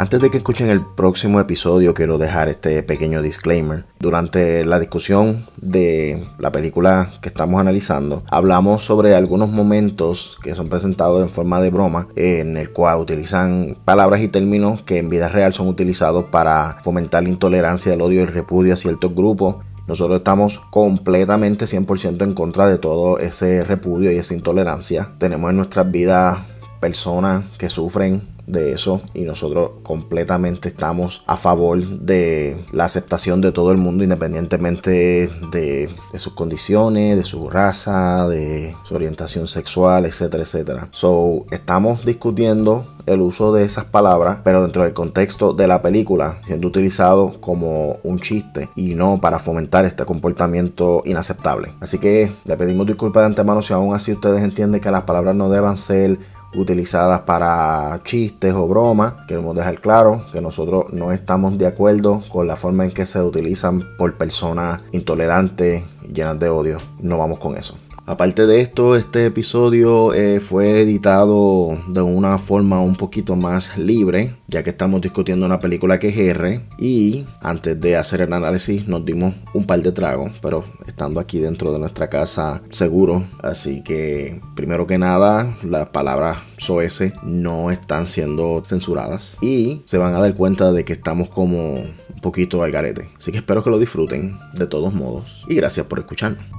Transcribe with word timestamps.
Antes 0.00 0.20
de 0.20 0.30
que 0.30 0.36
escuchen 0.36 0.70
el 0.70 0.80
próximo 0.80 1.40
episodio, 1.40 1.92
quiero 1.92 2.18
dejar 2.18 2.48
este 2.48 2.84
pequeño 2.84 3.20
disclaimer. 3.20 3.84
Durante 3.98 4.64
la 4.64 4.78
discusión 4.78 5.46
de 5.60 6.24
la 6.38 6.52
película 6.52 7.14
que 7.20 7.28
estamos 7.28 7.60
analizando, 7.60 8.22
hablamos 8.30 8.84
sobre 8.84 9.16
algunos 9.16 9.50
momentos 9.50 10.38
que 10.40 10.54
son 10.54 10.68
presentados 10.68 11.20
en 11.20 11.30
forma 11.30 11.60
de 11.60 11.70
broma, 11.70 12.06
en 12.14 12.56
el 12.56 12.70
cual 12.72 13.00
utilizan 13.00 13.76
palabras 13.84 14.20
y 14.20 14.28
términos 14.28 14.82
que 14.82 14.98
en 14.98 15.10
vida 15.10 15.28
real 15.28 15.52
son 15.52 15.66
utilizados 15.66 16.26
para 16.26 16.76
fomentar 16.84 17.24
la 17.24 17.30
intolerancia, 17.30 17.92
el 17.92 18.00
odio 18.00 18.20
y 18.20 18.22
el 18.22 18.32
repudio 18.32 18.74
a 18.74 18.76
ciertos 18.76 19.12
grupos. 19.12 19.56
Nosotros 19.88 20.18
estamos 20.18 20.60
completamente 20.70 21.64
100% 21.64 22.22
en 22.22 22.34
contra 22.34 22.68
de 22.68 22.78
todo 22.78 23.18
ese 23.18 23.64
repudio 23.64 24.12
y 24.12 24.16
esa 24.18 24.34
intolerancia. 24.34 25.10
Tenemos 25.18 25.50
en 25.50 25.56
nuestras 25.56 25.90
vidas 25.90 26.38
personas 26.78 27.46
que 27.58 27.68
sufren 27.68 28.37
de 28.48 28.72
eso 28.72 29.02
y 29.14 29.22
nosotros 29.22 29.72
completamente 29.82 30.68
estamos 30.68 31.22
a 31.26 31.36
favor 31.36 31.86
de 31.86 32.56
la 32.72 32.84
aceptación 32.84 33.40
de 33.40 33.52
todo 33.52 33.70
el 33.70 33.78
mundo 33.78 34.02
independientemente 34.02 35.30
de, 35.52 35.90
sus 36.14 36.32
condiciones, 36.32 37.16
de 37.16 37.24
su 37.24 37.48
raza, 37.48 38.26
de 38.28 38.74
su 38.84 38.94
orientación 38.94 39.46
sexual, 39.46 40.06
etcétera, 40.06 40.42
etcétera. 40.42 40.88
So, 40.92 41.46
estamos 41.50 42.04
discutiendo 42.04 42.86
el 43.06 43.20
uso 43.22 43.52
de 43.52 43.64
esas 43.64 43.84
palabras, 43.84 44.38
pero 44.44 44.62
dentro 44.62 44.82
del 44.82 44.92
contexto 44.92 45.54
de 45.54 45.66
la 45.66 45.80
película, 45.80 46.40
siendo 46.46 46.68
utilizado 46.68 47.40
como 47.40 47.98
un 48.02 48.20
chiste 48.20 48.68
y 48.76 48.94
no 48.94 49.20
para 49.20 49.38
fomentar 49.38 49.84
este 49.84 50.04
comportamiento 50.04 51.02
inaceptable. 51.04 51.72
Así 51.80 51.98
que 51.98 52.30
le 52.44 52.56
pedimos 52.56 52.86
disculpas 52.86 53.22
de 53.22 53.26
antemano 53.26 53.62
si 53.62 53.72
aún 53.72 53.94
así 53.94 54.12
ustedes 54.12 54.42
entienden 54.42 54.80
que 54.80 54.90
las 54.90 55.04
palabras 55.04 55.34
no 55.34 55.48
deban 55.48 55.76
ser 55.76 56.18
utilizadas 56.54 57.20
para 57.20 58.00
chistes 58.04 58.54
o 58.54 58.66
bromas. 58.66 59.14
Queremos 59.26 59.54
dejar 59.56 59.80
claro 59.80 60.24
que 60.32 60.40
nosotros 60.40 60.86
no 60.92 61.12
estamos 61.12 61.58
de 61.58 61.66
acuerdo 61.66 62.22
con 62.28 62.46
la 62.46 62.56
forma 62.56 62.84
en 62.84 62.92
que 62.92 63.06
se 63.06 63.20
utilizan 63.22 63.96
por 63.96 64.16
personas 64.16 64.82
intolerantes, 64.92 65.84
llenas 66.12 66.38
de 66.38 66.48
odio. 66.48 66.78
No 67.00 67.18
vamos 67.18 67.38
con 67.38 67.56
eso. 67.56 67.76
Aparte 68.08 68.46
de 68.46 68.62
esto, 68.62 68.96
este 68.96 69.26
episodio 69.26 70.14
eh, 70.14 70.40
fue 70.40 70.80
editado 70.80 71.78
de 71.88 72.00
una 72.00 72.38
forma 72.38 72.80
un 72.80 72.96
poquito 72.96 73.36
más 73.36 73.76
libre, 73.76 74.34
ya 74.46 74.62
que 74.62 74.70
estamos 74.70 75.02
discutiendo 75.02 75.44
una 75.44 75.60
película 75.60 75.98
que 75.98 76.08
es 76.08 76.16
R. 76.16 76.62
Y 76.78 77.26
antes 77.42 77.78
de 77.78 77.96
hacer 77.96 78.22
el 78.22 78.32
análisis 78.32 78.88
nos 78.88 79.04
dimos 79.04 79.34
un 79.52 79.66
par 79.66 79.82
de 79.82 79.92
tragos, 79.92 80.32
pero 80.40 80.64
estando 80.86 81.20
aquí 81.20 81.38
dentro 81.38 81.70
de 81.70 81.80
nuestra 81.80 82.08
casa 82.08 82.62
seguro. 82.70 83.24
Así 83.42 83.84
que, 83.84 84.40
primero 84.56 84.86
que 84.86 84.96
nada, 84.96 85.58
las 85.62 85.88
palabras 85.88 86.38
SOS 86.56 87.12
no 87.24 87.70
están 87.70 88.06
siendo 88.06 88.62
censuradas. 88.64 89.36
Y 89.42 89.82
se 89.84 89.98
van 89.98 90.14
a 90.14 90.20
dar 90.20 90.34
cuenta 90.34 90.72
de 90.72 90.86
que 90.86 90.94
estamos 90.94 91.28
como 91.28 91.74
un 91.74 92.20
poquito 92.22 92.62
al 92.62 92.70
garete. 92.70 93.10
Así 93.18 93.32
que 93.32 93.38
espero 93.38 93.62
que 93.62 93.68
lo 93.68 93.78
disfruten 93.78 94.38
de 94.54 94.66
todos 94.66 94.94
modos. 94.94 95.44
Y 95.46 95.56
gracias 95.56 95.84
por 95.84 95.98
escucharnos. 95.98 96.57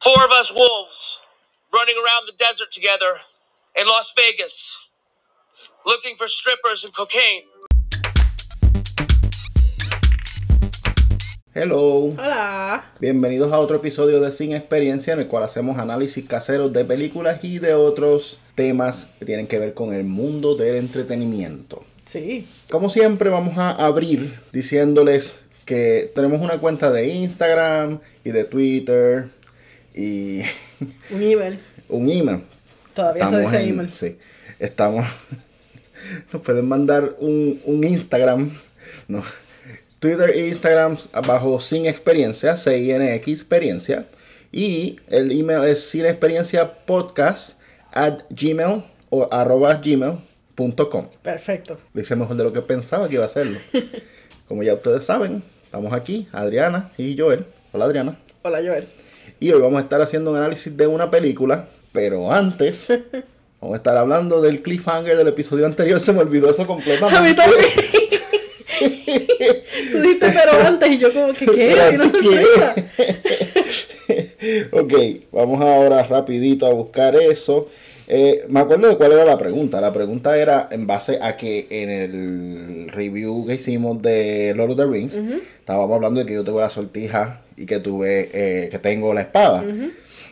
Four 0.00 0.24
of 0.24 0.30
us 0.30 0.54
wolves 0.54 1.20
running 1.74 1.96
around 1.96 2.28
the 2.28 2.32
desert 2.38 2.70
together 2.70 3.18
in 3.74 3.84
Las 3.88 4.14
Vegas, 4.16 4.78
looking 5.84 6.14
for 6.14 6.28
strippers 6.28 6.84
and 6.84 6.94
cocaine. 6.94 7.42
Hello. 11.52 12.14
Hola. 12.16 12.92
Bienvenidos 13.00 13.52
a 13.52 13.58
otro 13.58 13.78
episodio 13.78 14.20
de 14.20 14.30
Sin 14.30 14.54
Experiencia 14.54 15.14
en 15.14 15.18
el 15.18 15.26
cual 15.26 15.42
hacemos 15.42 15.78
análisis 15.80 16.24
caseros 16.28 16.72
de 16.72 16.84
películas 16.84 17.42
y 17.42 17.58
de 17.58 17.74
otros 17.74 18.38
temas 18.54 19.08
que 19.18 19.24
tienen 19.24 19.48
que 19.48 19.58
ver 19.58 19.74
con 19.74 19.92
el 19.92 20.04
mundo 20.04 20.54
del 20.54 20.76
entretenimiento. 20.76 21.84
Sí. 22.04 22.46
Como 22.70 22.88
siempre 22.88 23.30
vamos 23.30 23.58
a 23.58 23.72
abrir 23.72 24.40
diciéndoles 24.52 25.40
que 25.64 26.12
tenemos 26.14 26.40
una 26.40 26.58
cuenta 26.58 26.92
de 26.92 27.08
Instagram 27.08 27.98
y 28.22 28.30
de 28.30 28.44
Twitter 28.44 29.36
y... 29.94 30.42
Un 31.10 31.22
email. 31.22 31.58
un 31.88 32.10
email. 32.10 32.42
Todavía 32.94 33.24
está 33.24 33.42
ese 33.42 33.68
email. 33.68 33.92
Sí. 33.92 34.16
Estamos... 34.58 35.06
Nos 36.32 36.42
pueden 36.42 36.66
mandar 36.66 37.16
un, 37.18 37.60
Instagram. 37.84 38.56
No. 39.08 39.22
Twitter 39.98 40.30
e 40.30 40.46
Instagram 40.46 40.96
bajo 41.26 41.60
sin 41.60 41.86
experiencia, 41.86 42.56
C-I-N-X 42.56 43.40
experiencia. 43.40 44.06
Y 44.52 44.98
el 45.08 45.32
email 45.32 45.64
es 45.64 45.90
sin 45.90 46.06
experiencia 46.06 46.72
podcast 46.86 47.60
at 47.92 48.20
gmail 48.30 48.84
o 49.10 49.28
arroba 49.30 49.74
gmail.com. 49.74 51.08
Perfecto. 51.22 51.78
Lo 51.92 52.00
hice 52.00 52.16
mejor 52.16 52.36
de 52.36 52.44
lo 52.44 52.52
que 52.52 52.62
pensaba 52.62 53.08
que 53.08 53.14
iba 53.14 53.24
a 53.24 53.26
hacerlo. 53.26 53.58
Como 54.48 54.62
ya 54.62 54.74
ustedes 54.74 55.04
saben, 55.04 55.42
estamos 55.64 55.92
aquí, 55.92 56.28
Adriana 56.32 56.92
y 56.96 57.18
Joel. 57.18 57.44
Hola 57.72 57.84
Adriana. 57.84 58.18
Hola 58.42 58.58
Joel. 58.64 58.88
Y 59.40 59.52
hoy 59.52 59.60
vamos 59.60 59.78
a 59.78 59.82
estar 59.82 60.02
haciendo 60.02 60.32
un 60.32 60.36
análisis 60.36 60.76
de 60.76 60.86
una 60.86 61.10
película, 61.10 61.68
pero 61.92 62.32
antes 62.32 62.88
vamos 63.60 63.74
a 63.74 63.76
estar 63.76 63.96
hablando 63.96 64.40
del 64.40 64.62
cliffhanger 64.62 65.16
del 65.16 65.28
episodio 65.28 65.64
anterior. 65.66 66.00
Se 66.00 66.12
me 66.12 66.20
olvidó 66.20 66.50
eso 66.50 66.66
completamente. 66.66 67.16
A 67.16 67.22
mí 67.22 67.34
también. 67.34 67.70
Tú 69.92 70.00
dijiste 70.00 70.30
pero 70.30 70.52
antes 70.60 70.90
y 70.90 70.98
yo 70.98 71.12
como 71.12 71.32
que 71.32 71.46
qué, 71.46 71.90
una 71.94 72.10
sorpresa. 72.10 72.74
ok, 74.72 74.92
vamos 75.32 75.60
ahora 75.60 76.02
rapidito 76.02 76.66
a 76.66 76.72
buscar 76.72 77.14
eso. 77.16 77.68
Eh, 78.08 78.44
me 78.48 78.60
acuerdo 78.60 78.88
de 78.88 78.96
cuál 78.96 79.12
era 79.12 79.24
la 79.24 79.38
pregunta. 79.38 79.80
La 79.80 79.92
pregunta 79.92 80.36
era 80.36 80.68
en 80.70 80.86
base 80.86 81.18
a 81.22 81.36
que 81.36 81.66
en 81.70 81.90
el 81.90 82.88
review 82.90 83.46
que 83.46 83.54
hicimos 83.54 84.02
de 84.02 84.52
Lord 84.56 84.72
of 84.72 84.76
the 84.78 84.86
Rings, 84.86 85.20
estábamos 85.60 85.94
hablando 85.94 86.20
de 86.20 86.26
que 86.26 86.34
yo 86.34 86.44
tengo 86.44 86.60
la 86.60 86.70
sortija 86.70 87.42
y 87.58 87.66
que 87.66 87.80
tuve, 87.80 88.30
eh, 88.32 88.68
que 88.68 88.78
tengo 88.78 89.12
la 89.12 89.22
espada. 89.22 89.64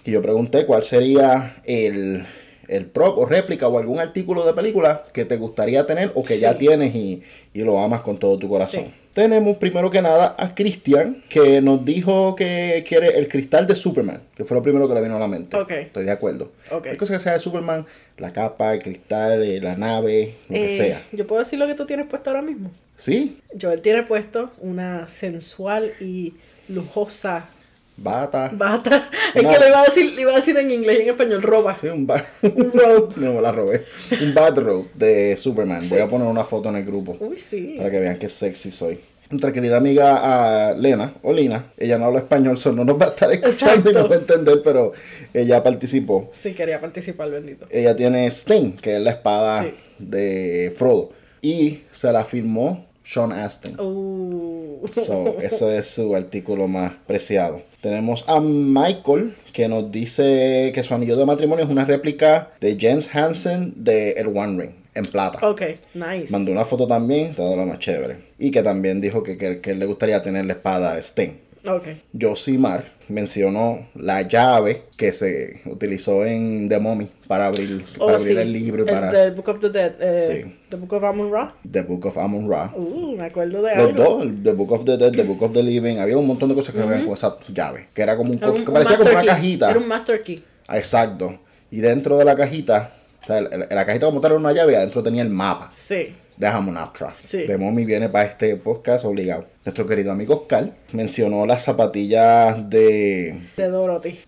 Y 0.04 0.12
yo 0.12 0.22
pregunté 0.22 0.64
cuál 0.66 0.84
sería 0.84 1.56
el, 1.64 2.24
el 2.68 2.86
prop 2.86 3.18
o 3.18 3.26
réplica 3.26 3.68
o 3.68 3.78
algún 3.78 3.98
artículo 3.98 4.46
de 4.46 4.52
película 4.52 5.04
que 5.12 5.24
te 5.24 5.36
gustaría 5.36 5.86
tener 5.86 6.12
o 6.14 6.22
que 6.22 6.38
ya 6.38 6.56
tienes 6.56 6.94
y, 6.94 7.22
lo 7.54 7.78
amas 7.80 8.02
con 8.02 8.18
todo 8.18 8.38
tu 8.38 8.48
corazón. 8.48 8.92
Tenemos 9.16 9.56
primero 9.56 9.90
que 9.90 10.02
nada 10.02 10.36
a 10.36 10.54
Christian, 10.54 11.22
que 11.30 11.62
nos 11.62 11.82
dijo 11.86 12.36
que 12.36 12.84
quiere 12.86 13.16
el 13.18 13.28
cristal 13.28 13.66
de 13.66 13.74
Superman, 13.74 14.20
que 14.36 14.44
fue 14.44 14.54
lo 14.58 14.62
primero 14.62 14.86
que 14.86 14.92
le 14.92 15.00
vino 15.00 15.16
a 15.16 15.18
la 15.18 15.26
mente. 15.26 15.56
Estoy 15.58 16.04
de 16.04 16.10
acuerdo. 16.10 16.52
Okay. 16.70 16.98
cosa 16.98 17.14
que 17.14 17.20
sea 17.20 17.32
de 17.32 17.38
Superman, 17.38 17.86
la 18.18 18.34
capa, 18.34 18.74
el 18.74 18.82
cristal, 18.82 19.42
eh, 19.42 19.58
la 19.58 19.74
nave, 19.74 20.34
lo 20.50 20.54
que 20.54 20.68
eh, 20.68 20.76
sea. 20.76 21.02
¿Yo 21.12 21.26
puedo 21.26 21.38
decir 21.38 21.58
lo 21.58 21.66
que 21.66 21.74
tú 21.74 21.86
tienes 21.86 22.04
puesto 22.04 22.28
ahora 22.28 22.42
mismo? 22.42 22.70
Sí. 22.98 23.38
Joel 23.58 23.80
tiene 23.80 24.02
puesto 24.02 24.52
una 24.60 25.08
sensual 25.08 25.94
y 25.98 26.34
lujosa 26.68 27.48
Bata. 27.96 28.50
Bata. 28.52 29.10
Es 29.34 29.42
que 29.42 29.58
le 29.58 29.68
iba, 29.68 29.80
a 29.80 29.84
decir, 29.84 30.12
le 30.12 30.22
iba 30.22 30.32
a 30.32 30.36
decir 30.36 30.56
en 30.56 30.70
inglés 30.70 30.98
y 30.98 31.02
en 31.02 31.08
español, 31.10 31.42
roba. 31.42 31.76
Sí, 31.78 31.88
un, 31.88 32.06
bat 32.06 32.24
un 32.42 32.72
robe. 32.72 33.14
no, 33.16 33.40
la 33.40 33.52
robé. 33.52 33.84
Un 34.22 34.32
bathrobe 34.32 34.86
de 34.94 35.36
Superman. 35.36 35.86
Voy 35.88 35.98
a 35.98 36.08
poner 36.08 36.26
una 36.26 36.44
foto 36.44 36.68
en 36.70 36.76
el 36.76 36.84
grupo. 36.84 37.16
Uy, 37.20 37.38
sí. 37.38 37.74
Para 37.78 37.90
que 37.90 38.00
vean 38.00 38.18
qué 38.18 38.28
sexy 38.28 38.72
soy. 38.72 39.00
Nuestra 39.28 39.52
querida 39.52 39.78
amiga 39.78 40.72
Lena, 40.74 41.14
o 41.22 41.32
Lina, 41.32 41.72
ella 41.76 41.98
no 41.98 42.04
habla 42.04 42.20
español, 42.20 42.56
solo 42.58 42.76
no 42.76 42.84
nos 42.84 43.00
va 43.00 43.06
a 43.06 43.08
estar 43.08 43.32
escuchando 43.32 43.90
y 43.90 43.92
no 43.92 44.08
va 44.08 44.14
a 44.14 44.18
entender, 44.18 44.62
pero 44.62 44.92
ella 45.34 45.64
participó. 45.64 46.30
Sí, 46.40 46.54
quería 46.54 46.80
participar, 46.80 47.30
bendito. 47.30 47.66
Ella 47.68 47.96
tiene 47.96 48.28
Sting, 48.28 48.76
que 48.76 48.96
es 48.96 49.02
la 49.02 49.10
espada 49.10 49.66
de 49.98 50.72
Frodo. 50.76 51.10
Y 51.42 51.82
se 51.90 52.12
la 52.12 52.24
firmó 52.24 52.86
Sean 53.04 53.32
Astin. 53.32 53.78
Uh. 53.80 54.88
So, 54.94 55.38
ese 55.40 55.78
es 55.78 55.88
su 55.88 56.14
artículo 56.14 56.68
más 56.68 56.92
preciado. 57.06 57.62
Tenemos 57.86 58.24
a 58.26 58.40
Michael 58.40 59.36
que 59.52 59.68
nos 59.68 59.92
dice 59.92 60.72
que 60.74 60.82
su 60.82 60.92
anillo 60.92 61.16
de 61.16 61.24
matrimonio 61.24 61.64
es 61.64 61.70
una 61.70 61.84
réplica 61.84 62.50
de 62.60 62.76
Jens 62.76 63.08
Hansen 63.14 63.74
de 63.76 64.10
El 64.14 64.36
One 64.36 64.60
Ring 64.60 64.72
en 64.92 65.04
plata. 65.04 65.48
Ok, 65.48 65.62
nice. 65.94 66.26
Mandó 66.30 66.50
una 66.50 66.64
foto 66.64 66.88
también, 66.88 67.32
todo 67.32 67.54
lo 67.54 67.64
más 67.64 67.78
chévere. 67.78 68.16
Y 68.40 68.50
que 68.50 68.64
también 68.64 69.00
dijo 69.00 69.22
que, 69.22 69.38
que, 69.60 69.74
le 69.76 69.86
gustaría 69.86 70.20
tener 70.20 70.46
la 70.46 70.54
espada 70.54 71.00
Sten. 71.00 71.38
Okay. 71.64 72.02
Josimar 72.20 72.86
mencionó 73.08 73.86
la 73.94 74.22
llave 74.22 74.84
que 74.96 75.12
se 75.12 75.60
utilizó 75.66 76.24
en 76.24 76.68
The 76.68 76.78
Mummy 76.78 77.08
para 77.26 77.46
abrir, 77.46 77.84
oh, 77.98 78.06
para 78.06 78.18
abrir 78.18 78.38
el 78.38 78.52
libro. 78.52 78.82
Y 78.82 78.86
para... 78.86 79.10
The 79.10 79.30
Book 79.30 79.48
of 79.48 79.60
the 79.60 79.70
Dead. 79.70 79.92
Eh, 80.00 80.44
sí. 80.44 80.58
The 80.68 80.76
Book 80.76 80.92
of 80.94 81.04
Amun 81.04 81.32
Ra. 81.32 81.54
The 81.70 81.82
Book 81.82 82.06
of 82.06 82.18
Amun 82.18 82.50
Ra. 82.50 82.72
Uh, 82.74 83.16
me 83.16 83.24
acuerdo 83.24 83.62
de 83.62 83.76
Los 83.76 83.94
dos, 83.94 84.24
The 84.42 84.52
Book 84.52 84.72
of 84.72 84.84
the 84.84 84.96
Dead, 84.96 85.12
The 85.12 85.22
Book 85.22 85.42
of 85.42 85.52
the 85.52 85.62
Living. 85.62 85.98
Había 85.98 86.16
un 86.16 86.26
montón 86.26 86.48
de 86.48 86.54
cosas 86.54 86.74
que 86.74 86.80
uh 86.80 87.04
con 87.04 87.12
esa 87.12 87.36
llave. 87.52 87.88
Que 87.94 88.02
era 88.02 88.16
como 88.16 88.32
un, 88.32 88.38
que 88.38 88.72
parecía 88.72 88.96
como 88.96 89.10
una 89.10 89.24
cajita. 89.24 89.70
Era 89.70 89.78
un 89.78 89.88
Master 89.88 90.22
Key. 90.22 90.42
Exacto. 90.70 91.38
Y 91.70 91.80
dentro 91.80 92.18
de 92.18 92.24
la 92.24 92.34
cajita, 92.34 92.92
o 93.22 93.26
sea, 93.26 93.40
la, 93.40 93.86
cajita 93.86 94.06
como 94.06 94.20
tal 94.20 94.32
era 94.32 94.40
una 94.40 94.52
llave 94.52 94.72
y 94.72 94.76
adentro 94.76 95.02
tenía 95.02 95.22
el 95.22 95.30
mapa. 95.30 95.70
Sí. 95.72 96.14
Dejamos 96.36 96.74
Naptra. 96.74 97.10
Sí. 97.10 97.38
De 97.46 97.56
Mommy 97.56 97.84
viene 97.84 98.08
para 98.08 98.26
este 98.28 98.56
podcast 98.56 99.04
obligado. 99.04 99.46
Nuestro 99.64 99.86
querido 99.86 100.12
amigo 100.12 100.34
Oscar 100.34 100.70
mencionó 100.92 101.44
las 101.46 101.64
zapatillas 101.64 102.68
de... 102.70 103.40
De 103.56 103.68
Dorothy. 103.68 104.18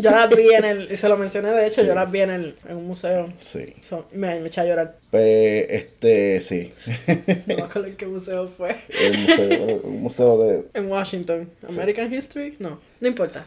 Yo 0.00 0.10
las 0.10 0.28
vi 0.30 0.48
en 0.54 0.64
el, 0.64 0.92
y 0.92 0.96
se 0.96 1.08
lo 1.08 1.16
mencioné 1.16 1.50
de 1.50 1.66
hecho, 1.66 1.82
Sí. 1.82 1.86
yo 1.86 1.94
las 1.94 2.10
vi 2.10 2.20
en, 2.20 2.30
el, 2.30 2.56
en 2.68 2.76
un 2.76 2.86
museo. 2.86 3.32
Sí. 3.40 3.74
So, 3.82 4.06
me, 4.12 4.38
me 4.40 4.46
eché 4.48 4.60
a 4.60 4.64
llorar. 4.64 4.96
Pues, 5.10 5.66
este, 5.70 6.40
sí. 6.40 6.72
No 7.46 7.56
me 7.56 7.62
acuerdo 7.62 7.88
en 7.88 7.96
qué 7.96 8.06
museo 8.06 8.48
fue. 8.56 8.76
El 8.88 9.18
museo, 9.18 9.80
un 9.84 10.02
museo 10.02 10.38
de... 10.44 10.64
En 10.74 10.86
Washington. 10.90 11.50
American 11.68 12.12
History? 12.12 12.56
No, 12.58 12.80
no 13.00 13.08
importa. 13.08 13.44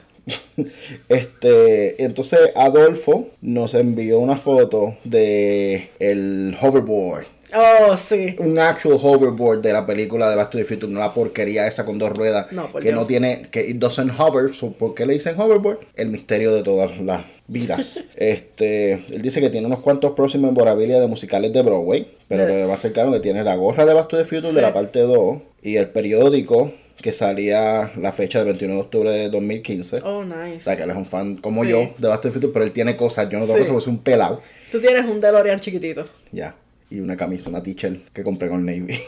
Este, 1.07 2.03
entonces 2.03 2.39
Adolfo 2.55 3.29
nos 3.41 3.73
envió 3.73 4.19
una 4.19 4.37
foto 4.37 4.97
de 5.03 5.89
el 5.99 6.55
hoverboard. 6.59 7.25
Oh, 7.57 7.95
sí. 7.95 8.35
Un 8.39 8.59
actual 8.59 8.97
hoverboard 9.01 9.61
de 9.61 9.71
la 9.73 9.85
película 9.85 10.29
de 10.29 10.35
Back 10.35 10.49
to 10.51 10.57
the 10.57 10.65
Future, 10.65 10.91
no 10.91 10.99
la 10.99 11.13
porquería 11.13 11.67
esa 11.67 11.85
con 11.85 11.97
dos 11.97 12.09
ruedas 12.11 12.51
No, 12.51 12.71
que 12.73 12.81
Dios. 12.81 12.95
no 12.95 13.05
tiene, 13.05 13.47
que 13.51 13.61
it 13.67 13.77
doesn't 13.77 14.11
hover. 14.19 14.53
So, 14.53 14.71
¿Por 14.73 14.93
qué 14.93 15.05
le 15.05 15.13
dicen 15.13 15.39
hoverboard? 15.39 15.79
El 15.95 16.09
misterio 16.09 16.53
de 16.53 16.63
todas 16.63 16.99
las 16.99 17.23
vidas. 17.47 18.03
este, 18.15 18.93
él 19.09 19.21
dice 19.21 19.39
que 19.41 19.49
tiene 19.49 19.67
unos 19.67 19.79
cuantos 19.79 20.11
próximos 20.11 20.51
memorabilia 20.51 20.99
de 20.99 21.07
musicales 21.07 21.53
de 21.53 21.61
Broadway, 21.61 22.07
pero 22.27 22.47
le 22.47 22.65
va 22.65 22.73
a 22.73 22.75
acercar 22.75 23.09
que 23.11 23.19
tiene 23.19 23.43
la 23.43 23.55
gorra 23.55 23.85
de 23.85 23.93
Back 23.93 24.07
to 24.09 24.17
the 24.17 24.25
Future 24.25 24.49
Sí. 24.49 24.55
de 24.55 24.61
la 24.61 24.73
parte 24.73 24.99
2 24.99 25.37
y 25.61 25.77
el 25.77 25.89
periódico 25.89 26.73
que 27.01 27.13
salía 27.13 27.91
la 28.01 28.13
fecha 28.13 28.39
del 28.39 28.47
21 28.47 28.75
de 28.75 28.79
octubre 28.81 29.11
de 29.11 29.29
2015. 29.29 30.01
Oh, 30.03 30.19
O 30.19 30.25
nice. 30.25 30.61
sea, 30.61 30.75
que 30.75 30.83
él 30.83 30.89
es 30.89 30.95
un 30.95 31.05
fan 31.05 31.37
como 31.37 31.63
Sí. 31.63 31.69
yo 31.69 31.89
de 31.97 32.07
Back 32.07 32.21
to 32.21 32.27
the 32.29 32.31
Future, 32.33 32.51
pero 32.53 32.65
él 32.65 32.71
tiene 32.71 32.95
cosas. 32.95 33.29
Yo 33.29 33.37
no 33.37 33.45
tengo 33.45 33.57
Sí. 33.57 33.59
cosas 33.59 33.71
porque 33.73 33.85
soy 33.85 33.93
un 33.93 33.99
pelado. 33.99 34.41
Tú 34.71 34.79
tienes 34.79 35.05
un 35.05 35.21
DeLorean 35.21 35.59
chiquitito. 35.59 36.07
Ya. 36.31 36.55
Y 36.89 36.99
una 36.99 37.17
camisa, 37.17 37.49
una 37.49 37.63
t-shirt 37.63 38.09
que 38.13 38.23
compré 38.23 38.47
con 38.47 38.63
Navy. 38.65 38.99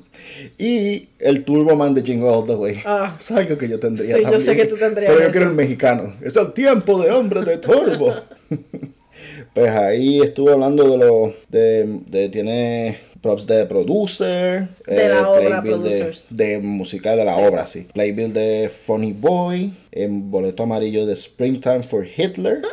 y 0.58 1.08
el 1.18 1.44
Turboman 1.44 1.92
de 1.94 2.02
Jingle 2.02 2.28
All 2.28 2.46
the 2.46 2.54
Way. 2.54 2.78
Ah. 2.86 3.16
Es 3.18 3.30
algo 3.30 3.58
que 3.58 3.68
yo 3.68 3.78
tendría 3.78 4.14
Sí, 4.16 4.22
yo 4.22 4.22
también. 4.22 4.40
sé 4.42 4.56
que 4.56 4.64
tú 4.64 4.76
tendrías 4.76 5.08
Pero 5.10 5.18
yo 5.20 5.24
eso. 5.24 5.32
quiero 5.32 5.48
el 5.50 5.54
mexicano. 5.54 6.14
Es 6.22 6.34
el 6.36 6.52
tiempo 6.54 7.02
de 7.02 7.10
hombre 7.10 7.42
de 7.44 7.58
Turbo. 7.58 8.14
pues 9.54 9.70
ahí 9.70 10.20
estuve 10.20 10.52
hablando 10.52 10.88
de 10.90 10.96
lo. 10.98 11.34
De, 11.48 11.86
de- 12.06 12.28
tiene 12.30 12.98
props 13.20 13.46
de 13.46 13.66
producer. 13.66 14.68
De 14.86 15.08
la 15.10 15.28
obra 15.28 15.60
de, 15.60 16.14
de 16.30 16.58
música 16.60 17.14
de 17.14 17.24
la 17.24 17.34
Sí. 17.34 17.40
obra, 17.42 17.66
sí. 17.66 17.86
Playbill 17.92 18.32
de 18.32 18.70
Funny 18.86 19.12
Boy. 19.12 19.74
En 19.92 20.30
boleto 20.30 20.62
amarillo 20.62 21.04
de 21.04 21.14
Springtime 21.14 21.82
for 21.82 22.06
Hitler. 22.06 22.62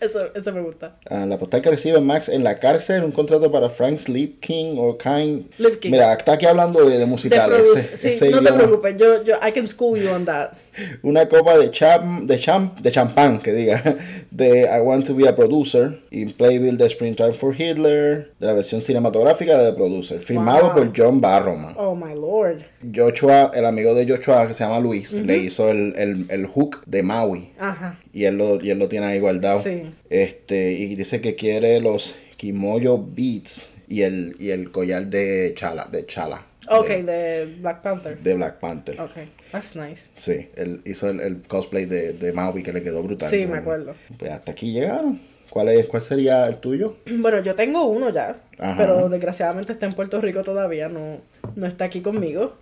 Eso, 0.00 0.18
eso 0.34 0.52
me 0.52 0.60
gusta. 0.62 0.96
Ah, 1.08 1.26
la 1.26 1.38
postal 1.38 1.60
que 1.60 1.70
recibe 1.70 2.00
Max 2.00 2.28
en 2.28 2.42
la 2.42 2.58
cárcel, 2.58 3.04
un 3.04 3.12
contrato 3.12 3.50
para 3.52 3.68
Frank 3.70 3.98
Sleepkin 3.98 4.76
o 4.78 4.96
Kind. 4.96 5.46
Lipkin. 5.58 5.90
Mira, 5.90 6.12
está 6.14 6.32
aquí 6.32 6.46
hablando 6.46 6.88
de, 6.88 7.04
musicales. 7.06 7.60
ese- 7.76 7.96
sí, 7.96 8.08
ese 8.08 8.30
no 8.30 8.42
te 8.42 8.52
preocupes, 8.52 8.96
yo, 8.96 9.22
yo, 9.24 9.36
I 9.46 9.52
can 9.52 9.68
school 9.68 9.98
you 10.00 10.08
on 10.10 10.24
that. 10.24 10.52
Una 11.02 11.28
copa 11.28 11.58
de 11.58 11.70
cham, 11.70 12.26
de 12.26 12.38
cham, 12.38 12.74
de 12.80 12.90
champán, 12.90 13.40
que 13.40 13.52
diga, 13.52 13.82
de 14.30 14.62
I 14.62 14.80
Want 14.80 15.06
to 15.06 15.14
Be 15.14 15.28
a 15.28 15.34
Producer, 15.36 16.00
y 16.10 16.26
Playbill 16.26 16.78
de 16.78 16.86
Springtime 16.86 17.32
for 17.32 17.54
Hitler, 17.60 18.32
de 18.38 18.46
la 18.46 18.52
versión 18.54 18.80
cinematográfica 18.80 19.58
de 19.58 19.70
The 19.70 19.76
Producer, 19.76 20.20
firmado 20.20 20.66
Wow. 20.68 20.74
por 20.74 20.92
John 20.96 21.20
Barrowman. 21.20 21.74
Oh 21.76 21.94
my 21.94 22.14
lord. 22.14 22.62
Joshua, 22.94 23.50
el 23.54 23.66
amigo 23.66 23.94
de 23.94 24.08
Joshua 24.08 24.46
que 24.46 24.54
se 24.54 24.64
llama 24.64 24.80
Luis, 24.80 25.12
le 25.12 25.36
hizo 25.38 25.68
el, 25.70 25.92
el, 25.96 26.26
el 26.30 26.46
hook 26.46 26.82
de 26.86 27.02
Maui. 27.02 27.50
Ajá. 27.58 27.98
Y 28.12 28.24
él 28.24 28.36
lo, 28.38 28.60
y 28.62 28.70
él 28.70 28.78
lo 28.78 28.88
tiene 28.88 29.06
ahí 29.06 29.18
guardado. 29.20 29.62
Sí. 29.62 29.84
Este, 30.08 30.72
y 30.72 30.94
dice 30.96 31.20
que 31.20 31.34
quiere 31.36 31.80
los 31.80 32.14
Kimoyo 32.36 32.98
Beats 32.98 33.74
y 33.88 34.02
el, 34.02 34.34
y 34.38 34.50
el 34.50 34.70
collar 34.72 35.06
de 35.06 35.52
Chala, 35.54 35.88
de 35.90 36.06
Chala. 36.06 36.46
Ok, 36.68 36.88
De, 36.88 37.02
de 37.02 37.46
Black 37.60 37.82
Panther. 37.82 38.18
de 38.18 38.34
Black 38.34 38.58
Panther. 38.60 39.00
Ok, 39.00 39.12
that's 39.50 39.74
nice. 39.76 40.08
Sí, 40.16 40.48
él 40.56 40.82
hizo 40.84 41.10
el, 41.10 41.20
el 41.20 41.42
cosplay 41.42 41.84
de, 41.86 42.12
de 42.12 42.32
Maui 42.32 42.62
que 42.62 42.72
le 42.72 42.82
quedó 42.82 43.02
brutal. 43.02 43.30
Sí, 43.30 43.46
me 43.46 43.58
acuerdo. 43.58 43.94
Pues 44.18 44.30
hasta 44.30 44.52
aquí 44.52 44.72
llegaron. 44.72 45.20
¿Cuál, 45.50 45.68
es, 45.70 45.88
¿Cuál 45.88 46.02
sería 46.04 46.46
el 46.46 46.58
tuyo? 46.58 46.96
Bueno, 47.06 47.42
yo 47.42 47.56
tengo 47.56 47.86
uno 47.86 48.10
ya, 48.10 48.36
Ajá. 48.58 48.76
pero 48.76 49.08
desgraciadamente 49.08 49.72
está 49.72 49.86
en 49.86 49.94
Puerto 49.94 50.20
Rico 50.20 50.44
todavía, 50.44 50.88
no, 50.88 51.18
no 51.56 51.66
está 51.66 51.86
aquí 51.86 52.02
conmigo, 52.02 52.56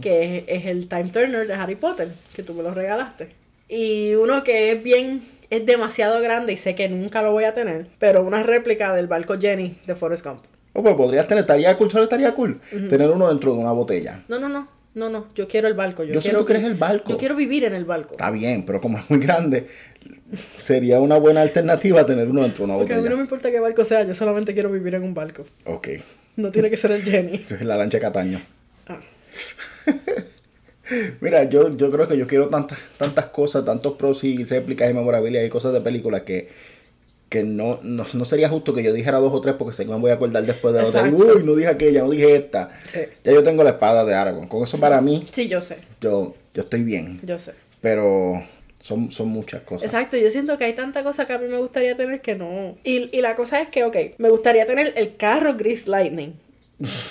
que 0.00 0.38
es, 0.38 0.44
es 0.46 0.64
el 0.66 0.88
Time 0.88 1.10
Turner 1.10 1.46
de 1.46 1.52
Harry 1.52 1.74
Potter, 1.76 2.08
que 2.34 2.42
tú 2.42 2.54
me 2.54 2.62
lo 2.62 2.72
regalaste. 2.72 3.28
Y 3.70 4.14
uno 4.16 4.42
que 4.42 4.72
es 4.72 4.82
bien, 4.82 5.22
es 5.48 5.64
demasiado 5.64 6.20
grande 6.20 6.52
y 6.52 6.56
sé 6.56 6.74
que 6.74 6.88
nunca 6.88 7.22
lo 7.22 7.30
voy 7.30 7.44
a 7.44 7.54
tener, 7.54 7.86
pero 8.00 8.22
una 8.22 8.42
réplica 8.42 8.92
del 8.94 9.06
barco 9.06 9.38
Jenny 9.38 9.78
de 9.86 9.94
Forrest 9.94 10.24
Gump. 10.26 10.40
Oh, 10.72 10.82
pues 10.82 10.94
podrías 10.96 11.26
tener, 11.28 11.42
estaría 11.42 11.76
cool, 11.76 11.90
solo 11.90 12.04
estaría 12.04 12.32
cool. 12.34 12.60
Tener 12.88 13.08
uno 13.10 13.28
dentro 13.28 13.52
de 13.54 13.58
una 13.60 13.72
botella. 13.72 14.22
No, 14.28 14.40
no, 14.40 14.48
no, 14.48 14.68
no, 14.94 15.08
no, 15.08 15.26
yo 15.36 15.46
quiero 15.46 15.68
el 15.68 15.74
barco. 15.74 16.02
Yo, 16.02 16.14
Yo 16.14 16.20
sé 16.20 16.28
quiero 16.30 16.40
tú 16.40 16.46
quieres 16.46 16.64
el 16.64 16.74
barco. 16.74 17.10
Yo 17.12 17.16
quiero 17.18 17.36
vivir 17.36 17.64
en 17.64 17.74
el 17.74 17.84
barco. 17.84 18.12
Está 18.14 18.30
bien, 18.32 18.64
pero 18.66 18.80
como 18.80 18.98
es 18.98 19.08
muy 19.08 19.20
grande, 19.20 19.68
sería 20.58 21.00
una 21.00 21.18
buena 21.18 21.42
alternativa 21.42 22.04
tener 22.04 22.28
uno 22.28 22.42
dentro 22.42 22.66
de 22.66 22.72
una 22.72 22.78
Porque 22.78 22.92
a 22.92 22.96
mí 22.96 23.02
botella. 23.02 23.10
no 23.10 23.16
me 23.18 23.22
importa 23.22 23.50
qué 23.50 23.60
barco 23.60 23.84
sea, 23.84 24.02
yo 24.04 24.14
solamente 24.14 24.52
quiero 24.52 24.70
vivir 24.70 24.94
en 24.96 25.04
un 25.04 25.14
barco. 25.14 25.46
Ok. 25.64 25.88
No 26.36 26.50
tiene 26.50 26.70
que 26.70 26.76
ser 26.76 26.92
el 26.92 27.02
Jenny. 27.02 27.44
Es 27.50 27.62
la 27.62 27.76
lancha 27.76 27.98
de 27.98 28.02
Cataño. 28.02 28.40
Ah. 28.88 29.00
Mira, 31.20 31.44
yo, 31.44 31.76
yo 31.76 31.90
creo 31.90 32.08
que 32.08 32.16
yo 32.16 32.26
quiero 32.26 32.48
tantas, 32.48 32.78
tantas 32.96 33.26
cosas, 33.26 33.64
tantos 33.64 33.94
pros 33.94 34.24
y 34.24 34.44
réplicas 34.44 34.90
y 34.90 34.94
memorabilia 34.94 35.44
y 35.44 35.48
cosas 35.48 35.72
de 35.72 35.80
películas 35.80 36.22
que, 36.22 36.48
que 37.28 37.44
no, 37.44 37.78
no, 37.82 38.04
no 38.12 38.24
sería 38.24 38.48
justo 38.48 38.74
que 38.74 38.82
yo 38.82 38.92
dijera 38.92 39.18
dos 39.18 39.32
o 39.32 39.40
tres 39.40 39.54
porque 39.58 39.72
sé 39.72 39.84
que 39.84 39.90
me 39.92 39.98
voy 39.98 40.10
a 40.10 40.14
acordar 40.14 40.44
después 40.44 40.74
de 40.74 40.80
otra. 40.82 41.04
Uy, 41.04 41.42
no 41.44 41.54
dije 41.54 41.68
aquella, 41.68 42.02
no 42.02 42.10
dije 42.10 42.34
esta. 42.36 42.70
Sí. 42.92 43.00
Ya 43.24 43.32
yo 43.32 43.42
tengo 43.42 43.62
la 43.62 43.70
espada 43.70 44.04
de 44.04 44.14
Aragorn. 44.14 44.48
Con 44.48 44.64
eso 44.64 44.78
para 44.78 45.00
mí, 45.00 45.28
Sí, 45.32 45.46
yo 45.48 45.60
sé, 45.60 45.78
yo, 46.00 46.34
yo 46.54 46.62
estoy 46.62 46.82
bien. 46.82 47.20
yo 47.22 47.38
sé. 47.38 47.52
Pero 47.80 48.42
son, 48.80 49.12
son 49.12 49.28
muchas 49.28 49.62
cosas. 49.62 49.84
Exacto, 49.84 50.16
yo 50.16 50.28
siento 50.30 50.58
que 50.58 50.64
hay 50.64 50.72
tanta 50.74 51.02
cosa 51.04 51.24
que 51.26 51.32
a 51.34 51.38
mí 51.38 51.46
me 51.48 51.58
gustaría 51.58 51.96
tener 51.96 52.20
que 52.20 52.34
no. 52.34 52.76
Y, 52.82 53.16
y 53.16 53.20
la 53.20 53.36
cosa 53.36 53.60
es 53.60 53.68
que, 53.68 53.84
ok, 53.84 53.96
me 54.18 54.28
gustaría 54.28 54.66
tener 54.66 54.92
el 54.96 55.16
carro 55.16 55.54
Gris 55.56 55.86
Lightning, 55.86 56.32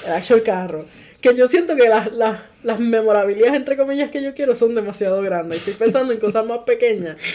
el 0.06 0.12
actual 0.12 0.44
carro. 0.44 0.86
Que 1.22 1.36
yo 1.36 1.48
siento 1.48 1.76
que 1.76 1.90
las, 1.90 2.12
las, 2.14 2.40
las 2.64 2.80
memorabilidades, 2.80 3.56
entre 3.56 3.76
comillas, 3.78 4.10
que 4.10 4.24
yo 4.24 4.34
quiero 4.34 4.56
son 4.56 4.74
demasiado 4.76 5.22
grandes. 5.22 5.60
Estoy 5.60 5.74
pensando 5.74 6.14
en 6.14 6.20
cosas 6.20 6.46
más 6.46 6.60
pequeñas. 6.60 7.18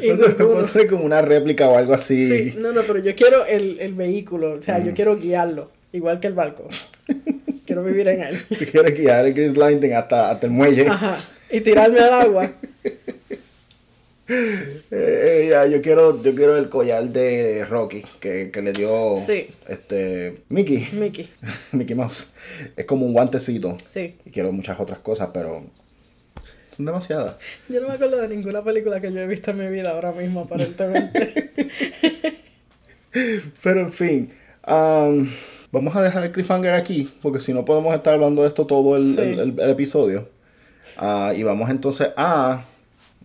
Y 0.00 0.10
O 0.10 0.16
sea, 0.18 0.28
ninguno. 0.28 0.36
puedo 0.36 0.64
tener 0.72 0.86
como 0.86 1.04
una 1.04 1.22
réplica 1.22 1.66
o 1.66 1.78
algo 1.78 1.94
así. 1.94 2.28
Sí, 2.28 2.54
no, 2.58 2.72
no, 2.72 2.82
pero 2.82 2.98
yo 2.98 3.14
quiero 3.16 3.46
el, 3.46 3.80
el 3.80 3.94
vehículo, 3.94 4.52
o 4.52 4.62
sea, 4.62 4.78
yo 4.84 4.92
quiero 4.92 5.16
guiarlo, 5.16 5.70
igual 5.92 6.20
que 6.20 6.26
el 6.26 6.34
barco. 6.34 6.68
quiero 7.66 7.82
vivir 7.82 8.06
en 8.08 8.22
él. 8.22 8.36
Tú 8.50 8.64
quieres 8.70 8.94
guiar 8.94 9.24
el 9.26 9.32
Chris 9.32 9.56
Lightning 9.56 9.94
hasta, 9.94 10.30
hasta 10.30 10.46
el 10.46 10.52
muelle. 10.52 10.86
Ajá. 10.88 11.18
Y 11.50 11.62
tirarme 11.62 12.00
al 12.00 12.12
agua. 12.12 12.50
Eh, 14.90 15.46
ya, 15.50 15.66
yo 15.66 15.82
quiero, 15.82 16.22
yo 16.22 16.34
quiero 16.34 16.56
el 16.56 16.68
collar 16.68 17.04
de 17.08 17.64
Rocky 17.64 18.02
que, 18.20 18.50
que 18.50 18.62
le 18.62 18.72
dio 18.72 19.16
Sí. 19.26 19.48
este 19.68 20.42
Mickey. 20.48 20.88
Mickey. 20.92 21.28
Mickey 21.72 21.94
Mouse. 21.96 22.26
Es 22.76 22.84
como 22.84 23.04
un 23.06 23.12
guantecito. 23.12 23.76
Sí. 23.86 24.16
Y 24.24 24.30
quiero 24.30 24.52
muchas 24.52 24.78
otras 24.80 25.00
cosas, 25.00 25.28
pero 25.34 25.64
son 26.76 26.86
demasiadas. 26.86 27.36
Yo 27.68 27.80
no 27.80 27.88
me 27.88 27.94
acuerdo 27.94 28.16
de 28.20 28.28
ninguna 28.28 28.62
película 28.62 29.00
que 29.00 29.12
yo 29.12 29.20
he 29.20 29.26
visto 29.26 29.50
en 29.50 29.58
mi 29.58 29.66
vida 29.68 29.90
ahora 29.90 30.12
mismo, 30.12 30.40
aparentemente. 30.42 31.50
Pero 33.62 33.80
en 33.80 33.92
fin, 33.92 34.32
am, 34.62 35.30
vamos 35.70 35.94
a 35.94 36.02
dejar 36.02 36.24
el 36.24 36.32
cliffhanger 36.32 36.72
aquí, 36.72 37.12
porque 37.20 37.40
si 37.40 37.52
no 37.52 37.62
podemos 37.64 37.94
estar 37.94 38.14
hablando 38.14 38.40
de 38.42 38.48
esto 38.48 38.66
todo 38.66 38.96
el, 38.96 39.14
Sí. 39.16 39.20
el- 39.20 39.38
el- 39.40 39.60
el 39.60 39.70
episodio. 39.70 40.28
Ah, 40.96 41.32
y 41.36 41.42
vamos 41.42 41.68
entonces 41.70 42.08
a 42.16 42.64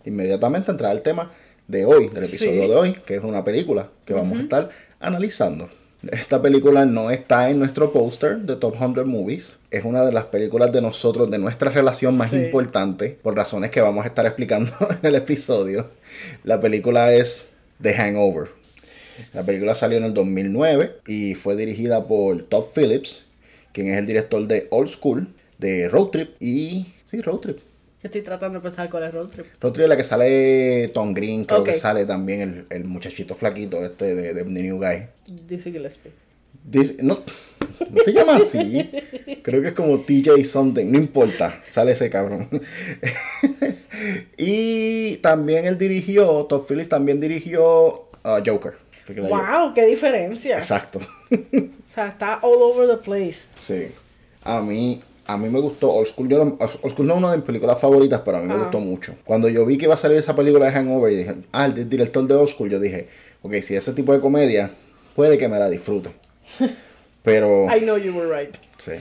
inmediatamente 0.07 0.71
entrar 0.71 0.91
al 0.91 1.01
tema 1.01 1.31
de 1.67 1.85
hoy, 1.85 2.07
del 2.09 2.23
episodio 2.23 2.63
Sí. 2.63 2.69
de 2.69 2.75
hoy, 2.75 2.93
que 3.05 3.15
es 3.15 3.23
una 3.23 3.43
película 3.43 3.89
que 4.05 4.13
vamos 4.13 4.39
a 4.39 4.41
estar 4.41 4.69
analizando. 4.99 5.69
Esta 6.11 6.41
película 6.41 6.85
no 6.85 7.09
está 7.11 7.49
en 7.49 7.59
nuestro 7.59 7.91
póster 7.91 8.37
de 8.37 8.55
Top 8.55 8.77
100 8.77 9.07
Movies. 9.07 9.57
Es 9.71 9.83
una 9.83 10.05
de 10.05 10.11
las 10.11 10.25
películas 10.25 10.71
de 10.71 10.81
nosotros, 10.81 11.29
de 11.29 11.39
nuestra 11.39 11.71
relación 11.71 12.15
más 12.15 12.29
Sí. 12.29 12.37
importante, 12.37 13.17
por 13.21 13.35
razones 13.35 13.71
que 13.71 13.81
vamos 13.81 14.05
a 14.05 14.07
estar 14.07 14.25
explicando 14.25 14.71
en 15.01 15.05
el 15.05 15.15
episodio. 15.15 15.89
La 16.43 16.61
película 16.61 17.13
es 17.13 17.49
The 17.81 17.93
Hangover. 17.95 18.49
La 19.33 19.43
película 19.43 19.73
salió 19.73 19.97
en 19.97 20.03
el 20.05 20.13
2009 20.13 20.97
y 21.07 21.33
fue 21.33 21.55
dirigida 21.55 22.07
por 22.07 22.43
Todd 22.43 22.65
Phillips, 22.75 23.25
quien 23.73 23.91
es 23.91 23.97
el 23.97 24.05
director 24.05 24.45
de 24.47 24.67
Old 24.69 24.89
School, 24.89 25.27
de 25.57 25.89
Road 25.89 26.09
Trip 26.09 26.29
y... 26.39 26.93
Sí, 27.07 27.21
Road 27.21 27.39
Trip. 27.39 27.57
Estoy 28.03 28.21
tratando 28.21 28.59
de 28.59 28.63
pensar 28.63 28.89
cuál 28.89 29.03
es 29.03 29.13
Road 29.13 29.27
Trip. 29.29 29.45
Road 29.59 29.71
Trip 29.73 29.83
es 29.83 29.89
la 29.89 29.97
que 29.97 30.03
sale 30.03 30.87
Tom 30.93 31.13
Green, 31.13 31.43
creo 31.43 31.63
que 31.63 31.75
sale 31.75 32.05
también 32.05 32.41
el, 32.41 32.65
el 32.69 32.83
muchachito 32.85 33.33
flaquito 33.35 33.83
este 33.83 34.13
de, 34.15 34.33
de 34.33 34.43
The 34.43 34.49
New 34.49 34.77
Guy. 34.77 35.07
Dizzy 35.47 35.71
Gillespie. 35.71 36.11
Dice- 36.63 36.97
no, 37.01 37.23
no 37.91 38.03
se 38.03 38.13
llama 38.13 38.35
así. 38.37 38.89
Creo 39.41 39.61
que 39.61 39.69
es 39.69 39.73
como 39.73 40.01
TJ 40.01 40.43
something. 40.43 40.85
No 40.91 40.97
importa. 40.97 41.63
Sale 41.71 41.93
ese 41.93 42.09
cabrón. 42.09 42.49
y 44.37 45.17
también 45.17 45.65
él 45.65 45.77
dirigió, 45.77 46.45
Todd 46.45 46.65
Phillips 46.67 46.89
también 46.89 47.19
dirigió 47.19 48.09
uh, 48.23 48.41
Joker. 48.45 48.73
¡Wow! 49.17 49.73
¡Qué 49.73 49.85
diferencia! 49.85 50.57
Exacto. 50.57 50.99
O 51.31 51.37
sea, 51.87 52.09
está 52.09 52.39
all 52.41 52.61
over 52.61 52.87
the 52.89 52.97
place. 52.97 53.45
Sí. 53.57 53.87
A 54.43 54.61
mí, 54.61 55.01
a 55.27 55.37
mí 55.37 55.49
me 55.49 55.59
gustó 55.59 55.91
Old 55.91 56.07
School. 56.07 56.29
Yo 56.29 56.43
no- 56.43 56.57
Old 56.59 56.91
School 56.93 57.07
no 57.07 57.13
es 57.13 57.17
una 57.19 57.31
de 57.31 57.37
mis 57.37 57.45
películas 57.45 57.79
favoritas, 57.79 58.21
pero 58.23 58.37
a 58.37 58.39
mí 58.41 58.47
me 58.47 58.53
Ah. 58.53 58.57
gustó 58.57 58.79
mucho. 58.79 59.15
Cuando 59.25 59.49
yo 59.49 59.65
vi 59.65 59.77
que 59.77 59.85
iba 59.85 59.93
a 59.93 59.97
salir 59.97 60.17
esa 60.17 60.35
película 60.35 60.65
de 60.65 60.71
Hangover 60.71 61.11
y 61.11 61.17
dije, 61.17 61.35
ah, 61.51 61.65
el 61.65 61.73
di- 61.73 61.83
director 61.83 62.25
de 62.25 62.33
Old 62.35 62.49
School, 62.49 62.69
yo 62.69 62.79
dije, 62.79 63.07
ok, 63.41 63.53
si 63.61 63.75
ese 63.75 63.93
tipo 63.93 64.13
de 64.13 64.19
comedia, 64.19 64.71
puede 65.15 65.37
que 65.37 65.47
me 65.47 65.59
la 65.59 65.69
disfrute. 65.69 66.09
Pero, 67.23 67.65
I 67.75 67.81
know 67.81 67.97
you 67.97 68.13
were 68.15 68.29
right. 68.33 68.55
sí. 68.77 68.93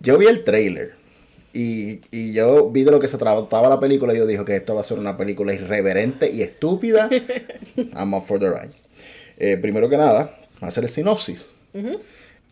Yo 0.00 0.18
vi 0.18 0.26
el 0.26 0.42
trailer 0.44 0.94
y, 1.54 2.00
y 2.10 2.32
yo 2.32 2.70
vi 2.70 2.82
de 2.82 2.90
lo 2.90 2.98
que 3.00 3.08
se 3.08 3.16
trataba 3.18 3.68
la 3.68 3.78
película 3.80 4.12
y 4.12 4.18
yo 4.18 4.26
dije 4.26 4.44
que 4.44 4.56
esto 4.56 4.74
va 4.74 4.80
a 4.80 4.84
ser 4.84 4.98
una 4.98 5.16
película 5.16 5.54
irreverente 5.54 6.30
y 6.30 6.42
estúpida. 6.42 7.08
I'm 7.96 8.12
up 8.14 8.24
for 8.26 8.38
the 8.38 8.50
ride. 8.50 8.72
Eh, 9.38 9.56
primero 9.56 9.88
que 9.88 9.96
nada, 9.96 10.36
va 10.62 10.68
a 10.68 10.70
ser 10.70 10.84
el 10.84 10.90
sinopsis. 10.90 11.50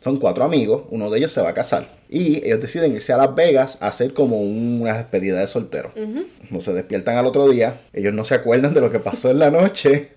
Son 0.01 0.17
cuatro 0.19 0.45
amigos, 0.45 0.85
uno 0.91 1.11
de 1.11 1.19
ellos 1.19 1.33
se 1.33 1.43
va 1.43 1.51
a 1.51 1.55
casar. 1.55 1.89
Y 2.09 2.45
ellos 2.47 2.61
deciden 2.61 2.95
irse 2.95 3.13
a 3.13 3.19
Las 3.19 3.35
Vegas 3.35 3.77
a 3.81 3.89
hacer 3.89 4.15
como 4.15 4.41
una 4.41 4.97
despedida 4.97 5.41
de 5.41 5.47
soltero. 5.47 5.93
No 6.51 6.61
se 6.61 6.73
despiertan 6.73 7.17
al 7.17 7.27
otro 7.27 7.49
día, 7.49 7.83
ellos 7.93 8.15
no 8.15 8.25
se 8.25 8.35
acuerdan 8.35 8.73
de 8.75 8.81
lo 8.81 8.91
que 8.91 8.99
pasó 8.99 9.31
en 9.31 9.39
la 9.39 9.51
noche. 9.51 10.09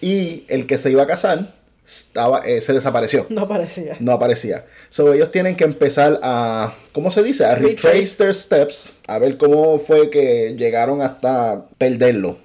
Y 0.00 0.44
el 0.48 0.66
que 0.66 0.76
se 0.76 0.90
iba 0.90 1.02
a 1.02 1.06
casar 1.06 1.54
estaba, 1.86 2.40
eh, 2.40 2.60
se 2.60 2.72
desapareció. 2.74 3.26
No 3.30 3.48
parecía. 3.48 3.96
No 4.00 4.12
aparecía. 4.12 4.66
So 4.90 5.12
ellos 5.14 5.30
tienen 5.30 5.56
que 5.56 5.64
empezar 5.64 6.20
a, 6.22 6.74
¿cómo 6.92 7.10
se 7.10 7.22
dice? 7.22 7.44
A 7.46 7.54
retrace 7.54 7.92
Retrace. 7.98 8.16
their 8.16 8.34
steps, 8.34 9.00
a 9.06 9.18
ver 9.18 9.38
cómo 9.38 9.78
fue 9.78 10.10
que 10.10 10.54
llegaron 10.56 11.00
hasta 11.00 11.66
perderlo. 11.78 12.38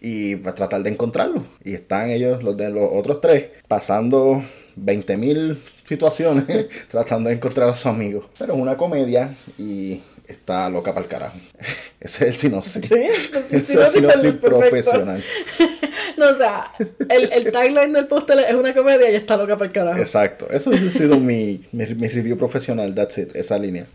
Y 0.00 0.36
para 0.36 0.54
tratar 0.54 0.82
de 0.82 0.90
encontrarlo. 0.90 1.44
Y 1.62 1.74
están 1.74 2.10
ellos, 2.10 2.42
los 2.42 2.56
de 2.56 2.70
los 2.70 2.88
otros 2.90 3.20
tres, 3.20 3.48
pasando 3.68 4.42
20.000 4.78 5.56
situaciones 5.86 6.68
tratando 6.88 7.28
de 7.28 7.36
encontrar 7.36 7.68
a 7.68 7.74
su 7.74 7.88
amigo. 7.88 8.28
Pero 8.38 8.54
es 8.54 8.58
una 8.60 8.76
comedia 8.76 9.34
y 9.58 10.00
está 10.26 10.68
loca 10.70 10.92
para 10.92 11.04
el 11.04 11.10
carajo. 11.10 11.38
Ese 12.00 12.24
es 12.28 12.30
el 12.30 12.34
sinopsis. 12.34 12.86
Sí, 12.86 12.94
es 13.50 13.70
el 13.74 13.86
sinopsis 13.88 14.34
profesional. 14.34 15.22
No, 16.16 16.30
o 16.30 16.34
sea, 16.36 16.72
el, 17.08 17.32
el 17.32 17.50
tagline 17.52 17.92
del 17.92 18.06
póster 18.06 18.38
es 18.40 18.54
una 18.54 18.74
comedia 18.74 19.10
y 19.10 19.14
está 19.16 19.36
loca 19.36 19.56
para 19.56 19.66
el 19.66 19.72
carajo. 19.72 19.98
Exacto. 19.98 20.48
Eso 20.50 20.70
ha 20.70 20.90
sido 20.90 21.18
mi, 21.18 21.66
mi, 21.72 21.86
mi 21.94 22.08
review 22.08 22.36
profesional. 22.36 22.94
That's 22.94 23.18
it. 23.18 23.34
Esa 23.34 23.58
línea. 23.58 23.86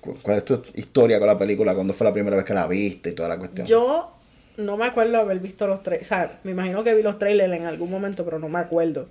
¿Cu- 0.00 0.18
¿Cuál 0.22 0.38
es 0.38 0.44
tu 0.44 0.62
historia 0.74 1.18
con 1.18 1.26
la 1.26 1.38
película? 1.38 1.74
¿Cuándo 1.74 1.92
fue 1.94 2.06
la 2.06 2.12
primera 2.12 2.36
vez 2.36 2.44
que 2.44 2.54
la 2.54 2.66
viste 2.66 3.10
y 3.10 3.12
toda 3.12 3.28
la 3.28 3.38
cuestión? 3.38 3.66
Yo 3.66 4.15
no 4.56 4.76
me 4.76 4.86
acuerdo 4.86 5.18
haber 5.18 5.40
visto 5.40 5.66
los 5.66 5.82
trailers. 5.82 6.06
O 6.06 6.14
sea, 6.14 6.38
me 6.44 6.52
imagino 6.52 6.84
que 6.84 6.94
vi 6.94 7.02
los 7.02 7.18
trailers 7.18 7.52
en 7.52 7.66
algún 7.66 7.90
momento, 7.90 8.24
pero 8.24 8.38
no 8.38 8.48
me 8.48 8.58
acuerdo. 8.58 9.08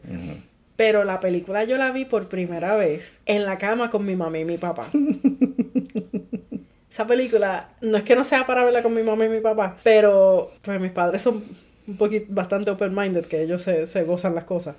Pero 0.75 1.03
la 1.03 1.19
película 1.19 1.63
yo 1.63 1.77
la 1.77 1.91
vi 1.91 2.05
por 2.05 2.27
primera 2.27 2.75
vez 2.75 3.19
en 3.25 3.45
la 3.45 3.57
cama 3.57 3.89
con 3.89 4.05
mi 4.05 4.15
mamá 4.15 4.39
y 4.39 4.45
mi 4.45 4.57
papá. 4.57 4.87
Esa 6.91 7.07
película, 7.07 7.69
no 7.81 7.97
es 7.97 8.03
que 8.03 8.15
no 8.15 8.23
sea 8.23 8.45
para 8.45 8.63
verla 8.63 8.81
con 8.81 8.93
mi 8.93 9.03
mamá 9.03 9.25
y 9.25 9.29
mi 9.29 9.41
papá, 9.41 9.77
pero 9.83 10.51
pues 10.61 10.79
mis 10.79 10.91
padres 10.91 11.21
son 11.21 11.43
un 11.87 11.97
poquito 11.97 12.27
bastante 12.29 12.71
open-minded, 12.71 13.25
que 13.25 13.41
ellos 13.41 13.61
se, 13.61 13.85
se 13.85 14.03
gozan 14.03 14.33
las 14.33 14.45
cosas. 14.45 14.75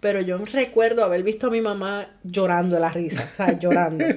Pero 0.00 0.20
yo 0.20 0.38
recuerdo 0.38 1.04
haber 1.04 1.22
visto 1.22 1.48
a 1.48 1.50
mi 1.50 1.60
mamá 1.60 2.08
llorando 2.24 2.76
de 2.76 2.80
la 2.80 2.90
risa, 2.90 3.30
o 3.34 3.36
sea, 3.36 3.58
llorando. 3.58 4.04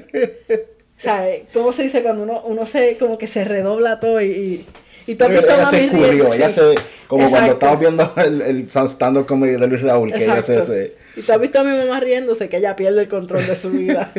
O 1.01 1.03
sea, 1.03 1.27
¿cómo 1.51 1.73
se 1.73 1.81
dice 1.81 2.03
cuando 2.03 2.21
uno, 2.21 2.43
uno 2.45 2.67
se, 2.67 2.95
como 2.97 3.17
que 3.17 3.25
se 3.25 3.43
redobla 3.43 3.99
todo 3.99 4.21
y... 4.21 4.25
y 4.25 4.65
y 5.07 5.15
tú 5.15 5.23
has 5.25 5.29
visto 5.31 5.51
a 5.51 5.55
Ella 5.55 5.65
se 5.65 6.35
ella 6.35 6.49
sí. 6.49 6.55
se, 6.55 6.75
como 7.07 7.29
cuando 7.29 7.53
estábamos 7.53 7.79
viendo 7.81 8.13
el, 8.17 8.41
el 8.41 8.67
stand-up 8.69 9.25
comedy 9.25 9.59
de 9.59 9.67
Luis 9.67 9.81
Raúl, 9.81 10.11
que 10.13 10.23
ella 10.23 10.41
se, 10.41 10.65
se- 10.65 10.95
Y 11.15 11.21
tú 11.21 11.31
has 11.33 11.41
visto 11.41 11.59
a 11.59 11.63
mi 11.63 11.75
mamá 11.77 11.99
riéndose 11.99 12.47
que 12.49 12.57
ella 12.57 12.75
pierde 12.75 13.01
el 13.01 13.07
control 13.07 13.45
de 13.45 13.55
su 13.55 13.69
vida. 13.71 14.11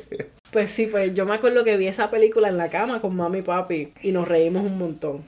pues 0.52 0.70
sí, 0.70 0.86
pues 0.86 1.14
yo 1.14 1.26
me 1.26 1.34
acuerdo 1.34 1.64
que 1.64 1.76
vi 1.76 1.88
esa 1.88 2.10
película 2.10 2.48
en 2.48 2.56
la 2.56 2.70
cama 2.70 3.00
con 3.00 3.14
mami 3.16 3.40
y 3.40 3.42
papi 3.42 3.92
y 4.02 4.12
nos 4.12 4.26
reímos 4.28 4.64
un 4.64 4.78
montón. 4.78 5.24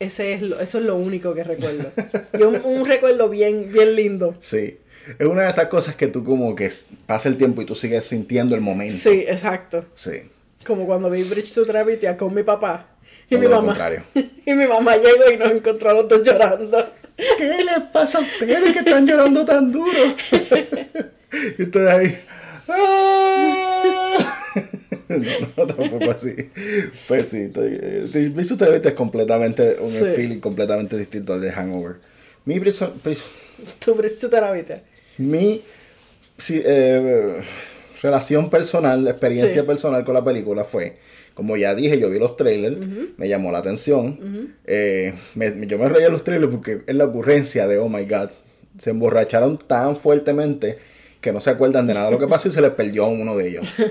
Ese 0.00 0.32
es 0.34 0.42
lo- 0.42 0.60
eso 0.60 0.78
es 0.78 0.84
lo 0.84 0.96
único 0.96 1.34
que 1.34 1.44
recuerdo. 1.44 1.90
Y 2.38 2.42
un, 2.42 2.60
un 2.64 2.86
recuerdo 2.86 3.28
bien, 3.28 3.70
bien 3.72 3.94
lindo. 3.96 4.34
Sí. 4.40 4.78
Es 5.18 5.26
una 5.26 5.42
de 5.42 5.50
esas 5.50 5.66
cosas 5.68 5.96
que 5.96 6.06
tú 6.08 6.24
como 6.24 6.54
que 6.54 6.70
pasa 7.06 7.28
el 7.28 7.36
tiempo 7.36 7.60
y 7.60 7.66
tú 7.66 7.74
sigues 7.74 8.06
sintiendo 8.06 8.54
el 8.54 8.60
momento. 8.62 9.08
Sí, 9.10 9.24
exacto. 9.28 9.84
Sí. 9.94 10.22
Como 10.66 10.86
cuando 10.86 11.10
vi 11.10 11.22
Bridge 11.24 11.52
to 11.52 11.66
Travitia 11.66 12.16
con 12.16 12.32
mi 12.34 12.42
papá. 12.42 12.86
Y 13.30 13.36
mi 13.38 13.46
mamá. 13.48 13.66
contrario. 13.66 14.04
Y 14.46 14.52
mi 14.54 14.66
mamá 14.66 14.96
llegó 14.96 15.30
y 15.32 15.36
nos 15.38 15.50
encontró 15.52 15.90
a 15.90 15.94
los 15.94 16.08
dos 16.08 16.22
llorando. 16.22 16.86
¿Qué 17.16 17.44
les 17.64 17.80
pasa 17.92 18.18
a 18.18 18.20
ustedes 18.20 18.72
que 18.72 18.78
están 18.80 19.06
llorando 19.06 19.44
tan 19.44 19.72
duro? 19.72 19.90
y 21.58 21.62
ustedes 21.62 21.88
ahí. 21.90 22.18
"Ah". 22.68 24.40
No, 25.08 25.16
no, 25.56 25.66
tampoco 25.66 26.10
así. 26.10 26.34
Pues 27.08 27.28
sí, 27.28 27.48
to 27.48 27.62
Traviata 28.56 28.88
es 28.90 28.94
completamente 28.94 29.76
un 29.80 29.92
Sí. 29.92 30.04
feeling 30.16 30.40
completamente 30.40 30.96
distinto 30.96 31.34
al 31.34 31.40
de 31.40 31.50
Hangover. 31.52 31.96
Mi, 32.44 32.58
Bridge- 32.58 32.90
Tu 33.78 34.28
Travitia. 34.28 34.82
mi 35.18 35.62
sí, 36.36 36.60
eh, 36.64 37.42
relación 38.02 38.50
personal, 38.50 39.06
experiencia 39.08 39.62
Sí. 39.62 39.66
personal 39.66 40.04
con 40.04 40.14
la 40.14 40.24
película 40.24 40.64
fue, 40.64 40.96
como 41.34 41.56
ya 41.56 41.74
dije, 41.74 41.98
yo 41.98 42.08
vi 42.10 42.18
los 42.18 42.36
trailers, 42.36 42.76
me 43.16 43.28
llamó 43.28 43.50
la 43.52 43.58
atención. 43.58 44.54
Eh, 44.66 45.14
me- 45.34 45.66
yo 45.66 45.78
me 45.78 45.88
reía 45.88 46.08
los 46.08 46.24
trailers 46.24 46.50
porque 46.52 46.82
es 46.86 46.94
la 46.94 47.04
ocurrencia 47.06 47.66
de, 47.66 47.78
oh 47.78 47.88
my 47.88 48.04
god, 48.06 48.30
se 48.78 48.90
emborracharon 48.90 49.58
tan 49.58 49.96
fuertemente 49.96 50.76
que 51.20 51.32
no 51.32 51.40
se 51.40 51.50
acuerdan 51.50 51.86
de 51.86 51.94
nada 51.94 52.06
de 52.06 52.12
lo 52.12 52.18
que 52.18 52.26
pasó 52.28 52.48
y 52.48 52.52
se 52.52 52.60
les 52.60 52.70
perdió 52.70 53.04
a 53.06 53.08
uno 53.08 53.36
de 53.36 53.48
ellos. 53.48 53.68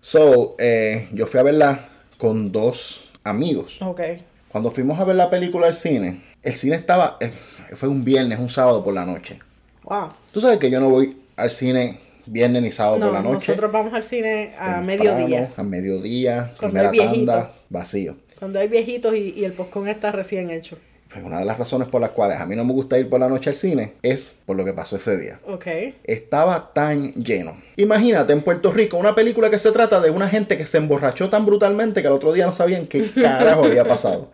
So, 0.00 0.56
eh, 0.58 1.08
yo 1.12 1.26
fui 1.26 1.38
a 1.38 1.44
verla 1.44 1.88
con 2.18 2.50
dos 2.50 3.10
amigos. 3.24 3.80
Ok. 3.82 4.00
Cuando 4.48 4.70
fuimos 4.72 4.98
a 4.98 5.04
ver 5.04 5.14
la 5.16 5.30
película 5.30 5.68
al 5.68 5.74
cine, 5.74 6.22
el 6.42 6.54
cine 6.54 6.74
estaba, 6.76 7.18
eh, 7.20 7.30
fue 7.76 7.88
un 7.88 8.04
viernes, 8.04 8.38
un 8.40 8.48
sábado 8.48 8.82
por 8.82 8.94
la 8.94 9.04
noche. 9.06 9.38
Wow. 9.84 10.08
Tú 10.32 10.40
sabes 10.40 10.58
que 10.58 10.70
yo 10.70 10.80
no 10.80 10.90
voy 10.90 11.16
al 11.36 11.50
cine 11.50 12.00
viernes 12.26 12.62
ni 12.62 12.72
sábado 12.72 12.98
No, 12.98 13.06
por 13.06 13.14
la 13.14 13.22
noche. 13.22 13.52
nosotros 13.52 13.72
vamos 13.72 13.94
al 13.94 14.02
cine 14.04 14.54
a 14.58 14.76
Temprano, 14.84 14.84
mediodía. 15.18 15.50
A 15.56 15.62
mediodía, 15.62 16.54
Cuando 16.58 16.74
primera 16.78 16.90
viejito. 16.90 17.14
tanda, 17.32 17.52
vacío. 17.68 18.16
Cuando 18.38 18.58
hay 18.58 18.68
viejitos 18.68 19.14
y, 19.14 19.34
y 19.36 19.44
el 19.44 19.52
postcón 19.52 19.88
está 19.88 20.12
recién 20.12 20.50
hecho. 20.50 20.76
Pues 21.12 21.22
una 21.24 21.38
de 21.40 21.44
las 21.44 21.58
razones 21.58 21.88
por 21.88 22.00
las 22.00 22.10
cuales 22.10 22.40
a 22.40 22.46
mí 22.46 22.56
no 22.56 22.64
me 22.64 22.72
gusta 22.72 22.98
ir 22.98 23.08
por 23.10 23.20
la 23.20 23.28
noche 23.28 23.50
al 23.50 23.56
cine 23.56 23.92
es 24.02 24.34
por 24.46 24.56
lo 24.56 24.64
que 24.64 24.72
pasó 24.72 24.96
ese 24.96 25.18
día. 25.18 25.40
Ok. 25.46 25.66
Estaba 26.04 26.72
tan 26.72 27.12
lleno. 27.12 27.58
Imagínate 27.76 28.32
en 28.32 28.40
Puerto 28.40 28.72
Rico 28.72 28.96
una 28.96 29.14
película 29.14 29.50
que 29.50 29.58
se 29.58 29.70
trata 29.72 30.00
de 30.00 30.10
una 30.10 30.26
gente 30.28 30.56
que 30.56 30.64
se 30.66 30.78
emborrachó 30.78 31.28
tan 31.28 31.44
brutalmente 31.44 32.00
que 32.00 32.06
al 32.08 32.14
otro 32.14 32.32
día 32.32 32.46
no 32.46 32.52
sabían 32.54 32.86
qué 32.86 33.02
carajo 33.14 33.66
había 33.66 33.84
pasado. 33.84 34.30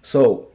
So, 0.00 0.50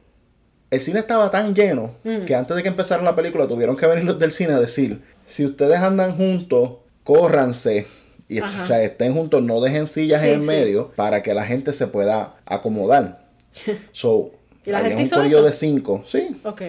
el 0.70 0.80
cine 0.80 0.98
estaba 1.00 1.30
tan 1.30 1.54
lleno 1.54 1.94
Mm. 2.04 2.24
que 2.26 2.34
antes 2.34 2.56
de 2.56 2.62
que 2.62 2.68
empezara 2.68 3.02
la 3.02 3.14
película 3.14 3.46
tuvieron 3.46 3.76
que 3.76 3.86
venir 3.86 4.04
los 4.04 4.18
del 4.18 4.32
cine 4.32 4.52
a 4.54 4.60
decir, 4.60 5.00
si 5.28 5.44
ustedes 5.46 5.78
andan 5.78 6.16
juntos, 6.16 6.70
córranse 7.04 7.86
y 8.28 8.40
o 8.40 8.48
sea, 8.66 8.82
estén 8.82 9.14
juntos, 9.14 9.42
no 9.42 9.60
dejen 9.60 9.86
sillas 9.86 10.20
Sí, 10.22 10.28
en 10.28 10.40
sí. 10.42 10.46
medio 10.46 10.90
para 10.96 11.22
que 11.22 11.32
la 11.32 11.44
gente 11.44 11.72
se 11.72 11.86
pueda 11.86 12.34
acomodar. 12.44 13.26
So, 13.92 14.32
¿Y 14.66 14.70
la 14.70 14.78
había 14.78 14.90
gente 14.90 15.02
un 15.02 15.06
hizo 15.06 15.16
corillo 15.16 15.38
eso? 15.38 15.46
de 15.46 15.52
cinco, 15.54 16.02
sí, 16.06 16.40
Ok. 16.44 16.62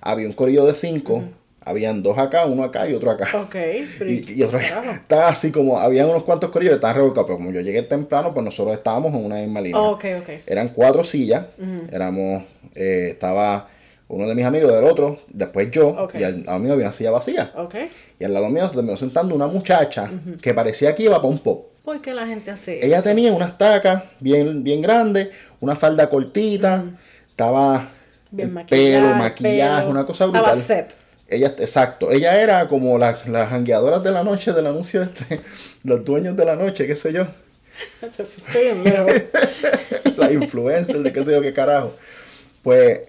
había 0.00 0.26
un 0.26 0.32
corillo 0.32 0.64
de 0.66 0.74
cinco, 0.74 1.22
habían 1.60 2.02
dos 2.02 2.18
acá, 2.18 2.44
uno 2.46 2.64
acá 2.64 2.88
y 2.88 2.94
otro 2.94 3.10
acá. 3.12 3.28
Ok. 3.40 3.54
pero 3.98 4.10
Y, 4.10 4.24
y 4.36 4.42
otro 4.42 4.58
estaba 4.92 5.28
así 5.28 5.52
como, 5.52 5.78
había 5.78 6.06
unos 6.06 6.24
cuantos 6.24 6.50
corillos 6.50 6.72
que 6.72 6.76
estaban 6.76 6.96
revolcados, 6.96 7.26
pero 7.28 7.38
como 7.38 7.52
yo 7.52 7.60
llegué 7.60 7.82
temprano, 7.82 8.34
pues 8.34 8.44
nosotros 8.44 8.76
estábamos 8.76 9.14
en 9.14 9.24
una 9.24 9.36
misma 9.36 9.60
línea. 9.60 9.80
Ok, 9.80 10.04
ok. 10.20 10.28
Eran 10.46 10.70
cuatro 10.70 11.04
sillas, 11.04 11.46
éramos, 11.92 12.42
eh, 12.74 13.10
estaba 13.12 13.68
uno 14.08 14.26
de 14.28 14.34
mis 14.34 14.44
amigos 14.44 14.72
del 14.72 14.84
otro, 14.84 15.18
después 15.28 15.70
yo, 15.70 16.08
y 16.14 16.22
al 16.22 16.44
lado 16.44 16.58
mío 16.60 16.72
había 16.74 16.84
una 16.86 16.92
silla 16.92 17.10
vacía. 17.10 17.52
Y 18.18 18.24
al 18.24 18.32
lado 18.32 18.48
mío 18.48 18.68
se 18.68 18.74
terminó 18.74 18.96
sentando 18.96 19.34
una 19.34 19.46
muchacha 19.46 20.10
que 20.40 20.54
parecía 20.54 20.94
que 20.94 21.04
iba 21.04 21.16
para 21.16 21.28
un 21.28 21.38
pop. 21.40 21.66
¿Por 21.84 22.00
qué 22.00 22.12
la 22.14 22.26
gente 22.26 22.50
hace 22.50 22.84
Ella 22.84 22.96
eso? 22.98 23.04
tenía 23.08 23.32
unas 23.32 23.56
tacas 23.58 24.02
bien, 24.20 24.64
bien 24.64 24.82
grandes, 24.82 25.28
una 25.60 25.76
falda 25.76 26.08
cortita, 26.08 26.84
estaba 27.28 27.90
Bien 28.30 28.52
maquillada, 28.52 29.00
pelo, 29.00 29.10
el 29.12 29.16
maquillaje, 29.18 29.80
pelo. 29.82 29.90
una 29.90 30.04
cosa 30.06 30.24
Estaba 30.24 30.48
brutal. 30.52 30.62
set. 30.64 30.94
Ella, 31.28 31.54
exacto, 31.58 32.10
ella 32.12 32.40
era 32.40 32.66
como 32.68 32.98
la- 32.98 33.18
las 33.26 33.48
jangueadoras 33.50 34.02
de 34.02 34.10
la 34.12 34.22
noche 34.24 34.52
del 34.52 34.66
anuncio 34.66 35.02
este, 35.02 35.40
los 35.84 36.04
dueños 36.04 36.36
de 36.36 36.44
la 36.44 36.54
noche, 36.56 36.86
qué 36.86 36.94
sé 36.96 37.12
yo, 37.12 37.26
bien 38.52 38.84
lejos. 38.84 39.12
la 40.16 40.32
influencer 40.32 40.98
de 41.02 41.12
qué 41.12 41.24
sé 41.24 41.32
yo 41.32 41.40
qué 41.42 41.52
carajo. 41.52 41.92
Pues, 42.62 43.00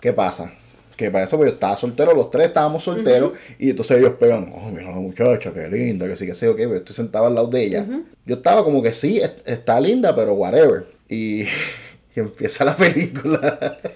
¿qué 0.00 0.12
pasa? 0.12 0.52
Que 0.96 1.10
para 1.10 1.24
eso 1.26 1.36
pues, 1.36 1.48
yo 1.50 1.54
estaba 1.54 1.76
soltero, 1.76 2.12
los 2.12 2.30
tres 2.30 2.48
estábamos 2.48 2.82
solteros, 2.82 3.32
y 3.58 3.70
entonces 3.70 3.98
ellos 3.98 4.14
pegan, 4.18 4.52
oh, 4.54 4.68
mira 4.70 4.90
la 4.90 4.96
muchacha, 4.96 5.52
qué 5.52 5.68
linda, 5.68 6.08
que 6.08 6.16
sí, 6.16 6.26
que 6.26 6.34
sé 6.34 6.46
qué, 6.48 6.66
pues, 6.66 6.68
yo 6.70 6.76
estoy 6.76 6.96
sentado 6.96 7.26
al 7.26 7.34
lado 7.36 7.46
de 7.46 7.62
ella. 7.62 7.86
Yo 8.26 8.36
estaba 8.36 8.64
como 8.64 8.82
que 8.82 8.92
sí, 8.92 9.18
es- 9.20 9.30
está 9.46 9.80
linda, 9.80 10.14
pero 10.14 10.34
whatever. 10.34 10.86
Y, 11.08 11.42
y 12.16 12.20
empieza 12.20 12.64
la 12.64 12.76
película. 12.76 13.78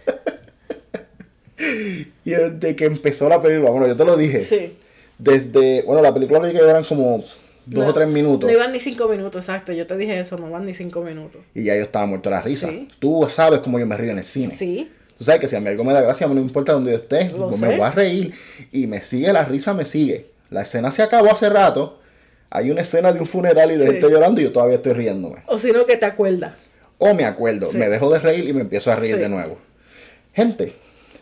Y 2.25 2.31
desde 2.31 2.75
que 2.77 2.85
empezó 2.87 3.29
la 3.29 3.41
película, 3.41 3.71
bueno, 3.71 3.87
yo 3.87 3.95
te 3.97 4.05
lo 4.05 4.17
dije. 4.17 4.43
Sí. 4.43 4.77
Desde, 5.19 5.83
bueno, 5.83 6.03
la 6.03 6.13
película 6.13 6.41
que 6.51 6.57
eran 6.57 6.83
como 6.85 7.19
dos 7.19 7.85
No, 7.85 7.87
o 7.87 7.95
tres 7.95 8.09
minutos. 8.09 8.51
No 8.51 8.57
iban 8.57 8.73
ni 8.73 8.81
cinco 8.81 9.07
minutos, 9.09 9.45
exacto. 9.45 9.73
Yo 9.73 9.87
te 9.87 9.97
dije 9.97 10.19
eso, 10.19 10.37
no 10.39 10.51
van 10.51 10.67
ni 10.67 10.75
cinco 10.75 11.03
minutos. 11.03 11.43
Y 11.55 11.65
ya 11.65 11.77
yo 11.77 11.83
estaba 11.83 12.07
muerto 12.07 12.31
de 12.31 12.37
la 12.37 12.43
risa. 12.43 12.69
Sí. 12.69 12.89
Tú 12.99 13.27
sabes 13.31 13.61
cómo 13.61 13.79
yo 13.79 13.87
me 13.87 13.97
río 13.97 14.11
en 14.11 14.19
el 14.19 14.25
cine. 14.25 14.57
Sí. 14.57 14.91
Tú 15.23 15.27
sabes 15.27 15.41
que 15.41 15.47
si 15.47 15.55
a 15.55 15.61
mí 15.61 15.69
algo 15.69 15.85
me 15.85 15.93
da 15.93 16.01
gracia, 16.01 16.27
no 16.27 16.41
importa 16.41 16.73
dónde 16.73 16.91
yo 16.91 16.97
esté, 16.97 17.27
pues 17.27 17.61
me 17.61 17.69
voy 17.77 17.81
a 17.87 17.93
reír. 17.93 18.35
Y 18.73 18.89
me 18.89 19.01
sigue, 19.03 19.33
la 19.33 19.45
risa 19.45 19.73
me 19.73 19.85
sigue. 19.85 20.27
La 20.51 20.63
escena 20.63 20.91
se 20.91 21.01
acabó 21.01 21.31
hace 21.31 21.49
rato. 21.49 22.01
Hay 22.51 22.73
una 22.73 22.81
escena 22.81 23.13
de 23.13 23.21
un 23.21 23.27
funeral 23.27 23.71
y 23.71 23.77
de 23.77 23.87
Sí. 23.87 23.93
gente 23.93 24.11
llorando 24.11 24.41
y 24.41 24.45
yo 24.45 24.51
todavía 24.53 24.79
estoy 24.79 24.95
riéndome. 24.95 25.37
O 25.47 25.61
si 25.61 25.71
no, 25.71 25.87
que 25.87 25.97
te 25.97 26.07
acuerdas. 26.07 26.55
O 26.99 27.15
me 27.15 27.25
acuerdo, 27.25 27.71
Sí. 27.71 27.77
me 27.79 27.89
dejo 27.89 28.13
de 28.13 28.19
reír 28.19 28.49
y 28.49 28.53
me 28.53 28.63
empiezo 28.63 28.91
a 28.91 28.97
reír 28.97 29.15
Sí. 29.15 29.21
de 29.21 29.29
nuevo. 29.29 29.59
Gente, 30.33 30.75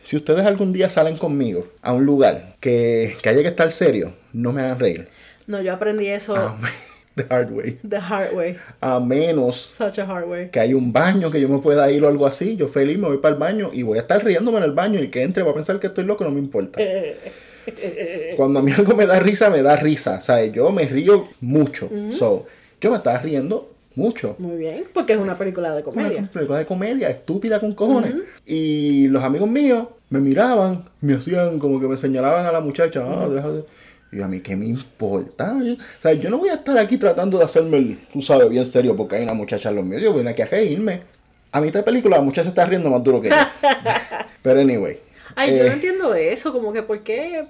si 0.03 0.17
ustedes 0.17 0.47
algún 0.47 0.73
día 0.73 0.89
salen 0.89 1.19
conmigo 1.19 1.67
a 1.83 1.93
un 1.93 2.07
lugar 2.07 2.55
que, 2.59 3.19
que 3.23 3.29
haya 3.29 3.43
que 3.43 3.49
estar 3.49 3.71
serio, 3.71 4.15
no 4.33 4.55
me 4.55 4.63
hagan 4.63 4.79
reír. 4.81 5.09
No, 5.47 5.61
yo 5.61 5.75
aprendí 5.75 6.07
eso 6.07 6.35
Ah, 6.37 6.57
the 7.17 7.25
hard 7.29 7.51
way. 7.51 7.79
the 7.89 7.99
hard 7.99 8.35
way. 8.35 8.57
A 8.81 8.99
menos 9.01 9.75
Such 9.77 9.99
a 9.99 10.05
hard 10.05 10.29
way. 10.29 10.49
que 10.51 10.61
hay 10.61 10.75
un 10.75 10.93
baño 10.93 11.31
que 11.31 11.41
yo 11.41 11.49
me 11.49 11.59
pueda 11.59 11.91
ir 11.91 12.03
o 12.05 12.09
algo 12.09 12.27
así, 12.27 12.57
yo 12.57 12.69
feliz 12.69 12.99
me 12.99 13.09
voy 13.09 13.19
para 13.19 13.35
el 13.35 13.41
baño 13.41 13.71
y 13.73 13.83
voy 13.83 13.99
a 13.99 14.03
estar 14.03 14.25
riéndome 14.25 14.59
en 14.59 14.65
el 14.65 14.73
baño 14.73 14.99
y 14.99 15.03
el 15.03 15.11
que 15.11 15.23
entre 15.23 15.43
va 15.43 15.51
a 15.51 15.55
pensar 15.55 15.79
que 15.81 15.89
estoy 15.89 16.05
loco, 16.05 16.25
no 16.25 16.31
me 16.31 16.39
importa. 16.41 16.81
Eh, 16.83 18.35
Cuando 18.37 18.59
a 18.59 18.63
mí 18.63 18.73
algo 18.73 18.95
me 18.95 19.07
da 19.07 19.19
risa, 19.21 19.51
me 19.51 19.63
da 19.63 19.77
risa. 19.77 20.21
¿sabes? 20.21 20.53
Yo 20.53 20.71
me 20.73 20.87
río 20.87 21.29
mucho. 21.41 21.89
So, 22.11 22.47
yo 22.81 22.91
me 22.91 22.97
estaba 22.97 23.19
riendo 23.19 23.71
mucho. 23.95 24.37
Muy 24.39 24.57
bien, 24.57 24.85
porque 24.95 25.13
es 25.13 25.19
una 25.19 25.37
película 25.37 25.69
de 25.75 25.83
Una 25.83 25.85
comedia. 25.85 26.31
película 26.33 26.59
de 26.59 26.67
comedia, 26.67 27.11
estúpida 27.11 27.61
con 27.61 27.75
cojones. 27.75 28.15
Y 28.47 29.09
los 29.09 29.23
amigos 29.23 29.49
míos 29.49 29.89
me 30.09 30.21
miraban, 30.21 30.85
me 31.01 31.15
hacían 31.15 31.59
como 31.59 31.81
que 31.81 31.87
me 31.87 31.97
señalaban 31.97 32.47
a 32.47 32.53
la 32.53 32.61
muchacha, 32.61 33.03
ah, 33.05 33.29
deja 33.29 33.49
de... 33.51 33.65
Y 34.13 34.21
a 34.23 34.29
mí, 34.29 34.41
¿qué 34.41 34.57
me 34.57 34.67
importa? 34.67 35.57
O 35.57 36.03
sea, 36.03 36.13
yo 36.15 36.31
no 36.31 36.39
voy 36.39 36.49
a 36.49 36.55
estar 36.55 36.77
aquí 36.79 36.99
tratando 36.99 37.39
de 37.39 37.45
hacerme, 37.45 37.77
el, 37.77 37.99
tú 38.13 38.21
sabes, 38.21 38.49
bien 38.49 38.65
serio 38.65 38.97
porque 38.97 39.17
hay 39.17 39.23
una 39.23 39.35
muchacha 39.35 39.69
en 39.69 39.77
los 39.77 39.85
míos. 39.85 40.03
Yo 40.03 40.13
vine 40.13 40.31
aquí 40.31 40.43
a 40.43 40.47
reírme. 40.47 41.03
A 41.53 41.61
mitad 41.61 41.81
de 41.81 41.85
película 41.85 42.17
la 42.17 42.23
muchacha 42.23 42.49
está 42.49 42.65
riendo 42.65 42.91
más 42.91 43.03
duro 43.03 43.21
que 43.21 43.29
yo. 43.29 43.37
Pero 44.43 44.61
anyway. 44.61 45.01
Ay, 45.37 45.51
yo 45.57 45.65
eh, 45.65 45.69
no 45.69 45.75
entiendo 45.75 46.15
eso, 46.15 46.53
como 46.53 46.73
que 46.73 46.83
por 46.83 47.03
qué, 47.03 47.47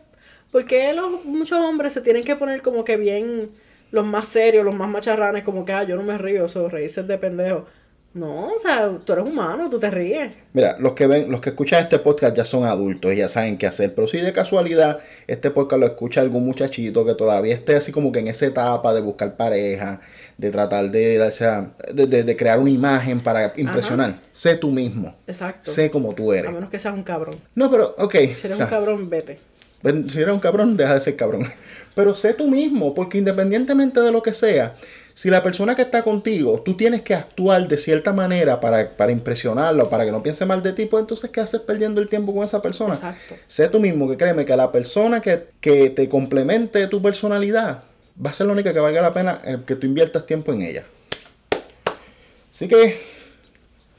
por 0.51 0.67
qué 0.67 0.93
los, 0.93 1.25
muchos 1.25 1.59
hombres 1.59 1.93
se 1.95 2.03
tienen 2.03 2.25
que 2.25 2.37
poner 2.37 2.61
como 2.61 2.85
que 2.85 2.97
bien 2.97 3.51
los 3.91 4.05
más 4.05 4.29
serios, 4.29 4.65
los 4.65 4.75
más 4.75 4.89
macharranes, 4.89 5.45
como 5.45 5.65
que, 5.65 5.73
ah, 5.73 5.83
yo 5.85 5.97
no 5.97 6.03
me 6.03 6.17
río, 6.19 6.45
eso, 6.45 6.69
reírse 6.69 7.03
de 7.03 7.19
pendejo. 7.19 7.67
No, 8.13 8.47
o 8.49 8.59
sea, 8.59 8.91
tú 9.05 9.13
eres 9.13 9.25
humano, 9.25 9.71
tú 9.71 9.79
te 9.79 9.89
ríes. 9.89 10.33
Mira, 10.53 10.75
los 10.81 10.95
que 10.95 11.07
ven, 11.07 11.31
los 11.31 11.41
que 11.41 11.51
escuchan 11.51 11.85
este 11.85 12.01
podcast 12.01 12.37
ya 12.37 12.45
son 12.45 12.65
adultos 12.65 13.13
y 13.13 13.17
ya 13.19 13.29
saben 13.29 13.57
qué 13.57 13.69
hacer. 13.69 13.95
Pero 13.95 14.09
si 14.09 14.19
de 14.19 14.33
casualidad 14.33 14.99
este 15.29 15.53
podcast 15.53 15.79
lo 15.79 15.87
escucha 15.87 16.21
algún 16.21 16.45
muchachito 16.45 17.05
que 17.07 17.15
todavía 17.15 17.55
esté 17.55 17.77
así 17.77 17.93
como 17.93 18.11
que 18.11 18.19
en 18.19 18.27
esa 18.27 18.47
etapa 18.47 18.93
de 18.93 19.01
buscar 19.01 19.37
pareja, 19.37 20.01
de 20.37 20.51
tratar 20.51 20.91
de 20.91 21.19
darse 21.19 21.47
a- 21.47 21.71
de, 21.95 22.07
de- 22.09 22.25
de 22.25 22.37
crear 22.37 22.59
una 22.59 22.71
imagen 22.71 23.21
para 23.21 23.53
impresionar. 23.57 24.17
Sé 24.33 24.57
tú 24.57 24.73
mismo. 24.73 25.15
Exacto. 25.29 25.71
Sé 25.71 25.89
como 25.89 26.13
tú 26.13 26.33
A 26.33 26.39
eres. 26.39 26.53
menos 26.53 26.69
que 26.69 26.81
seas 26.81 26.95
un 26.95 27.05
cabrón. 27.05 27.37
No, 27.55 27.71
pero, 27.71 27.95
ok. 27.97 28.13
Si 28.35 28.47
eres 28.49 28.59
un 28.59 28.67
cabrón, 28.67 29.09
vete. 29.09 29.39
Si 29.83 30.21
eres 30.21 30.35
un 30.35 30.41
cabrón, 30.41 30.77
deja 30.77 30.95
de 30.95 31.01
ser 31.01 31.17
cabrón. 31.17 31.47
Pero 31.95 32.15
sé 32.15 32.35
tú 32.35 32.49
mismo, 32.49 32.95
porque 32.95 33.19
independientemente 33.19 34.01
de 34.01 34.13
lo 34.13 34.23
que 34.23 34.35
sea, 34.35 34.75
si 35.15 35.29
la 35.31 35.43
persona 35.43 35.75
que 35.75 35.83
está 35.83 36.03
contigo, 36.03 36.63
tú 36.65 36.77
tienes 36.77 37.03
que 37.03 37.15
actuar 37.15 37.67
de 37.67 37.77
cierta 37.77 38.13
manera 38.13 38.61
para, 38.61 38.97
para 38.97 39.13
impresionarlo, 39.13 39.91
para 39.91 40.05
que 40.05 40.13
no 40.13 40.23
piense 40.23 40.47
mal 40.47 40.63
de 40.63 40.73
ti, 40.73 40.87
pues 40.87 41.03
entonces, 41.03 41.31
¿qué 41.31 41.41
haces 41.41 41.61
perdiendo 41.61 42.01
el 42.01 42.09
tiempo 42.09 42.35
con 42.35 42.45
esa 42.45 42.63
persona? 42.63 42.95
Exacto. 42.95 43.35
Sé 43.47 43.69
tú 43.69 43.81
mismo, 43.81 44.09
que 44.09 44.17
créeme 44.17 44.45
que 44.45 44.57
la 44.57 44.71
persona 44.71 45.21
que, 45.21 45.49
que 45.61 45.91
te 45.91 46.09
complemente 46.09 46.87
tu 46.87 47.03
personalidad 47.03 47.83
va 48.25 48.31
a 48.31 48.33
ser 48.33 48.47
la 48.47 48.53
única 48.53 48.73
que 48.73 48.81
valga 48.81 49.03
la 49.03 49.13
pena 49.13 49.41
eh, 49.45 49.59
que 49.67 49.77
tú 49.77 49.87
inviertas 49.87 50.27
tiempo 50.27 50.53
en 50.53 50.63
ella. 50.63 50.85
Así 52.55 52.69
que 52.69 53.01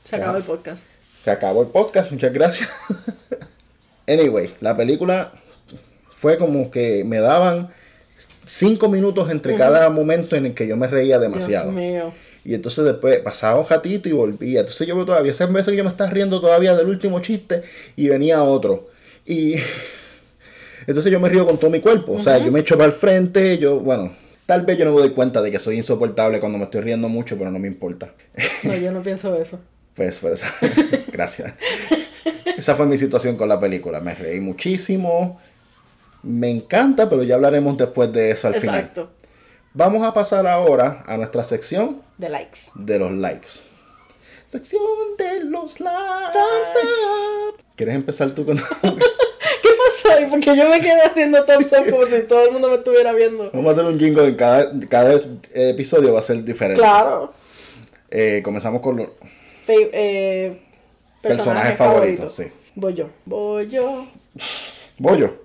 Se 0.05 0.15
acabó 0.15 0.37
el 0.37 0.43
podcast. 0.43 0.87
se 1.23 1.31
acabó 1.31 1.61
el 1.63 1.69
podcast, 1.69 2.11
muchas 2.11 2.31
gracias. 2.31 2.69
anyway, 4.07 4.53
la 4.59 4.77
película 4.77 5.31
fue 6.21 6.37
como 6.37 6.69
que 6.69 7.03
me 7.03 7.19
daban 7.19 7.69
cinco 8.45 8.89
minutos 8.89 9.31
entre 9.31 9.55
cada 9.55 9.89
momento 9.89 10.35
en 10.35 10.45
el 10.45 10.53
que 10.53 10.67
yo 10.67 10.77
me 10.77 10.85
reía 10.85 11.17
demasiado. 11.17 11.71
Dios 11.71 11.75
mío. 11.75 12.13
Y 12.45 12.53
entonces 12.53 12.85
después 12.85 13.19
pasaba 13.21 13.59
un 13.59 13.67
ratito 13.67 14.07
y 14.07 14.11
volvía. 14.11 14.59
Entonces 14.59 14.87
yo 14.87 15.03
todavía, 15.03 15.31
esas 15.31 15.51
veces 15.51 15.75
yo 15.75 15.83
me 15.83 15.89
estaba 15.89 16.11
riendo 16.11 16.39
todavía 16.39 16.75
del 16.75 16.87
último 16.87 17.21
chiste 17.21 17.63
y 17.95 18.07
venía 18.07 18.43
otro. 18.43 18.89
Y 19.25 19.55
entonces 20.85 21.11
yo 21.11 21.19
me 21.19 21.27
río 21.27 21.47
con 21.47 21.57
todo 21.57 21.71
mi 21.71 21.79
cuerpo. 21.79 22.13
O 22.13 22.21
sea, 22.21 22.37
yo 22.37 22.51
me 22.51 22.59
echo 22.59 22.77
para 22.77 22.85
el 22.85 22.93
frente, 22.93 23.57
yo, 23.57 23.79
bueno, 23.79 24.15
tal 24.45 24.61
vez 24.61 24.77
yo 24.77 24.85
no 24.85 24.91
me 24.91 24.99
doy 24.99 25.09
cuenta 25.09 25.41
de 25.41 25.49
que 25.49 25.57
soy 25.57 25.77
insoportable 25.77 26.39
cuando 26.39 26.59
me 26.59 26.65
estoy 26.65 26.81
riendo 26.81 27.09
mucho, 27.09 27.35
pero 27.35 27.49
no 27.49 27.57
me 27.57 27.67
importa. 27.67 28.13
No, 28.61 28.75
yo 28.75 28.91
no 28.91 29.01
pienso 29.01 29.35
eso. 29.35 29.59
Pues, 29.93 30.19
por 30.19 30.31
eso, 30.31 30.45
gracias. 31.11 31.53
Esa 32.57 32.75
fue 32.75 32.85
mi 32.85 32.97
situación 32.97 33.35
con 33.35 33.49
la 33.49 33.59
película. 33.59 33.99
Me 33.99 34.15
reí 34.15 34.39
muchísimo. 34.39 35.41
Me 36.23 36.49
encanta, 36.49 37.09
pero 37.09 37.23
ya 37.23 37.35
hablaremos 37.35 37.77
después 37.77 38.11
de 38.13 38.31
eso 38.31 38.47
al 38.47 38.55
final. 38.55 38.79
Exacto. 38.79 39.09
Vamos 39.73 40.05
a 40.05 40.13
pasar 40.13 40.45
ahora 40.47 41.03
a 41.05 41.17
nuestra 41.17 41.43
sección 41.43 42.01
De 42.17 42.29
likes. 42.29 42.59
de 42.75 42.99
los 42.99 43.11
likes. 43.11 43.47
Sección 44.47 44.81
de 45.17 45.45
los 45.45 45.79
likes. 45.79 46.33
Thumbs 46.33 46.69
up. 47.55 47.61
¿Quieres 47.75 47.95
empezar 47.95 48.31
tú 48.31 48.45
con.? 48.45 48.57
¿Qué 48.81 49.69
pasó? 50.03 50.29
Porque 50.29 50.55
yo 50.57 50.69
me 50.69 50.77
quedé 50.79 51.01
haciendo 51.01 51.45
thumbs 51.45 51.71
up 51.71 51.89
como 51.89 52.05
si 52.05 52.21
todo 52.23 52.45
el 52.45 52.51
mundo 52.51 52.69
me 52.69 52.75
estuviera 52.75 53.13
viendo. 53.13 53.49
Vamos 53.53 53.69
a 53.69 53.71
hacer 53.71 53.85
un 53.85 53.97
jingle 53.97 54.27
en 54.27 54.35
cada, 54.35 54.71
cada 54.89 55.21
episodio, 55.53 56.13
va 56.13 56.19
a 56.19 56.23
ser 56.23 56.43
diferente. 56.43 56.81
Claro. 56.81 57.33
Eh, 58.09 58.41
comenzamos 58.43 58.81
con 58.81 58.97
los 58.97 59.07
eh, 59.67 60.61
personajes 61.21 61.77
favoritos. 61.77 62.33
Sí. 62.33 62.43
Voy 62.75 62.93
yo. 62.93 63.09
Voy 63.25 63.69
yo. 63.69 64.07
Bollo. 64.97 65.40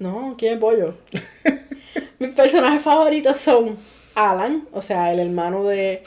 No, 0.00 0.34
¿quién 0.36 0.54
es 0.54 0.60
Bollo? 0.60 0.94
Mis 2.18 2.30
personajes 2.34 2.82
favoritos 2.82 3.38
son 3.38 3.76
Alan, 4.16 4.66
o 4.72 4.82
sea, 4.82 5.12
el 5.12 5.20
hermano 5.20 5.64
de. 5.64 6.02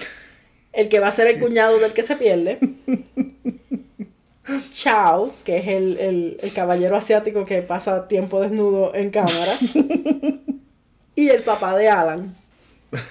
El 0.73 0.89
que 0.89 0.99
va 0.99 1.07
a 1.07 1.11
ser 1.11 1.27
el 1.27 1.39
cuñado 1.39 1.77
del 1.79 1.93
que 1.93 2.03
se 2.03 2.15
pierde. 2.17 2.59
Chao, 4.73 5.33
que 5.45 5.57
es 5.57 5.67
el, 5.67 5.97
el, 5.99 6.37
el 6.41 6.51
caballero 6.53 6.95
asiático 6.97 7.45
que 7.45 7.61
pasa 7.61 8.07
tiempo 8.07 8.41
desnudo 8.41 8.93
en 8.93 9.09
cámara. 9.09 9.57
y 11.15 11.29
el 11.29 11.41
papá 11.43 11.75
de 11.77 11.87
Alan. 11.89 12.35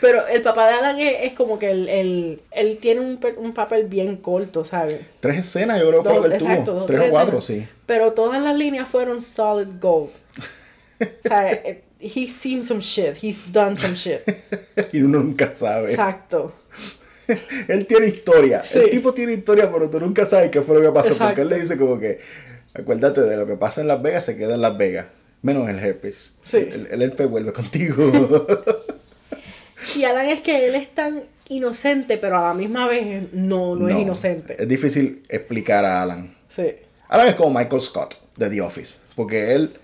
Pero 0.01 0.27
el 0.29 0.42
papá 0.42 0.68
de 0.68 0.75
Alan 0.75 1.01
es, 1.01 1.14
es 1.23 1.33
como 1.33 1.59
que 1.59 1.71
el, 1.71 1.88
el- 1.88 2.40
él 2.53 2.79
tiene 2.81 3.01
un, 3.01 3.18
un 3.38 3.53
papel 3.55 3.87
bien 3.87 4.16
corto, 4.16 4.64
¿sabes? 4.64 5.01
Tres 5.21 5.38
escenas, 5.38 5.81
yo 5.81 5.88
creo 5.88 6.03
que 6.03 6.09
fue 6.11 6.29
lo 6.29 6.29
que 6.29 6.37
él 6.45 6.64
tuvo. 6.64 6.85
Tres 6.85 7.01
o 7.09 7.11
cuatro, 7.11 7.38
escenas. 7.38 7.68
sí. 7.68 7.75
Pero 7.87 8.12
todas 8.12 8.42
las 8.42 8.55
líneas 8.57 8.88
fueron 8.88 9.23
solid 9.23 9.68
gold. 9.81 10.11
O 11.03 11.29
sea, 11.29 11.53
eh, 11.53 11.83
he's 12.01 12.35
seen 12.35 12.62
some 12.62 12.81
shit, 12.81 13.17
he's 13.23 13.41
done 13.53 13.77
some 13.77 13.95
shit. 13.95 14.23
y 14.93 15.01
uno 15.03 15.21
nunca 15.21 15.51
sabe. 15.51 15.91
Exacto. 15.91 16.55
Él 17.69 17.87
tiene 17.87 18.09
historia. 18.09 18.62
Sí. 18.65 18.79
El 18.79 18.91
tipo 18.91 19.15
tiene 19.15 19.33
historia, 19.33 19.71
pero 19.73 19.88
tú 19.88 20.01
nunca 20.01 20.27
sabes 20.27 20.51
qué 20.51 20.62
fue 20.62 20.77
lo 20.77 20.83
que 20.83 20.95
pasó. 20.95 21.12
Exacto. 21.12 21.27
Porque 21.27 21.43
él 21.43 21.49
le 21.49 21.61
dice 21.61 21.79
como 21.79 21.99
que, 21.99 22.19
acuérdate 22.75 23.21
de 23.23 23.37
lo 23.37 23.47
que 23.47 23.55
pasa 23.55 23.81
en 23.81 23.88
Las 23.88 24.03
Vegas, 24.03 24.25
se 24.25 24.37
queda 24.37 24.55
en 24.55 24.61
Las 24.61 24.77
Vegas. 24.77 25.07
Menos 25.41 25.69
el 25.69 25.79
herpes. 25.79 26.35
Sí. 26.43 26.57
El, 26.59 26.88
el 26.91 27.03
herpes 27.03 27.29
vuelve 27.29 27.53
contigo. 27.53 28.47
Y 29.97 30.05
Alan 30.05 30.27
es 30.27 30.41
que 30.43 30.69
él 30.69 30.75
es 30.75 30.95
tan 30.95 31.25
inocente, 31.49 32.19
pero 32.19 32.38
a 32.38 32.49
la 32.49 32.55
misma 32.55 32.88
vez 32.88 33.33
no, 33.33 33.75
no, 33.75 33.88
es 33.88 33.97
inocente. 33.97 34.57
Es 34.59 34.69
difícil 34.69 35.23
explicar 35.29 35.85
a 35.85 36.03
Alan. 36.03 36.35
Sí. 36.49 36.75
Alan 37.09 37.27
es 37.27 37.35
como 37.35 37.59
Michael 37.59 37.83
Scott 37.83 38.17
de 38.37 38.49
The 38.49 38.61
Office. 38.61 38.99
Porque 39.15 39.55
él 39.55 39.75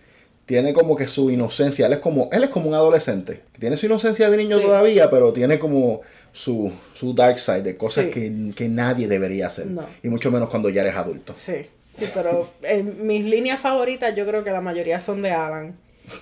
tiene 0.48 0.72
como 0.72 0.96
que 0.96 1.06
su 1.06 1.30
inocencia. 1.30 1.84
Él 1.86 1.92
es 1.92 1.98
como, 1.98 2.30
él 2.32 2.42
es 2.42 2.48
como 2.48 2.70
un 2.70 2.74
adolescente. 2.74 3.42
Tiene 3.58 3.76
su 3.76 3.84
inocencia 3.84 4.30
de 4.30 4.36
niño 4.38 4.56
Sí. 4.56 4.64
todavía, 4.64 5.10
pero 5.10 5.30
tiene 5.34 5.58
como 5.58 6.00
su, 6.32 6.72
su 6.94 7.12
dark 7.12 7.38
side 7.38 7.60
de 7.62 7.76
cosas 7.76 8.06
Sí. 8.06 8.10
que, 8.10 8.52
que 8.56 8.66
nadie 8.70 9.06
debería 9.08 9.48
hacer. 9.48 9.66
No. 9.66 9.84
Y 10.02 10.08
mucho 10.08 10.30
menos 10.30 10.48
cuando 10.48 10.70
ya 10.70 10.80
eres 10.80 10.94
adulto. 10.96 11.34
Sí, 11.34 11.66
sí, 11.98 12.06
pero 12.14 12.48
en 12.62 13.06
mis 13.06 13.26
líneas 13.26 13.60
favoritas 13.60 14.16
yo 14.16 14.24
creo 14.26 14.42
que 14.42 14.50
la 14.50 14.62
mayoría 14.62 15.02
son 15.02 15.20
de 15.20 15.32
Alan. 15.32 15.76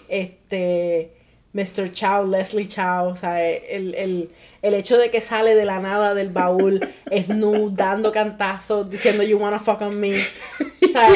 Este, 0.08 1.12
Mr. 1.52 1.92
Chow, 1.92 2.26
Leslie 2.26 2.66
Chow, 2.66 3.06
o 3.10 3.16
sea, 3.16 3.48
el, 3.48 3.94
el, 3.94 4.30
el 4.62 4.74
hecho 4.74 4.98
de 4.98 5.10
que 5.10 5.20
sale 5.20 5.54
de 5.54 5.64
la 5.64 5.78
nada 5.78 6.14
del 6.14 6.30
baúl, 6.30 6.80
es 7.12 7.28
nu, 7.28 7.70
dando 7.72 8.10
cantazos, 8.10 8.90
diciendo 8.90 9.22
you 9.22 9.38
wanna 9.38 9.60
fuck 9.60 9.80
on 9.82 10.00
me. 10.00 10.14
O 10.16 10.88
sea, 10.92 11.08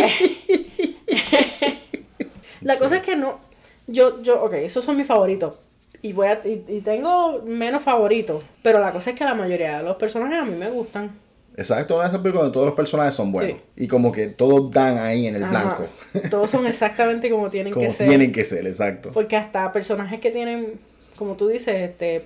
la 2.61 2.77
cosa 2.79 2.97
es 2.97 3.03
que 3.03 3.17
no, 3.17 3.39
yo, 3.87 4.23
yo, 4.23 4.43
ok, 4.43 4.55
esos 4.55 4.85
son 4.85 4.97
mis 4.97 5.07
favoritos. 5.07 5.59
Y 6.03 6.13
voy 6.13 6.29
a, 6.29 6.41
y, 6.45 6.65
y 6.69 6.81
tengo 6.81 7.43
menos 7.43 7.83
favoritos. 7.83 8.43
Pero 8.63 8.81
la 8.81 8.93
cosa 8.93 9.11
es 9.11 9.17
que 9.17 9.25
la 9.25 9.35
mayoría 9.35 9.79
de 9.79 9.85
los 9.85 9.97
personajes 9.97 10.41
a 10.41 10.45
mí 10.45 10.57
me 10.57 10.71
gustan. 10.71 11.11
Exacto, 11.57 11.97
una 11.97 12.05
de 12.05 12.09
esas 12.11 12.21
películas 12.21 12.45
donde 12.45 12.55
todos 12.55 12.67
los 12.67 12.75
personajes 12.75 13.15
son 13.15 13.33
buenos. 13.33 13.59
Y 13.77 13.87
como 13.87 14.13
que 14.13 14.29
todos 14.29 14.71
dan 14.71 14.99
ahí 14.99 15.27
en 15.27 15.37
el 15.37 15.45
Ajá. 15.45 15.51
blanco. 15.51 15.89
Todos 16.31 16.51
son 16.51 16.67
exactamente 16.67 17.29
como 17.29 17.51
tienen 17.51 17.73
como 17.73 17.85
que 17.85 17.93
ser. 17.93 18.09
tienen 18.09 18.33
que 18.33 18.45
ser, 18.45 18.67
exacto. 18.67 19.11
Porque 19.13 19.37
hasta 19.37 19.71
personajes 19.73 20.21
que 20.21 20.31
tienen, 20.31 20.81
como 21.17 21.35
tú 21.35 21.49
dices, 21.49 21.75
este 21.75 22.25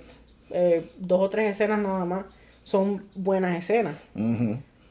eh, 0.51 0.89
dos 0.97 1.19
o 1.19 1.29
tres 1.29 1.51
escenas 1.51 1.79
nada 1.79 2.05
más, 2.05 2.25
son 2.63 3.05
buenas 3.15 3.57
escenas. 3.57 3.95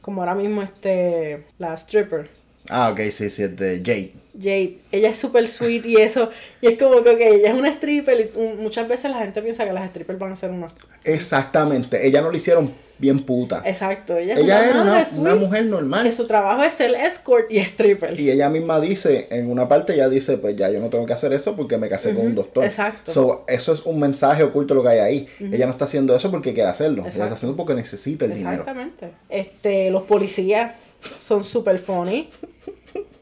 Como 0.03 0.21
ahora 0.21 0.35
mismo 0.35 0.63
este 0.63 1.45
la 1.59 1.73
stripper. 1.75 2.29
Ah, 2.69 2.91
ok, 2.91 3.01
sí, 3.11 3.31
sí, 3.31 3.45
es 3.45 3.57
de 3.57 3.79
Jade. 3.79 4.13
Jade, 4.37 4.79
ella 4.91 5.11
es 5.11 5.19
súper 5.19 5.47
sweet 5.47 5.87
y 5.87 5.97
eso, 5.97 6.31
y 6.61 6.67
es 6.67 6.79
como 6.79 7.03
que, 7.03 7.11
ella 7.29 7.53
es 7.53 7.55
una 7.55 7.69
stripper 7.69 8.21
y 8.35 8.39
muchas 8.59 8.89
veces 8.89 9.11
la 9.11 9.19
gente 9.19 9.41
piensa 9.43 9.65
que 9.65 9.73
las 9.73 9.89
strippers 9.91 10.19
van 10.19 10.33
a 10.33 10.37
ser 10.37 10.51
una... 10.51 10.69
Exactamente, 11.05 12.07
ella 12.07 12.21
no 12.21 12.31
lo 12.31 12.37
hicieron 12.37 12.73
bien 12.99 13.21
puta. 13.21 13.63
Exacto, 13.65 14.17
ella 14.17 14.35
es 14.35 14.41
Ella 14.41 14.61
una, 14.73 15.01
era 15.01 15.09
una, 15.17 15.35
mujer 15.35 15.67
normal. 15.67 16.05
que 16.05 16.13
su 16.13 16.27
trabajo 16.27 16.63
es 16.63 16.75
ser 16.75 16.95
escort 16.95 17.51
y 17.51 17.59
stripper. 17.59 18.19
Y 18.19 18.31
ella 18.31 18.49
misma 18.49 18.81
dice, 18.81 19.29
en 19.31 19.51
una 19.51 19.69
parte 19.69 19.95
ella 19.95 20.09
dice, 20.09 20.39
pues 20.39 20.57
ya 20.57 20.71
yo 20.71 20.81
no 20.81 20.91
tengo 20.91 21.05
que 21.07 21.13
hacer 21.13 21.33
eso 21.33 21.55
porque 21.57 21.77
me 21.77 21.89
casé 21.89 22.15
con 22.15 22.27
un 22.27 22.35
doctor. 22.35 22.65
exacto. 22.65 23.13
So, 23.13 23.45
eso 23.49 23.73
es 23.73 23.83
un 23.83 23.99
mensaje 23.99 24.43
oculto 24.43 24.75
lo 24.75 24.83
que 24.83 24.91
hay 24.91 24.99
ahí. 24.99 25.29
Ella 25.41 25.67
no 25.67 25.73
está 25.73 25.85
haciendo 25.85 26.15
eso 26.15 26.31
porque 26.31 26.55
quiere 26.55 26.71
hacerlo. 26.71 27.03
Ella 27.03 27.03
lo 27.03 27.09
Exacto. 27.09 27.25
está 27.25 27.35
haciendo 27.35 27.57
porque 27.57 27.75
necesita 27.75 28.25
el 28.25 28.35
dinero. 28.35 28.63
Exactamente. 28.63 29.11
Este, 29.29 29.91
los 29.91 30.05
policías 30.05 30.73
son 31.21 31.45
super 31.45 31.79
funny. 31.79 32.31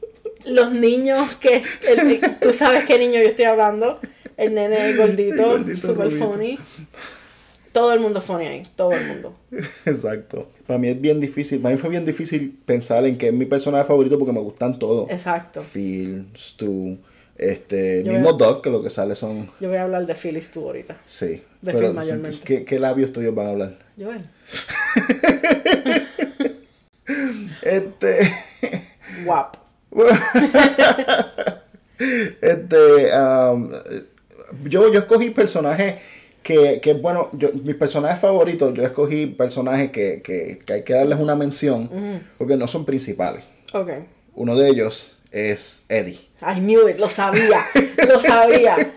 Los 0.45 0.71
niños 0.71 1.35
que... 1.35 1.63
el- 1.87 2.21
tú 2.41 2.53
sabes 2.53 2.85
qué 2.85 2.97
niño 2.99 3.13
yo 3.21 3.27
estoy 3.29 3.45
hablando. 3.45 3.99
El 4.37 4.55
nene 4.55 4.95
gordito, 4.95 5.49
gordito, 5.51 5.87
super 5.87 6.09
funny. 6.11 6.57
Todo 7.71 7.93
el 7.93 7.99
mundo 7.99 8.19
es 8.19 8.25
funny 8.25 8.45
ahí, 8.47 8.67
todo 8.75 8.91
el 8.91 9.05
mundo. 9.07 9.35
Exacto. 9.85 10.49
Para 10.67 10.77
mí 10.79 10.87
es 10.89 10.99
bien 11.01 11.19
difícil, 11.19 11.59
para 11.59 11.73
mí 11.75 11.81
fue 11.81 11.89
bien 11.89 12.05
difícil 12.05 12.55
pensar 12.65 13.05
en 13.05 13.17
que 13.17 13.27
es 13.27 13.33
mi 13.33 13.45
personaje 13.45 13.85
favorito 13.85 14.17
porque 14.19 14.31
me 14.33 14.39
gustan 14.39 14.77
todos. 14.79 15.09
Exacto. 15.09 15.61
Phil, 15.73 16.27
Stu, 16.35 16.97
este, 17.37 17.99
el 17.99 18.05
Yo 18.05 18.11
mismo 18.13 18.33
Doc, 18.33 18.63
que 18.63 18.69
lo 18.69 18.81
que 18.83 18.89
sale 18.91 19.15
son, 19.15 19.49
Yo 19.59 19.69
voy 19.69 19.77
a 19.77 19.83
hablar 19.83 20.05
de 20.05 20.13
Phyllis 20.15 20.51
tú 20.51 20.65
ahorita. 20.65 20.97
sí. 21.05 21.41
De 21.61 21.71
Pero, 21.71 21.87
Phil 21.87 21.93
mayormente. 21.95 22.39
¿qué, 22.43 22.65
¿Qué 22.65 22.79
labios 22.79 23.11
tuyos 23.13 23.33
van 23.33 23.47
a 23.47 23.49
hablar? 23.51 23.77
Joel. 23.99 24.27
Este, 27.61 28.33
Guap. 29.25 29.57
este, 32.41 33.11
um, 33.17 33.69
yo, 34.65 34.91
yo 34.91 34.99
escogí 34.99 35.29
personajes 35.29 35.97
que, 36.41 36.79
que, 36.81 36.93
bueno, 36.93 37.29
yo, 37.33 37.51
mis 37.53 37.75
personajes 37.75 38.19
favoritos, 38.19 38.73
yo 38.73 38.83
escogí 38.83 39.27
personajes 39.27 39.91
que, 39.91 40.21
que, 40.21 40.59
que 40.65 40.73
hay 40.73 40.83
que 40.83 40.93
darles 40.93 41.19
una 41.19 41.35
mención 41.35 41.89
porque 42.37 42.57
no 42.57 42.67
son 42.67 42.85
principales. 42.85 43.43
Uno 44.35 44.55
de 44.55 44.69
ellos 44.69 45.19
es 45.31 45.85
Eddie. 45.89 46.19
I 46.41 46.59
knew 46.59 46.87
it, 46.89 46.97
lo 46.97 47.07
sabía. 47.07 47.61
Lo 48.07 48.19
sabía. 48.19 48.75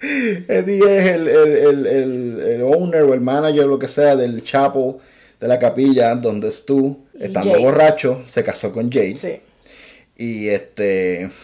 Eddie 0.00 0.98
es 0.98 1.06
el, 1.14 1.28
el, 1.28 1.56
el, 1.56 1.86
el, 1.86 2.40
el 2.40 2.62
owner 2.62 3.02
o 3.02 3.14
el 3.14 3.20
manager, 3.20 3.66
lo 3.66 3.78
que 3.78 3.88
sea, 3.88 4.16
del 4.16 4.42
chapel 4.42 4.96
de 5.40 5.48
la 5.48 5.58
capilla 5.58 6.14
donde 6.16 6.50
Stu, 6.50 7.04
estando 7.18 7.52
Jade. 7.52 7.62
borracho, 7.64 8.22
se 8.24 8.42
casó 8.42 8.72
con 8.72 8.90
Jade. 8.90 9.16
Sí. 9.16 9.40
Y 10.18 10.48
este. 10.48 11.30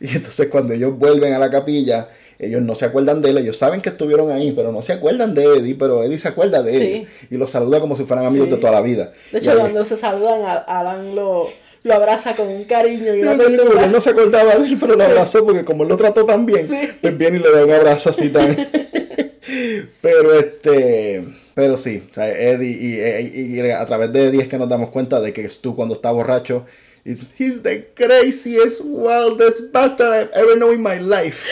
Y 0.00 0.08
entonces 0.16 0.46
cuando 0.48 0.72
ellos 0.72 0.96
vuelven 0.98 1.34
a 1.34 1.38
la 1.38 1.50
capilla, 1.50 2.08
ellos 2.38 2.62
no 2.62 2.74
se 2.74 2.86
acuerdan 2.86 3.20
de 3.20 3.30
él, 3.30 3.38
ellos 3.38 3.58
saben 3.58 3.82
que 3.82 3.90
estuvieron 3.90 4.30
ahí, 4.30 4.52
pero 4.52 4.72
no 4.72 4.80
se 4.80 4.94
acuerdan 4.94 5.34
de 5.34 5.44
Eddie, 5.44 5.74
pero 5.74 6.02
Eddie 6.04 6.18
se 6.18 6.28
acuerda 6.28 6.62
de 6.62 6.72
Sí. 6.72 6.78
él. 6.92 7.08
Y 7.30 7.36
los 7.36 7.50
saluda 7.50 7.78
como 7.78 7.94
si 7.94 8.04
fueran 8.04 8.24
amigos 8.24 8.48
Sí. 8.48 8.54
de 8.54 8.60
toda 8.60 8.72
la 8.72 8.80
vida. 8.80 9.12
De 9.30 9.38
hecho, 9.40 9.50
ahí- 9.50 9.58
cuando 9.58 9.84
se 9.84 9.96
saludan, 9.98 10.62
Alan 10.66 11.14
lo, 11.14 11.50
lo 11.82 11.94
abraza 11.94 12.34
con 12.34 12.48
un 12.48 12.64
cariño 12.64 13.14
y 13.14 13.20
Sí, 13.20 13.26
una 13.26 13.36
ternura. 13.36 13.84
él 13.84 13.92
no 13.92 14.00
se 14.00 14.10
acordaba 14.10 14.54
de 14.54 14.66
él, 14.68 14.76
pero 14.80 14.94
lo 14.94 15.04
Sí. 15.04 15.10
abrazó 15.10 15.44
porque 15.44 15.64
como 15.66 15.82
él 15.82 15.88
lo 15.90 15.96
trató 15.98 16.24
tan 16.24 16.46
bien, 16.46 16.66
Sí. 16.66 16.88
pues 17.02 17.18
viene 17.18 17.36
y 17.38 17.40
le 17.42 17.50
da 17.50 17.64
un 17.66 17.72
abrazo 17.72 18.08
así 18.10 18.30
tan. 18.30 18.56
pero 20.00 20.38
este. 20.38 21.24
Pero 21.54 21.76
sí, 21.76 22.04
o 22.10 22.14
sea, 22.14 22.30
Eddie 22.30 22.70
y, 22.70 23.56
y- 23.56 23.60
y 23.60 23.70
a 23.70 23.84
través 23.84 24.12
de 24.12 24.26
Eddie 24.28 24.42
es 24.42 24.48
que 24.48 24.58
nos 24.58 24.68
damos 24.68 24.90
cuenta 24.90 25.20
de 25.20 25.32
que 25.32 25.48
tú 25.60 25.74
cuando 25.74 25.96
está 25.96 26.10
borracho, 26.12 26.64
it's, 27.10 27.32
he's 27.38 27.62
the 27.62 27.86
craziest, 27.94 28.82
wildest 28.84 29.72
bastard 29.72 30.12
I've 30.12 30.30
ever 30.32 30.56
known 30.56 30.74
in 30.74 30.82
my 30.82 30.98
life. 30.98 31.44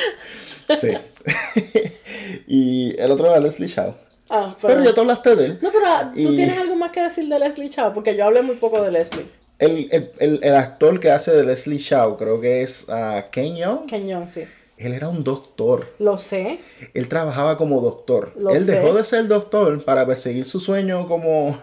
Sí. 0.80 0.92
y 2.46 2.94
el 3.00 3.10
otro 3.10 3.26
era 3.26 3.40
Leslie 3.40 3.68
Shaw. 3.68 3.94
Ah, 4.28 4.56
pero, 4.60 4.74
Pero 4.74 4.84
ya 4.84 4.94
tú 4.94 5.00
hablaste 5.02 5.36
de 5.36 5.44
él. 5.46 5.58
No, 5.62 5.70
pero 5.70 5.86
ah, 5.86 6.10
¿tú 6.12 6.18
Y- 6.18 6.36
tienes 6.36 6.58
algo 6.58 6.74
más 6.76 6.90
que 6.90 7.00
decir 7.02 7.28
de 7.28 7.38
Leslie 7.38 7.70
Chow? 7.70 7.94
Porque 7.94 8.16
yo 8.16 8.24
hablé 8.24 8.42
muy 8.42 8.56
poco 8.56 8.82
de 8.82 8.90
Leslie. 8.90 9.26
El, 9.58 9.88
el, 9.90 10.10
el, 10.18 10.40
el 10.42 10.54
actor 10.54 10.98
que 11.00 11.10
hace 11.10 11.30
de 11.32 11.44
Leslie 11.44 11.78
Shaw, 11.78 12.16
creo 12.16 12.40
que 12.40 12.62
es 12.62 12.86
ah, 12.88 13.26
Ken 13.30 13.56
Young. 13.56 13.86
Kenyong, 13.86 14.28
sí. 14.28 14.44
Él 14.76 14.92
era 14.92 15.08
un 15.08 15.24
doctor. 15.24 15.94
Lo 15.98 16.18
sé. 16.18 16.60
Él 16.92 17.08
trabajaba 17.08 17.56
como 17.56 17.80
doctor. 17.80 18.32
Lo 18.36 18.50
él 18.50 18.64
sé. 18.64 18.72
dejó 18.72 18.92
de 18.94 19.04
ser 19.04 19.26
doctor 19.26 19.82
para 19.84 20.04
perseguir 20.04 20.44
su 20.44 20.60
sueño 20.60 21.06
como, 21.06 21.58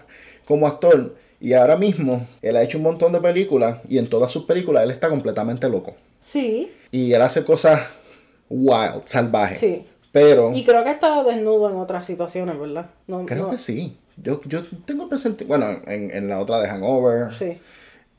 como 0.45 0.65
actor. 0.65 1.15
Y 1.43 1.51
ahora 1.53 1.75
mismo, 1.75 2.25
él 2.41 2.55
ha 2.55 2.63
hecho 2.63 2.77
un 2.77 2.85
montón 2.85 3.11
de 3.11 3.19
películas 3.19 3.79
y 3.89 3.97
en 3.97 4.07
todas 4.07 4.31
sus 4.31 4.45
películas 4.45 4.83
él 4.85 4.91
está 4.91 5.09
completamente 5.09 5.67
loco. 5.67 5.93
Sí. 6.21 6.71
Y 6.89 7.11
él 7.11 7.21
hace 7.21 7.43
cosas 7.43 7.81
wild, 8.49 9.01
salvajes. 9.05 9.57
Sí. 9.57 9.85
Pero 10.13 10.53
Y 10.53 10.63
creo 10.63 10.83
que 10.83 10.89
ha 10.89 10.93
estado 10.93 11.23
desnudo 11.23 11.69
en 11.69 11.75
otras 11.75 12.05
situaciones, 12.05 12.57
¿verdad? 12.57 12.85
No, 13.07 13.25
creo 13.25 13.45
no- 13.45 13.51
que 13.51 13.57
sí. 13.57 13.97
Yo, 14.15 14.39
yo 14.45 14.61
tengo 14.85 15.09
presente, 15.09 15.43
bueno, 15.43 15.65
en, 15.87 16.11
en 16.11 16.29
la 16.29 16.39
otra 16.39 16.61
de 16.61 16.67
Hangover, 16.69 17.33
sí. 17.37 17.57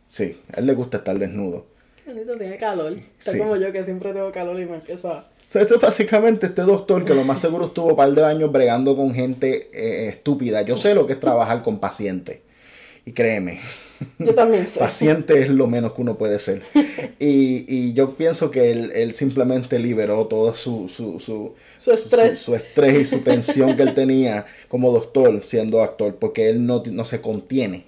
Sí. 0.09 0.41
a 0.53 0.59
él 0.61 0.67
le 0.67 0.75
gusta 0.75 0.99
estar 0.99 1.17
desnudo. 1.19 1.67
Bendito, 2.05 2.37
tiene 2.37 2.59
calor. 2.59 2.93
Está 3.19 3.31
Sí. 3.33 3.39
como 3.39 3.57
yo 3.57 3.73
que 3.73 3.83
siempre 3.85 4.13
tengo 4.13 4.31
calor 4.33 4.61
y 4.61 4.67
me 4.67 4.75
empiezo 4.75 5.11
a... 5.11 5.19
O 5.21 5.25
sea, 5.55 5.63
esto 5.63 5.77
es 5.77 5.81
básicamente 5.81 6.47
este 6.47 6.63
doctor 6.63 7.05
que 7.05 7.15
lo 7.15 7.23
más 7.25 7.41
seguro 7.41 7.67
estuvo 7.67 7.91
un 7.91 7.97
par 7.97 8.11
de 8.11 8.25
años 8.25 8.51
bregando 8.53 8.97
con 8.97 9.15
gente 9.15 9.71
eh, 9.73 10.09
estúpida. 10.09 10.63
Yo 10.63 10.77
sé 10.77 10.95
lo 10.95 11.07
que 11.07 11.13
es 11.15 11.21
trabajar 11.21 11.63
con 11.63 11.79
pacientes. 11.79 12.41
Y 13.07 13.13
créeme, 13.13 13.61
Yo 14.19 14.35
también 14.35 14.67
sé. 14.73 14.79
paciente 14.81 15.39
es 15.43 15.51
lo 15.51 15.67
menos 15.67 15.93
que 15.93 16.01
uno 16.03 16.17
puede 16.17 16.39
ser. 16.39 16.63
Y, 17.19 17.65
y 17.69 17.93
yo 17.95 18.15
pienso 18.17 18.51
que 18.51 18.71
él, 18.73 18.91
él 18.95 19.15
simplemente 19.15 19.79
liberó 19.79 20.27
todo 20.27 20.53
su, 20.55 20.89
su, 20.89 21.21
su, 21.21 21.55
Su 21.79 21.93
estrés. 21.93 22.39
su, 22.39 22.55
estrés 22.55 22.99
y 22.99 23.05
su 23.05 23.19
tensión 23.25 23.77
que 23.77 23.83
él 23.83 23.95
tenía 23.95 24.47
como 24.69 24.91
doctor 24.91 25.45
siendo 25.45 25.83
actor, 25.83 26.17
porque 26.17 26.49
él 26.49 26.67
no, 26.67 26.83
no 26.91 27.05
se 27.05 27.21
contiene. 27.21 27.85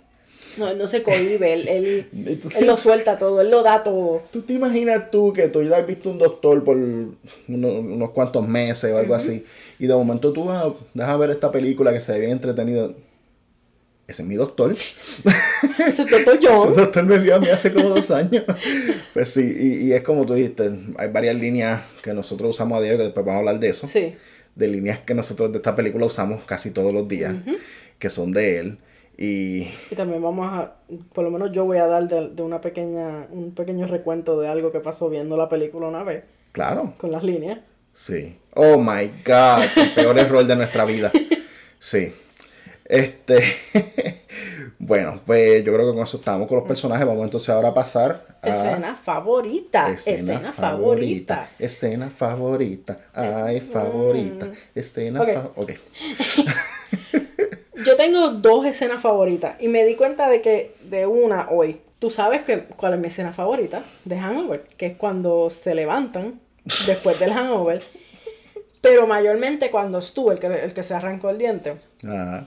No, 0.59 0.69
él 0.69 0.79
no 0.79 0.87
se 0.87 1.03
cohibe, 1.03 1.53
él, 1.53 1.69
él, 1.69 2.07
Entonces- 2.27 2.61
él 2.61 2.67
lo 2.67 2.77
suelta 2.79 3.19
todo, 3.19 3.41
él 3.43 3.51
lo 3.51 3.63
da 3.63 3.83
todo. 3.83 4.23
¿Tú 4.33 4.43
te 4.43 4.55
imaginas 4.55 5.11
tú 5.11 5.33
que 5.33 5.49
tú 5.49 5.63
ya 5.63 5.77
has 5.79 5.87
visto 5.87 6.09
un 6.11 6.19
doctor 6.19 6.63
por 6.65 6.77
uno- 6.77 7.17
unos 7.49 8.11
cuantos 8.11 8.47
meses 8.47 8.91
o 8.93 8.97
algo 8.99 9.15
así 9.15 9.45
y 9.79 9.87
de 9.87 9.95
momento 9.95 10.33
tú 10.33 10.45
vas, 10.45 10.73
dejas 10.95 11.19
ver 11.19 11.31
esta 11.31 11.51
película 11.53 11.93
que 11.93 12.01
se 12.01 12.13
ve 12.13 12.21
bien 12.21 12.33
entretenido? 12.33 12.95
Ese 14.09 14.23
es 14.23 14.29
mi 14.29 14.37
doctor. 14.37 14.71
Ese 15.79 16.03
es 16.03 16.11
Dr. 16.11 16.39
Ese 16.39 16.71
doctor 16.75 17.05
me 17.05 17.19
vio 17.19 17.35
a 17.37 17.39
mí 17.41 17.49
hace 17.49 17.73
como 17.73 17.89
dos 17.89 18.11
años. 18.13 18.45
Pues 19.13 19.31
sí, 19.31 19.57
y, 19.59 19.89
y 19.89 19.93
es 19.93 20.03
como 20.03 20.25
tú 20.25 20.35
dijiste, 20.35 20.71
hay 20.97 21.09
varias 21.09 21.35
líneas 21.35 21.83
que 22.03 22.15
nosotros 22.15 22.51
usamos 22.51 22.79
a 22.79 22.81
diario, 22.83 22.99
que 22.99 23.05
después 23.05 23.27
vamos 23.27 23.39
a 23.39 23.41
hablar 23.41 23.59
de 23.59 23.69
eso. 23.69 23.89
Sí. 23.89 24.15
De 24.55 24.69
líneas 24.69 25.01
que 25.01 25.13
nosotros 25.15 25.51
de 25.51 25.59
esta 25.59 25.75
película 25.75 26.07
usamos 26.07 26.45
casi 26.45 26.71
todos 26.71 26.95
los 26.95 27.09
días, 27.09 27.35
que 27.99 28.09
son 28.09 28.31
de 28.33 28.59
él. 28.61 28.79
Y 29.19 29.69
Y 29.91 29.95
también 29.97 30.23
vamos 30.23 30.49
a, 30.53 30.77
por 31.13 31.25
lo 31.25 31.31
menos 31.31 31.51
yo 31.51 31.65
voy 31.65 31.79
a 31.79 31.87
dar 31.87 32.07
de, 32.07 32.29
de 32.29 32.43
una 32.43 32.61
pequeña, 32.61 33.27
un 33.31 33.55
pequeño 33.55 33.87
recuento 33.87 34.39
de 34.41 34.47
algo 34.47 34.71
que 34.71 34.81
pasó 34.81 35.09
viendo 35.09 35.37
la 35.37 35.49
película 35.49 35.89
una 35.89 36.05
vez, 36.05 36.25
claro, 36.53 36.95
con 36.99 37.11
las 37.11 37.25
líneas. 37.25 37.59
Sí. 37.95 38.37
Oh 38.55 38.79
my 38.79 39.11
God, 39.25 39.65
el 39.77 39.93
peor 39.95 40.19
error 40.19 40.47
de 40.47 40.55
nuestra 40.57 40.85
vida. 40.85 41.11
Sí. 41.79 42.11
Este. 42.89 43.43
bueno, 44.79 45.21
pues 45.27 45.65
yo 45.65 45.73
creo 45.73 45.87
que 45.89 45.95
con 45.95 46.05
eso 46.05 46.17
estamos 46.19 46.49
con 46.49 46.59
los 46.59 46.67
personajes. 46.69 47.07
Vamos 47.07 47.25
entonces 47.25 47.49
ahora 47.51 47.69
a 47.69 47.75
pasar 47.75 48.27
a. 48.43 48.49
Escena 48.49 48.97
favorita. 48.97 49.91
Escena, 49.91 50.53
favorita. 50.53 51.51
Escena 51.59 52.11
favorita. 52.11 52.99
Ay, 53.13 53.61
favorita. 53.61 54.49
Escena 54.75 55.23
Ok. 55.23 55.29
fa- 55.33 55.51
Ok. 55.57 55.73
Yo 57.85 57.97
tengo 57.97 58.31
dos 58.31 58.65
escenas 58.67 59.01
favoritas 59.03 59.57
y 59.61 59.69
me 59.69 59.85
di 59.85 59.95
cuenta 59.95 60.29
de 60.29 60.41
que 60.41 60.75
de 60.85 61.07
una 61.07 61.49
hoy. 61.51 61.81
Tú 61.99 62.11
sabes 62.11 62.43
que, 62.43 62.61
cuál 62.61 62.95
es 62.95 63.01
mi 63.01 63.09
escena 63.09 63.33
favorita 63.33 63.83
de 64.05 64.19
Hangover, 64.19 64.63
que 64.77 64.87
es 64.87 64.97
cuando 64.97 65.49
se 65.51 65.75
levantan 65.75 66.41
después 66.87 67.19
del 67.19 67.33
Hangover, 67.33 67.83
pero 68.83 69.07
mayormente 69.07 69.71
cuando 69.71 70.01
Stu, 70.03 70.31
el 70.31 70.39
que, 70.39 70.47
el 70.47 70.75
que 70.75 70.83
se 70.83 70.95
arrancó 70.95 71.31
el 71.31 71.39
diente, 71.39 71.77
Ah, 72.07 72.45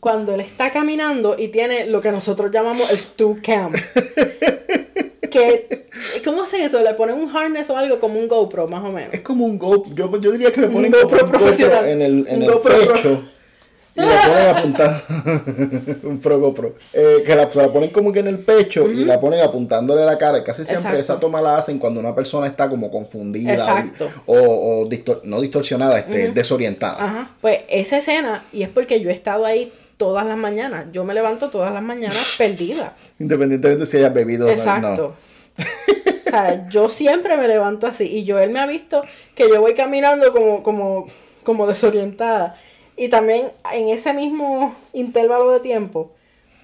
cuando 0.00 0.34
él 0.34 0.40
está 0.40 0.70
caminando 0.70 1.36
y 1.38 1.48
tiene 1.48 1.86
lo 1.86 2.00
que 2.00 2.10
nosotros 2.10 2.50
llamamos 2.50 2.90
el 2.90 2.98
Stu 2.98 3.38
Cam. 3.42 3.72
que, 5.30 5.86
¿cómo 6.24 6.42
hacen 6.42 6.62
eso? 6.62 6.80
Le 6.82 6.94
ponen 6.94 7.16
un 7.16 7.34
harness 7.34 7.68
o 7.70 7.76
algo 7.76 8.00
como 8.00 8.18
un 8.18 8.28
GoPro, 8.28 8.68
más 8.68 8.84
o 8.84 8.90
menos. 8.90 9.12
Es 9.12 9.20
como 9.20 9.44
un 9.44 9.58
GoPro. 9.58 9.94
Yo, 9.94 10.20
yo 10.20 10.32
diría 10.32 10.50
que 10.50 10.62
le 10.62 10.68
ponen 10.68 10.90
GoPro 10.90 11.08
como 11.08 11.14
un 11.14 11.20
GoPro 11.26 11.38
profesional. 11.38 11.88
en 11.88 12.02
el, 12.02 12.26
en 12.28 12.36
Un 12.36 12.42
el 12.42 12.50
GoPro 12.50 12.78
pro. 12.78 13.35
Y 13.96 14.00
le 14.00 14.06
ponen 14.28 14.56
apuntando 14.56 15.00
un 16.08 16.20
frogopro. 16.20 16.74
Eh, 16.92 17.22
que 17.24 17.34
la, 17.34 17.50
se 17.50 17.60
la 17.60 17.68
ponen 17.68 17.90
como 17.90 18.12
que 18.12 18.20
en 18.20 18.26
el 18.26 18.38
pecho 18.40 18.90
y 18.90 19.04
la 19.04 19.18
ponen 19.20 19.40
apuntándole 19.40 20.04
la 20.04 20.18
cara. 20.18 20.44
Casi 20.44 20.64
siempre 20.64 20.90
Exacto. 20.90 21.00
esa 21.00 21.20
toma 21.20 21.40
la 21.40 21.56
hacen 21.58 21.78
cuando 21.78 21.98
una 22.00 22.14
persona 22.14 22.46
está 22.46 22.68
como 22.68 22.90
confundida 22.90 23.54
Exacto. 23.54 24.10
o, 24.26 24.34
o 24.36 24.86
distor- 24.88 25.22
no 25.24 25.40
distorsionada, 25.40 25.98
este, 25.98 26.30
desorientada. 26.32 27.02
Ajá. 27.02 27.30
Pues 27.40 27.60
esa 27.68 27.96
escena, 27.98 28.44
y 28.52 28.62
es 28.62 28.68
porque 28.68 29.00
yo 29.00 29.08
he 29.10 29.14
estado 29.14 29.44
ahí 29.46 29.72
todas 29.96 30.26
las 30.26 30.36
mañanas. 30.36 30.86
Yo 30.92 31.04
me 31.04 31.14
levanto 31.14 31.48
todas 31.48 31.72
las 31.72 31.82
mañanas 31.82 32.18
perdida. 32.38 32.94
Independientemente 33.18 33.86
si 33.86 33.96
hayas 33.96 34.12
bebido 34.12 34.44
o 34.44 34.48
no. 34.48 34.52
Exacto. 34.54 35.14
O 36.26 36.30
sea, 36.30 36.68
yo 36.68 36.90
siempre 36.90 37.36
me 37.36 37.48
levanto 37.48 37.86
así. 37.86 38.04
Y 38.04 38.30
Joel 38.30 38.50
me 38.50 38.60
ha 38.60 38.66
visto 38.66 39.02
que 39.34 39.48
yo 39.48 39.60
voy 39.60 39.74
caminando 39.74 40.32
como, 40.32 40.62
como, 40.62 41.06
como 41.44 41.66
desorientada. 41.66 42.60
Y 42.96 43.08
también 43.08 43.52
en 43.72 43.88
ese 43.90 44.12
mismo 44.14 44.74
intervalo 44.92 45.50
de 45.50 45.60
tiempo, 45.60 46.10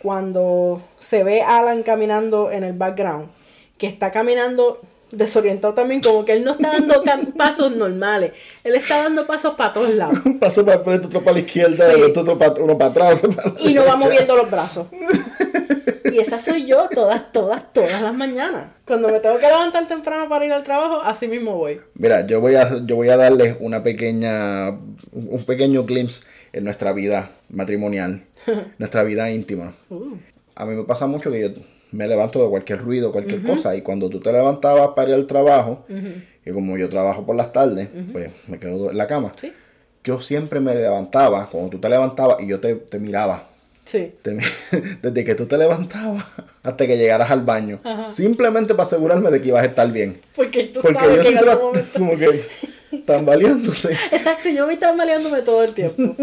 cuando 0.03 0.81
se 0.99 1.23
ve 1.25 1.43
a 1.43 1.59
Alan 1.59 1.83
caminando 1.83 2.51
en 2.51 2.65
el 2.65 2.73
background, 2.73 3.29
que 3.79 3.87
está 3.87 4.11
caminando 4.11 4.81
desorientado 5.11 5.75
también, 5.75 6.01
como 6.01 6.25
que 6.25 6.33
él 6.33 6.43
no 6.45 6.53
está 6.53 6.73
dando 6.73 7.03
pasos 7.37 7.71
normales. 7.77 8.33
Él 8.65 8.75
está 8.75 9.03
dando 9.03 9.27
pasos 9.27 9.55
para 9.55 9.73
todos 9.75 9.91
lados. 9.91 10.19
Un 10.25 10.39
paso 10.41 10.65
para 10.65 10.79
el 10.79 10.85
frente, 10.85 11.07
otro 11.07 11.21
para 11.23 11.35
la 11.35 11.41
izquierda, 11.41 11.93
Sí. 11.95 12.01
otro 12.03 12.39
para, 12.39 12.55
uno 12.63 12.79
para 12.79 12.91
atrás. 12.91 13.21
para 13.21 13.53
y 13.61 13.75
no 13.75 13.85
va 13.85 13.97
moviendo 13.97 14.35
los 14.37 14.51
brazos. 14.51 14.87
Y 16.13 16.19
esa 16.19 16.39
soy 16.39 16.67
yo 16.67 16.89
todas, 16.93 17.33
todas, 17.33 17.73
todas 17.73 18.03
las 18.03 18.15
mañanas. 18.15 18.67
Cuando 18.87 19.09
me 19.09 19.21
tengo 19.21 19.39
que 19.39 19.47
levantar 19.47 19.89
temprano 19.89 20.29
para 20.29 20.45
ir 20.45 20.53
al 20.53 20.63
trabajo, 20.63 21.01
así 21.03 21.27
mismo 21.29 21.57
voy. 21.57 21.81
Mira, 21.95 22.27
yo 22.27 22.41
voy 22.41 22.55
a, 22.57 22.85
yo 22.85 22.97
voy 22.97 23.09
a 23.09 23.17
darles 23.17 23.57
una 23.61 23.83
pequeña, 23.83 24.71
un 25.13 25.45
pequeño 25.47 25.85
glimpse 25.85 26.25
en 26.53 26.65
nuestra 26.65 26.93
vida 26.93 27.31
matrimonial, 27.49 28.25
nuestra 28.79 29.03
vida 29.05 29.31
íntima. 29.31 29.75
Uh, 29.89 30.17
A 30.55 30.67
mí 30.67 30.75
me 30.75 30.85
pasa 30.85 31.07
mucho 31.07 31.31
que 31.31 31.41
yo 31.41 31.49
me 31.93 32.07
levanto 32.09 32.43
de 32.43 32.49
cualquier 32.51 32.81
ruido, 32.81 33.13
cualquier 33.13 33.43
cosa, 33.43 33.75
y 33.77 33.83
cuando 33.83 34.09
tú 34.11 34.19
te 34.21 34.33
levantabas 34.33 34.91
para 34.97 35.11
ir 35.11 35.15
al 35.15 35.27
trabajo, 35.27 35.85
y 36.45 36.51
como 36.51 36.77
yo 36.79 36.89
trabajo 36.89 37.25
por 37.25 37.37
las 37.37 37.53
tardes, 37.53 37.89
pues 38.13 38.31
me 38.49 38.59
quedo 38.59 38.91
en 38.91 38.97
la 38.99 39.07
cama. 39.07 39.33
sí, 39.37 39.53
Yo 40.05 40.19
siempre 40.21 40.59
me 40.61 40.75
levantaba, 40.75 41.49
cuando 41.51 41.71
tú 41.71 41.79
te 41.79 41.89
levantabas, 41.89 42.41
y 42.43 42.47
yo 42.49 42.61
te, 42.61 42.75
te 42.77 42.99
miraba. 42.99 43.49
Sí. 43.85 44.13
Desde 45.03 45.25
que 45.25 45.35
tú 45.35 45.47
te 45.47 45.59
levantabas 45.59 46.25
hasta 46.63 46.87
que 46.87 46.97
llegaras 46.97 47.31
al 47.31 47.43
baño. 47.43 47.81
Ajá. 47.85 48.11
Simplemente 48.11 48.75
para 48.75 48.85
asegurarme 48.85 49.31
de 49.31 49.41
que 49.41 49.49
ibas 49.49 49.63
a 49.63 49.67
estar 49.67 49.91
bien. 49.91 50.21
Porque 50.35 50.65
tú 50.65 50.81
Porque 50.81 50.99
sabes 50.99 51.17
yo 51.27 51.33
que 51.33 51.39
en 51.39 51.59
momento... 51.59 51.93
como 51.93 52.17
que 52.17 52.45
tambaleándose. 53.07 53.93
Exacto, 54.11 54.49
yo 54.49 54.67
me 54.67 54.75
estaba 54.75 54.95
maleándome 54.95 55.43
todo 55.43 55.65
el 55.65 55.75
tiempo. 55.75 56.15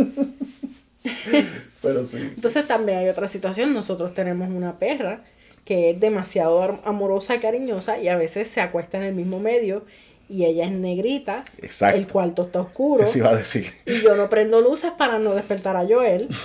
Pero 1.82 2.06
sí. 2.06 2.18
Entonces 2.18 2.68
también 2.68 3.00
hay 3.00 3.10
otra 3.10 3.28
situación. 3.28 3.74
Nosotros 3.74 4.14
tenemos 4.14 4.50
una 4.50 4.80
perra 4.80 5.22
que 5.66 5.92
es 5.92 6.00
demasiado 6.00 6.80
amorosa 6.84 7.36
y 7.36 7.40
cariñosa 7.40 8.00
y 8.00 8.08
a 8.08 8.18
veces 8.18 8.48
se 8.48 8.62
acuesta 8.62 8.98
en 8.98 9.04
el 9.04 9.14
mismo 9.14 9.40
medio 9.40 9.86
y 10.28 10.46
ella 10.46 10.66
es 10.66 10.72
negrita. 10.72 11.44
Exacto. 11.62 11.98
El 11.98 12.08
cuarto 12.08 12.44
está 12.44 12.62
oscuro. 12.62 13.04
Eso 13.04 13.18
iba 13.18 13.30
a 13.30 13.36
decir. 13.36 13.74
Y 13.86 14.02
yo 14.02 14.16
no 14.16 14.30
prendo 14.30 14.62
luces 14.62 14.92
para 14.98 15.20
no 15.20 15.34
despertar 15.34 15.76
a 15.76 15.86
Joel. 15.86 16.28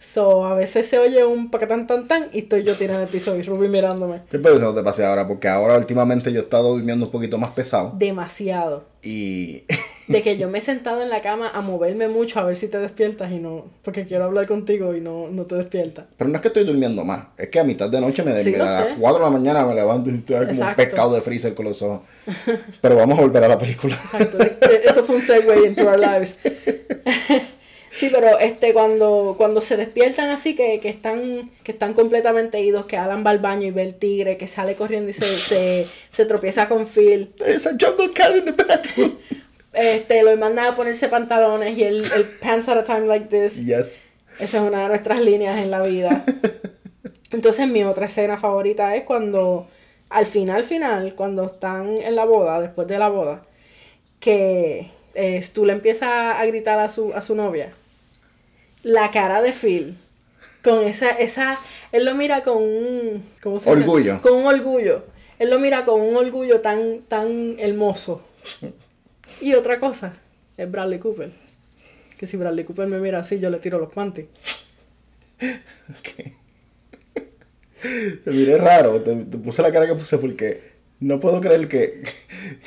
So, 0.00 0.46
a 0.46 0.54
veces 0.54 0.86
se 0.88 0.98
oye 0.98 1.24
un 1.26 1.50
paquetán 1.50 1.86
tan 1.86 2.08
tan 2.08 2.28
y 2.32 2.38
estoy 2.40 2.64
yo 2.64 2.74
tirada 2.74 3.00
en 3.00 3.06
el 3.06 3.12
piso 3.12 3.36
y 3.36 3.42
Ruby 3.42 3.68
mirándome. 3.68 4.22
¿Qué 4.30 4.38
puede 4.38 4.58
no 4.58 4.74
te 4.74 4.82
pase 4.82 5.04
ahora? 5.04 5.28
Porque 5.28 5.46
ahora 5.46 5.76
últimamente 5.76 6.32
yo 6.32 6.40
he 6.40 6.42
estado 6.44 6.70
durmiendo 6.70 7.04
un 7.04 7.12
poquito 7.12 7.36
más 7.36 7.50
pesado. 7.50 7.92
Demasiado. 7.98 8.84
Y 9.02 9.64
De 10.08 10.22
que 10.22 10.36
yo 10.38 10.48
me 10.48 10.58
he 10.58 10.60
sentado 10.62 11.02
en 11.02 11.10
la 11.10 11.20
cama 11.20 11.50
a 11.52 11.60
moverme 11.60 12.08
mucho 12.08 12.40
a 12.40 12.44
ver 12.44 12.56
si 12.56 12.68
te 12.68 12.78
despiertas 12.78 13.30
y 13.30 13.40
no. 13.40 13.66
Porque 13.82 14.06
quiero 14.06 14.24
hablar 14.24 14.46
contigo 14.46 14.94
y 14.96 15.02
no, 15.02 15.28
no 15.28 15.44
te 15.44 15.56
despiertas. 15.56 16.06
Pero 16.16 16.30
no 16.30 16.36
es 16.36 16.40
que 16.42 16.48
estoy 16.48 16.64
durmiendo 16.64 17.04
más. 17.04 17.26
Es 17.36 17.50
que 17.50 17.60
a 17.60 17.64
mitad 17.64 17.90
de 17.90 18.00
noche 18.00 18.22
me 18.22 18.42
Sí, 18.42 18.52
lo 18.56 18.64
a 18.64 18.68
las 18.70 18.88
sé. 18.88 18.94
4 18.98 19.18
de 19.18 19.24
la 19.24 19.30
mañana 19.30 19.66
me 19.66 19.74
levanto 19.74 20.08
y 20.10 20.14
estoy 20.16 20.46
como 20.46 20.66
un 20.66 20.74
pescado 20.76 21.14
de 21.14 21.20
freezer 21.20 21.54
con 21.54 21.66
los 21.66 21.82
ojos. 21.82 22.00
Pero 22.80 22.96
vamos 22.96 23.18
a 23.18 23.22
volver 23.22 23.44
a 23.44 23.48
la 23.48 23.58
película. 23.58 23.98
Exacto. 24.02 24.38
eh, 24.42 24.82
Eso 24.86 25.04
fue 25.04 25.16
un 25.16 25.22
segue 25.22 25.66
into 25.66 25.84
our 25.86 25.98
lives. 25.98 26.38
Sí, 28.00 28.08
pero 28.10 28.38
este 28.38 28.72
cuando, 28.72 29.34
cuando 29.36 29.60
se 29.60 29.76
despiertan 29.76 30.30
así 30.30 30.56
que, 30.56 30.80
que 30.80 30.88
están 30.88 31.50
que 31.62 31.72
están 31.72 31.92
completamente 31.92 32.58
idos, 32.58 32.86
que 32.86 32.96
Alan 32.96 33.26
va 33.26 33.28
al 33.28 33.40
baño 33.40 33.66
y 33.66 33.72
ve 33.72 33.82
el 33.82 33.94
tigre, 33.94 34.38
que 34.38 34.46
sale 34.46 34.74
corriendo 34.74 35.10
y 35.10 35.12
se, 35.12 35.36
se, 35.36 35.86
se 36.10 36.24
tropieza 36.24 36.66
con 36.66 36.86
Phil, 36.86 37.34
There's 37.36 37.66
a 37.66 37.72
jungle 37.78 38.10
cat 38.14 38.34
in 38.34 38.44
the 38.46 38.54
este, 39.74 40.22
lo 40.22 40.34
mandan 40.38 40.68
a 40.68 40.76
ponerse 40.76 41.10
pantalones 41.10 41.76
y 41.76 41.84
el, 41.84 42.02
el 42.12 42.24
pants 42.40 42.70
at 42.70 42.78
a 42.78 42.84
time 42.84 43.06
like 43.06 43.26
this. 43.26 43.62
Yes. 43.62 44.08
Esa 44.38 44.62
es 44.62 44.66
una 44.68 44.84
de 44.84 44.88
nuestras 44.88 45.20
líneas 45.20 45.58
en 45.58 45.70
la 45.70 45.82
vida. 45.82 46.24
Entonces 47.32 47.68
mi 47.68 47.84
otra 47.84 48.06
escena 48.06 48.38
favorita 48.38 48.96
es 48.96 49.04
cuando, 49.04 49.68
al 50.08 50.24
final, 50.24 50.64
final, 50.64 51.14
cuando 51.14 51.44
están 51.44 51.98
en 51.98 52.16
la 52.16 52.24
boda, 52.24 52.62
después 52.62 52.88
de 52.88 52.98
la 52.98 53.10
boda, 53.10 53.46
que 54.20 54.88
eh, 55.12 55.42
Stu 55.42 55.66
le 55.66 55.74
empieza 55.74 56.40
a 56.40 56.46
gritar 56.46 56.78
a 56.80 56.88
su, 56.88 57.12
a 57.12 57.20
su 57.20 57.34
novia. 57.34 57.74
La 58.82 59.10
cara 59.10 59.42
de 59.42 59.52
Phil, 59.52 59.96
con 60.62 60.84
esa, 60.84 61.10
esa, 61.10 61.58
él 61.92 62.04
lo 62.04 62.14
mira 62.14 62.42
con 62.42 62.58
un, 62.58 63.22
¿cómo 63.42 63.58
se 63.58 63.70
dice? 63.70 63.82
Orgullo. 63.82 64.22
Con 64.22 64.34
un 64.34 64.46
orgullo. 64.46 65.04
Él 65.38 65.50
lo 65.50 65.58
mira 65.58 65.84
con 65.84 66.00
un 66.00 66.16
orgullo 66.16 66.60
tan, 66.60 67.00
tan 67.08 67.58
hermoso. 67.58 68.22
Y 69.40 69.54
otra 69.54 69.80
cosa, 69.80 70.14
es 70.56 70.70
Bradley 70.70 70.98
Cooper. 70.98 71.30
Que 72.18 72.26
si 72.26 72.36
Bradley 72.36 72.64
Cooper 72.64 72.86
me 72.86 72.98
mira 72.98 73.20
así, 73.20 73.38
yo 73.38 73.48
le 73.50 73.58
tiro 73.58 73.78
los 73.78 73.92
panties. 73.92 74.26
Ok. 75.98 76.32
Te 78.24 78.30
miré 78.30 78.58
raro, 78.58 79.00
te, 79.00 79.14
te 79.14 79.38
puse 79.38 79.62
la 79.62 79.72
cara 79.72 79.86
que 79.86 79.94
puse 79.94 80.18
porque 80.18 80.70
no 81.00 81.18
puedo 81.18 81.40
creer 81.40 81.66
que 81.66 82.02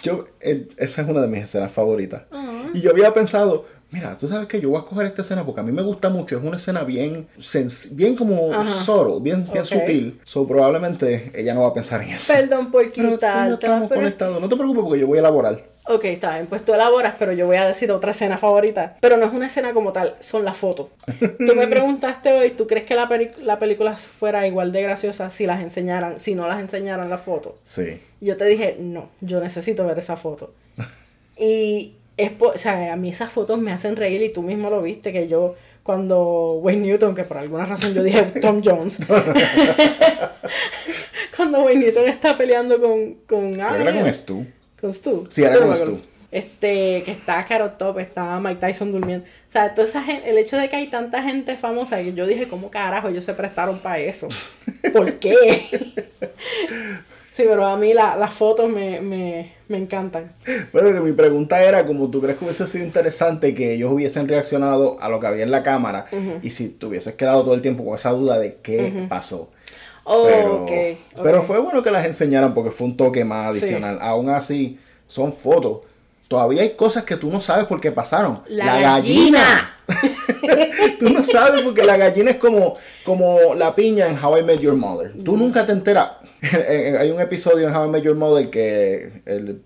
yo 0.01 0.25
eh, 0.41 0.67
esa 0.77 1.03
es 1.03 1.07
una 1.07 1.21
de 1.21 1.27
mis 1.27 1.43
escenas 1.43 1.71
favoritas. 1.71 2.23
Ah. 2.31 2.69
Y 2.73 2.81
yo 2.81 2.89
había 2.89 3.13
pensado, 3.13 3.65
mira, 3.93 4.17
tú 4.17 4.27
sabes 4.27 4.47
que 4.47 4.59
yo 4.59 4.69
voy 4.71 4.81
a 4.81 4.83
coger 4.83 5.05
esta 5.05 5.21
escena 5.21 5.45
porque 5.45 5.61
a 5.61 5.63
mí 5.63 5.71
me 5.71 5.83
gusta 5.83 6.09
mucho, 6.09 6.37
es 6.37 6.43
una 6.43 6.57
escena 6.57 6.83
bien 6.83 7.27
bien 7.91 8.15
como 8.15 8.51
Ajá. 8.51 8.65
subtle, 8.65 9.19
bien, 9.21 9.47
bien 9.53 9.65
sutil. 9.65 10.19
So 10.25 10.47
probablemente 10.47 11.31
ella 11.35 11.53
no 11.53 11.61
va 11.61 11.69
a 11.69 11.73
pensar 11.73 12.01
en 12.01 12.09
eso. 12.09 12.33
Perdón 12.33 12.71
por 12.71 12.91
yo 12.91 12.91
quitarte. 12.91 13.53
estamos 13.53 13.89
conectados, 13.89 14.41
no 14.41 14.49
te 14.49 14.55
preocupes 14.55 14.83
porque 14.83 14.99
yo 14.99 15.07
voy 15.07 15.19
a 15.19 15.21
elaborar. 15.21 15.73
Ok, 15.85 16.05
está 16.05 16.35
bien, 16.35 16.47
pues 16.47 16.63
tú 16.63 16.73
elaboras, 16.73 17.15
pero 17.19 17.33
yo 17.33 17.45
voy 17.45 17.57
a 17.57 17.65
decir 17.65 17.91
otra 17.91 18.11
escena 18.11 18.37
favorita. 18.37 18.95
Pero 19.01 19.17
no 19.17 19.25
es 19.25 19.33
una 19.33 19.47
escena 19.47 19.73
como 19.73 19.91
tal, 19.91 20.15
son 20.21 20.45
las 20.45 20.55
fotos. 20.55 20.87
Tú 21.45 21.55
me 21.55 21.67
preguntaste 21.67 22.31
hoy, 22.31 22.51
¿tú 22.51 22.67
crees 22.67 22.85
que 22.85 22.95
la, 22.95 23.09
la 23.41 23.59
película 23.59 23.97
fuera 23.97 24.47
igual 24.47 24.71
de 24.71 24.81
graciosa 24.81 25.29
si 25.29 25.45
las 25.45 25.61
enseñaran, 25.61 26.21
si 26.21 26.35
no 26.35 26.47
las 26.47 26.61
enseñaran 26.61 27.09
las 27.09 27.21
fotos? 27.21 27.55
Sí. 27.65 27.99
Yo 28.21 28.37
te 28.37 28.45
dije, 28.45 28.77
no, 28.79 29.09
yo 29.19 29.41
necesito 29.41 29.85
ver 29.85 29.99
esa 29.99 30.15
foto. 30.15 30.53
Y 31.35 31.95
es 32.17 32.31
o 32.39 32.57
sea, 32.57 32.93
a 32.93 32.95
mí 32.95 33.09
esas 33.09 33.31
fotos 33.31 33.59
me 33.59 33.71
hacen 33.71 33.95
reír 33.95 34.21
y 34.21 34.29
tú 34.29 34.41
mismo 34.41 34.69
lo 34.69 34.81
viste, 34.81 35.11
que 35.11 35.27
yo 35.27 35.55
cuando 35.83 36.53
Wayne 36.61 36.87
Newton, 36.87 37.15
que 37.15 37.23
por 37.23 37.37
alguna 37.37 37.65
razón 37.65 37.93
yo 37.93 38.03
dije 38.03 38.21
Tom 38.41 38.61
Jones, 38.63 38.97
cuando 41.35 41.63
Wayne 41.63 41.85
Newton 41.85 42.07
está 42.07 42.37
peleando 42.37 42.79
con, 42.79 43.15
con 43.27 43.53
era 43.53 43.93
con 44.01 44.13
Stu. 44.13 44.45
con 44.79 44.93
Stu. 44.93 45.27
Sí, 45.29 45.43
era 45.43 45.57
con. 45.59 45.75
Stu. 45.75 45.99
Este, 46.31 47.03
que 47.03 47.11
está 47.11 47.45
Carrot 47.45 47.77
Top, 47.77 47.99
está 47.99 48.39
Mike 48.39 48.59
Tyson 48.59 48.91
durmiendo. 48.91 49.23
O 49.49 49.51
sea, 49.51 49.75
toda 49.75 49.87
esa 49.87 50.01
gen- 50.01 50.23
el 50.25 50.35
hecho 50.39 50.57
de 50.57 50.67
que 50.67 50.77
hay 50.77 50.87
tanta 50.87 51.21
gente 51.21 51.57
famosa, 51.57 51.97
que 52.01 52.13
yo 52.13 52.25
dije, 52.25 52.47
¿cómo 52.47 52.71
carajo 52.71 53.09
ellos 53.09 53.23
se 53.23 53.35
prestaron 53.35 53.77
para 53.81 53.99
eso? 53.99 54.29
¿Por 54.91 55.13
qué? 55.19 55.35
sí, 57.35 57.43
pero 57.47 57.65
a 57.65 57.77
mí 57.77 57.93
la- 57.93 58.15
las 58.15 58.33
fotos 58.33 58.69
me, 58.69 59.01
me, 59.01 59.53
me 59.67 59.77
encantan. 59.77 60.29
Bueno, 60.71 60.93
que 60.93 60.99
mi 61.01 61.13
pregunta 61.13 61.63
era 61.63 61.85
como 61.85 62.09
tú 62.09 62.21
crees 62.21 62.37
que 62.37 62.45
hubiese 62.45 62.67
sido 62.67 62.83
interesante 62.85 63.53
que 63.53 63.73
ellos 63.73 63.91
hubiesen 63.91 64.27
reaccionado 64.27 64.97
a 64.99 65.09
lo 65.09 65.19
que 65.19 65.27
había 65.27 65.43
en 65.43 65.51
la 65.51 65.63
cámara 65.63 66.05
y 66.41 66.49
si 66.51 66.69
te 66.69 66.85
hubieses 66.85 67.15
quedado 67.15 67.43
todo 67.43 67.53
el 67.53 67.61
tiempo 67.61 67.83
con 67.85 67.95
esa 67.95 68.11
duda 68.11 68.39
de 68.39 68.57
qué 68.61 69.05
pasó. 69.09 69.51
Oh, 70.05 70.23
Pero, 70.25 70.65
pero 71.23 71.43
fue 71.43 71.59
bueno 71.59 71.81
que 71.81 71.89
las 71.91 72.05
enseñaran 72.05 72.53
porque 72.53 72.71
fue 72.71 72.87
un 72.87 72.97
toque 72.97 73.23
más 73.23 73.49
adicional. 73.51 73.99
Aún 74.01 74.29
así, 74.29 74.77
son 75.07 75.31
fotos. 75.31 75.81
Todavía 76.27 76.61
hay 76.63 76.71
cosas 76.71 77.03
que 77.03 77.15
tú 77.17 77.29
no 77.29 77.41
sabes 77.41 77.65
por 77.65 77.79
qué 77.81 77.91
pasaron. 77.91 78.41
La 78.47 78.79
gallina. 78.79 79.77
tú 80.99 81.09
no 81.09 81.23
sabes 81.23 81.61
porque 81.61 81.83
la 81.83 81.97
gallina 81.97 82.31
es 82.31 82.37
como, 82.37 82.75
como 83.03 83.53
la 83.55 83.75
piña 83.75 84.07
en 84.07 84.23
How 84.23 84.37
I 84.39 84.43
Met 84.43 84.59
Your 84.59 84.75
Mother. 84.75 85.13
Tú 85.23 85.37
nunca 85.37 85.65
te 85.65 85.71
enteras. 85.73 86.11
hay 86.99 87.09
un 87.11 87.21
episodio 87.21 87.67
en 87.67 87.75
How 87.75 87.87
I 87.87 87.89
Met 87.89 88.03
Your 88.03 88.15
Mother 88.15 88.49
que 88.49 89.21
el 89.25 89.61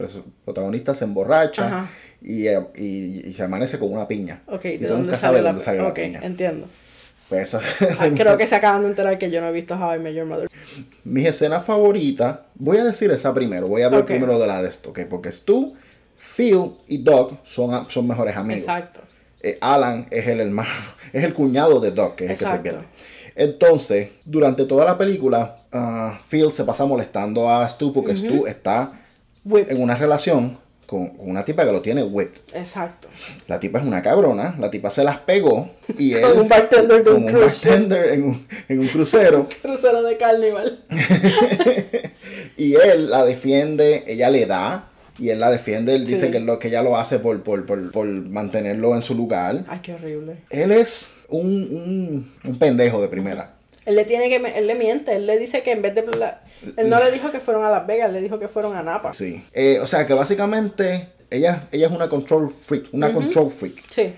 protagonista 0.46 0.94
se 0.94 1.06
emborracha 1.06 1.90
y, 2.22 2.48
eh, 2.48 2.60
y- 2.76 3.28
y 3.30 3.34
se 3.34 3.44
amanece 3.44 3.80
con 3.80 3.92
una 3.94 4.08
piña. 4.08 4.42
Ok, 4.48 4.66
y 4.66 4.78
¿de 4.78 4.88
tú 4.88 4.94
dónde 4.94 5.06
nunca 5.08 5.18
sale 5.18 5.22
sabes 5.38 5.44
la, 5.44 5.50
dónde 5.50 5.64
sale 5.64 5.78
la 5.80 5.88
Ok, 5.90 5.96
piña. 5.96 6.20
entiendo. 6.24 6.68
Pues 7.30 7.54
esa- 7.54 7.62
Ah, 8.00 8.08
creo 8.16 8.38
que 8.38 8.48
se 8.48 8.56
acaban 8.56 8.82
de 8.84 8.88
enterar 8.90 9.18
que 9.18 9.30
yo 9.30 9.42
no 9.42 9.48
he 9.50 9.52
visto 9.52 9.76
How 9.76 9.96
I 9.96 10.00
Met 10.00 10.16
Your 10.16 10.26
Mother. 10.26 10.50
Mis 11.04 11.26
escenas 11.28 11.66
favoritas, 11.66 12.40
voy 12.56 12.78
a 12.78 12.84
decir 12.84 13.12
esa 13.12 13.34
primero, 13.34 13.68
voy 13.68 13.82
a 13.84 13.88
hablar 13.88 14.06
primero 14.06 14.38
de 14.40 14.48
la 14.48 14.62
de 14.62 14.70
esto, 14.70 14.90
¿ok? 14.92 15.02
Porque 15.10 15.32
Stu, 15.32 15.76
Phil 16.36 16.74
y 16.88 16.98
Doc 17.00 17.34
son, 17.46 17.90
son 17.90 18.08
mejores 18.08 18.36
amigos. 18.36 18.64
Exacto. 18.64 19.02
eh, 19.42 19.58
Alan 19.62 20.06
es 20.12 20.28
el 20.28 20.40
hermano, 20.42 20.70
es 21.14 21.24
el 21.24 21.34
cuñado 21.34 21.80
de 21.80 21.92
Doc, 21.92 22.16
que 22.16 22.26
es 22.26 22.32
el 22.32 22.38
que 22.38 22.46
se 22.46 22.60
pierde. 22.60 22.84
Entonces, 23.36 24.10
durante 24.26 24.66
toda 24.66 24.84
la 24.86 24.98
película, 24.98 25.56
ah, 25.72 26.20
Phil 26.28 26.52
se 26.52 26.64
pasa 26.64 26.86
molestando 26.86 27.50
a 27.50 27.68
Stu 27.70 27.94
porque 27.94 28.16
Stu 28.16 28.48
está 28.48 28.94
Whipped. 29.46 29.76
en 29.76 29.84
una 29.84 29.96
relación 29.96 30.58
con, 30.88 31.10
con 31.10 31.30
una 31.30 31.46
tipa 31.46 31.64
que 31.66 31.72
lo 31.72 31.82
tiene 31.82 32.02
whipped. 32.02 32.42
Exacto. 32.56 33.10
La 33.48 33.60
tipa 33.60 33.78
es 33.80 33.86
una 33.86 34.02
cabrona, 34.02 34.56
la 34.58 34.72
tipa 34.72 34.90
se 34.90 35.04
las 35.04 35.20
pegó 35.20 35.70
y 36.00 36.14
él... 36.16 36.22
Con 36.22 36.40
un 36.40 36.48
bartender 36.48 37.04
de 37.04 37.12
un 37.12 37.24
con 37.32 37.42
bartender 37.42 38.14
en 38.14 38.24
un, 38.24 38.48
en 38.70 38.80
un 38.80 38.88
crucero 38.88 39.48
Crucero 39.62 40.02
de 40.02 40.18
carnival. 40.18 40.84
y 42.58 42.74
él 42.76 43.10
la 43.12 43.24
defiende, 43.24 44.04
ella 44.08 44.30
le 44.32 44.46
da 44.48 44.90
y 45.20 45.30
él 45.30 45.40
la 45.40 45.50
defiende, 45.50 45.96
él 45.96 46.06
dice 46.06 46.30
que, 46.30 46.40
lo, 46.40 46.60
que 46.60 46.68
ella 46.68 46.84
lo 46.84 46.98
hace 46.98 47.20
por, 47.20 47.42
por, 47.44 47.66
por, 47.66 47.92
por 47.92 48.06
mantenerlo 48.06 48.96
en 48.96 49.04
su 49.04 49.16
lugar. 49.16 49.66
Ay, 49.68 49.80
qué 49.82 49.94
horrible. 49.94 50.38
Él 50.50 50.72
es 50.72 51.16
un, 51.30 51.46
un, 51.46 52.32
un 52.44 52.60
pendejo 52.60 53.02
de 53.02 53.08
primera. 53.08 53.54
Él 53.86 53.96
le 53.96 54.06
tiene 54.06 54.30
que, 54.30 54.36
él 54.36 54.68
le 54.68 54.76
miente, 54.76 55.16
él 55.16 55.26
le 55.26 55.40
dice 55.40 55.64
que 55.64 55.72
en 55.72 55.82
vez 55.82 55.96
de, 55.96 56.04
él 56.76 56.90
no 56.90 57.04
le 57.04 57.12
dijo 57.12 57.32
que 57.32 57.40
fueron 57.40 57.66
a 57.66 57.70
Las 57.70 57.88
Vegas, 57.88 58.12
le 58.12 58.22
dijo 58.22 58.38
que 58.38 58.48
fueron 58.48 58.76
a 58.76 58.84
Napa. 58.84 59.14
Sí. 59.14 59.44
Eh, 59.54 59.80
o 59.82 59.88
sea 59.88 60.06
que 60.06 60.14
básicamente 60.14 61.08
ella, 61.30 61.68
ella 61.72 61.88
es 61.88 61.94
una 61.94 62.10
control 62.10 62.50
freak, 62.50 62.94
una 62.94 63.14
control 63.14 63.50
freak. 63.50 63.84
Sí. 63.90 64.14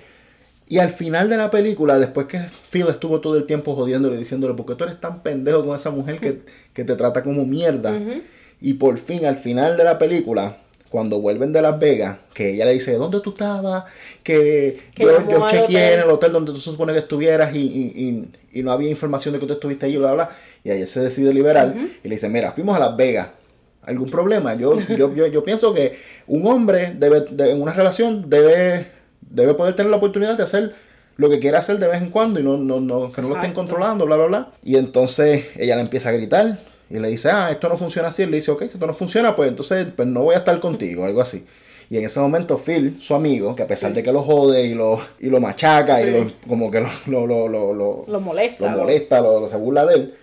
Y 0.68 0.78
al 0.78 0.90
final 0.90 1.30
de 1.30 1.38
la 1.38 1.50
película, 1.50 1.98
después 1.98 2.28
que 2.28 2.42
Phil 2.70 2.86
estuvo 2.90 3.22
todo 3.22 3.36
el 3.38 3.46
tiempo 3.46 3.76
jodiéndole, 3.76 4.18
diciéndole, 4.18 4.54
porque 4.54 4.76
tú 4.76 4.84
eres 4.84 5.00
tan 5.02 5.24
pendejo 5.24 5.66
con 5.66 5.76
esa 5.76 5.90
mujer 5.90 6.20
que, 6.20 6.42
que 6.74 6.84
te 6.84 6.96
trata 6.96 7.24
como 7.24 7.44
mierda. 7.46 8.00
Y 8.62 8.74
por 8.76 9.00
fin, 9.00 9.26
al 9.26 9.38
final 9.38 9.78
de 9.78 9.84
la 9.84 9.98
película, 9.98 10.58
cuando 10.90 11.20
vuelven 11.22 11.54
de 11.54 11.62
Las 11.62 11.78
Vegas, 11.80 12.18
que 12.34 12.54
ella 12.54 12.66
le 12.66 12.74
dice, 12.74 12.94
¿dónde 12.94 13.20
tú 13.20 13.30
estabas? 13.32 13.84
Que, 14.24 14.78
Que 14.96 15.04
yo, 15.04 15.10
chequeé 15.50 15.94
en 15.94 16.00
el 16.02 16.10
hotel 16.10 16.32
donde 16.32 16.52
tú 16.52 16.58
se 16.58 16.72
supone 16.72 16.94
que 16.94 17.00
estuvieras 17.00 17.56
y, 17.56 17.60
y- 17.60 17.94
y- 18.52 18.60
y 18.60 18.64
no 18.64 18.72
había 18.72 18.90
información 18.90 19.34
de 19.34 19.40
que 19.40 19.46
tú 19.46 19.54
estuviste 19.54 19.86
allí, 19.86 19.98
bla, 19.98 20.14
bla. 20.14 20.30
Y 20.64 20.72
ayer 20.72 20.88
se 20.88 21.00
decide 21.02 21.34
liberar 21.34 21.74
y 22.04 22.08
le 22.08 22.16
dice, 22.16 22.28
mira, 22.30 22.52
fuimos 22.52 22.76
a 22.76 22.80
Las 22.80 22.98
Vegas. 22.98 23.30
¿Algún 23.84 24.10
problema? 24.10 24.56
Yo, 24.56 24.78
yo, 24.98 25.14
yo, 25.16 25.28
yo 25.28 25.44
pienso 25.44 25.74
que 25.74 25.98
un 26.28 26.46
hombre 26.48 26.94
debe, 26.98 27.22
de- 27.30 27.52
en 27.52 27.62
una 27.62 27.74
relación 27.74 28.30
debe, 28.30 28.88
debe 29.22 29.54
poder 29.54 29.76
tener 29.76 29.90
la 29.92 29.98
oportunidad 29.98 30.36
de 30.38 30.44
hacer 30.44 30.74
lo 31.18 31.30
que 31.30 31.40
quiera 31.40 31.60
hacer 31.60 31.80
de 31.80 31.88
vez 31.88 32.02
en 32.02 32.10
cuando 32.10 32.40
y 32.40 32.44
no, 32.44 32.58
no, 32.58 32.80
no, 32.80 33.12
que 33.12 33.22
no 33.22 33.30
lo 33.30 33.36
estén 33.36 33.54
controlando, 33.54 34.06
bla, 34.06 34.16
bla, 34.16 34.26
bla. 34.26 34.52
Y 34.64 34.76
entonces 34.78 35.46
ella 35.56 35.76
le 35.76 35.82
empieza 35.82 36.10
a 36.10 36.14
gritar 36.14 36.60
y 36.90 37.00
le 37.00 37.10
dice, 37.10 37.30
ah, 37.32 37.52
esto 37.52 37.70
no 37.70 37.78
funciona 37.78 38.08
así. 38.10 38.24
Él 38.24 38.32
le 38.32 38.38
dice, 38.38 38.52
ok, 38.52 38.62
si 38.62 38.74
esto 38.74 38.88
no 38.88 38.94
funciona, 38.94 39.36
pues 39.36 39.50
entonces 39.50 39.88
pues 39.96 40.08
no 40.08 40.24
voy 40.24 40.36
a 40.36 40.40
estar 40.40 40.60
contigo, 40.60 41.06
algo 41.06 41.22
así. 41.22 41.46
Y 41.92 41.98
en 41.98 42.06
ese 42.06 42.20
momento 42.20 42.58
Phil, 42.58 42.98
su 43.02 43.16
amigo, 43.16 43.56
que 43.56 43.64
a 43.64 43.68
pesar 43.68 43.94
de 43.94 44.04
que 44.04 44.12
lo 44.12 44.22
jode 44.22 44.64
y 44.66 44.76
lo, 44.76 45.00
y 45.20 45.30
lo 45.30 45.40
machaca 45.40 46.02
y 46.02 46.12
lo, 46.12 46.32
como 46.48 46.70
que 46.70 46.82
lo, 46.82 46.90
lo, 47.08 47.26
lo, 47.28 47.48
lo, 47.48 47.74
lo- 47.74 48.06
Lo 48.08 48.20
molesta. 48.20 48.70
lo 48.72 48.78
molesta, 48.78 49.50
se 49.50 49.58
burla 49.58 49.86
de 49.88 49.96
él, 49.96 50.14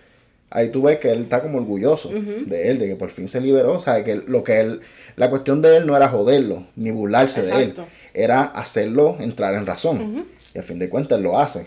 ahí 0.50 0.68
tú 0.70 0.82
ves 0.82 0.98
que 1.00 1.10
él 1.10 1.22
está 1.22 1.42
como 1.42 1.58
orgulloso 1.58 2.10
de 2.10 2.70
él, 2.70 2.78
de 2.78 2.86
que 2.86 2.94
por 2.96 3.10
fin 3.10 3.26
se 3.26 3.40
liberó, 3.40 3.74
o 3.74 3.80
sea, 3.80 4.04
que 4.04 4.14
lo 4.14 4.44
que 4.44 4.60
él, 4.60 4.80
la 5.16 5.28
cuestión 5.28 5.60
de 5.60 5.76
él 5.78 5.86
no 5.88 5.96
era 5.96 6.08
joderlo, 6.08 6.64
ni 6.76 6.92
burlarse 6.92 7.42
de 7.42 7.48
él, 7.62 7.74
era 8.14 8.42
hacerlo 8.42 9.16
entrar 9.18 9.54
en 9.54 9.66
razón. 9.66 10.26
Y 10.54 10.58
a 10.60 10.62
fin 10.62 10.78
de 10.78 10.88
cuentas 10.88 11.18
él 11.18 11.24
lo 11.24 11.38
hace. 11.38 11.66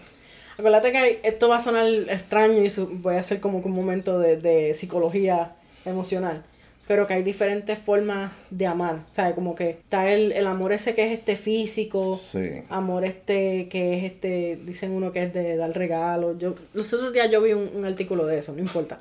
Acuérdate 0.59 0.91
que 0.91 1.19
esto 1.23 1.47
va 1.47 1.57
a 1.57 1.59
sonar 1.61 1.87
extraño 1.87 2.61
y 2.61 2.69
su- 2.69 2.87
voy 2.87 3.15
a 3.15 3.21
hacer 3.21 3.39
como 3.39 3.61
que 3.61 3.67
un 3.69 3.73
momento 3.75 4.19
de, 4.19 4.37
de 4.37 4.73
psicología 4.73 5.53
emocional. 5.85 6.43
Pero 6.87 7.05
que 7.07 7.13
hay 7.13 7.23
diferentes 7.23 7.77
formas 7.79 8.31
de 8.49 8.65
amar. 8.65 9.01
¿Sabes? 9.15 9.35
Como 9.35 9.55
que 9.55 9.69
está 9.69 10.11
el, 10.11 10.31
el 10.31 10.47
amor 10.47 10.73
ese 10.73 10.95
que 10.95 11.05
es 11.05 11.17
este 11.19 11.35
físico. 11.37 12.15
Sí. 12.15 12.63
Amor 12.69 13.05
este 13.05 13.67
que 13.69 13.97
es 13.97 14.03
este, 14.05 14.59
dicen 14.65 14.91
uno 14.91 15.11
que 15.11 15.23
es 15.23 15.33
de 15.33 15.55
dar 15.55 15.71
regalos. 15.75 16.37
Yo, 16.39 16.55
los 16.73 16.91
otros 16.93 17.13
días 17.13 17.29
yo 17.31 17.41
vi 17.41 17.53
un, 17.53 17.69
un 17.75 17.85
artículo 17.85 18.25
de 18.25 18.39
eso, 18.39 18.51
no 18.53 18.59
importa. 18.59 18.99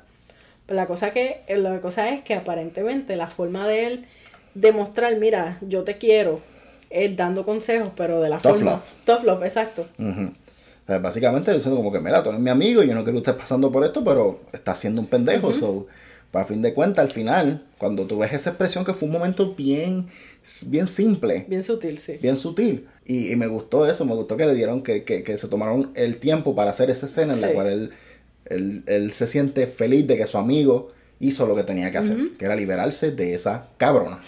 Pero 0.67 0.75
la 0.77 0.85
cosa 0.85 1.11
que, 1.11 1.41
la 1.49 1.81
cosa 1.81 2.09
es 2.09 2.21
que 2.21 2.35
aparentemente 2.35 3.15
la 3.15 3.27
forma 3.27 3.67
de 3.67 3.87
él 3.87 4.05
demostrar, 4.53 5.15
mira, 5.17 5.57
yo 5.61 5.83
te 5.83 5.97
quiero, 5.97 6.41
es 6.91 7.17
dando 7.17 7.43
consejos, 7.43 7.89
pero 7.97 8.21
de 8.21 8.29
la 8.29 8.37
Tough 8.37 8.51
forma. 8.57 8.71
love. 8.73 8.83
Tough 9.03 9.23
love, 9.23 9.43
exacto. 9.43 9.87
Ujú. 9.97 10.31
O 10.89 10.91
sea, 10.91 10.97
básicamente 10.97 11.53
diciendo 11.53 11.77
como 11.77 11.91
que, 11.91 11.99
mira, 11.99 12.23
tú 12.23 12.29
eres 12.29 12.41
mi 12.41 12.49
amigo 12.49 12.81
y 12.81 12.87
yo 12.87 12.95
no 12.95 13.03
quiero 13.03 13.21
que 13.21 13.29
estés 13.29 13.39
pasando 13.39 13.71
por 13.71 13.85
esto, 13.85 14.03
pero 14.03 14.39
estás 14.51 14.79
siendo 14.79 14.99
un 15.01 15.05
pendejo. 15.05 15.53
so, 15.53 15.85
para 16.31 16.47
fin 16.47 16.63
de 16.63 16.73
cuentas, 16.73 17.05
al 17.05 17.11
final, 17.11 17.63
cuando 17.77 18.07
tú 18.07 18.17
ves 18.17 18.33
esa 18.33 18.49
expresión 18.49 18.83
que 18.83 18.95
fue 18.95 19.07
un 19.07 19.13
momento 19.13 19.53
bien, 19.53 20.07
bien 20.65 20.87
simple, 20.87 21.45
Bien 21.47 21.61
sutil, 21.61 21.99
sí. 21.99 22.13
bien 22.19 22.35
sutil. 22.35 22.87
Y, 23.05 23.31
y 23.31 23.35
me 23.35 23.45
gustó 23.45 23.87
eso, 23.87 24.03
me 24.03 24.15
gustó 24.15 24.35
que 24.35 24.47
le 24.47 24.55
dieron, 24.55 24.81
que, 24.81 25.03
que, 25.03 25.21
que 25.21 25.37
se 25.37 25.47
tomaron 25.47 25.91
el 25.93 26.17
tiempo 26.17 26.55
para 26.55 26.71
hacer 26.71 26.89
esa 26.89 27.05
escena 27.05 27.35
en 27.35 27.41
la 27.41 27.53
cual 27.53 27.67
él, 27.67 27.89
él, 28.45 28.83
él 28.87 29.13
se 29.13 29.27
siente 29.27 29.67
feliz 29.67 30.07
de 30.07 30.17
que 30.17 30.25
su 30.25 30.39
amigo 30.39 30.87
hizo 31.19 31.45
lo 31.45 31.55
que 31.55 31.61
tenía 31.61 31.91
que 31.91 31.99
hacer, 31.99 32.17
que 32.39 32.45
era 32.45 32.55
liberarse 32.55 33.11
de 33.11 33.35
esa 33.35 33.67
cabrona. 33.77 34.21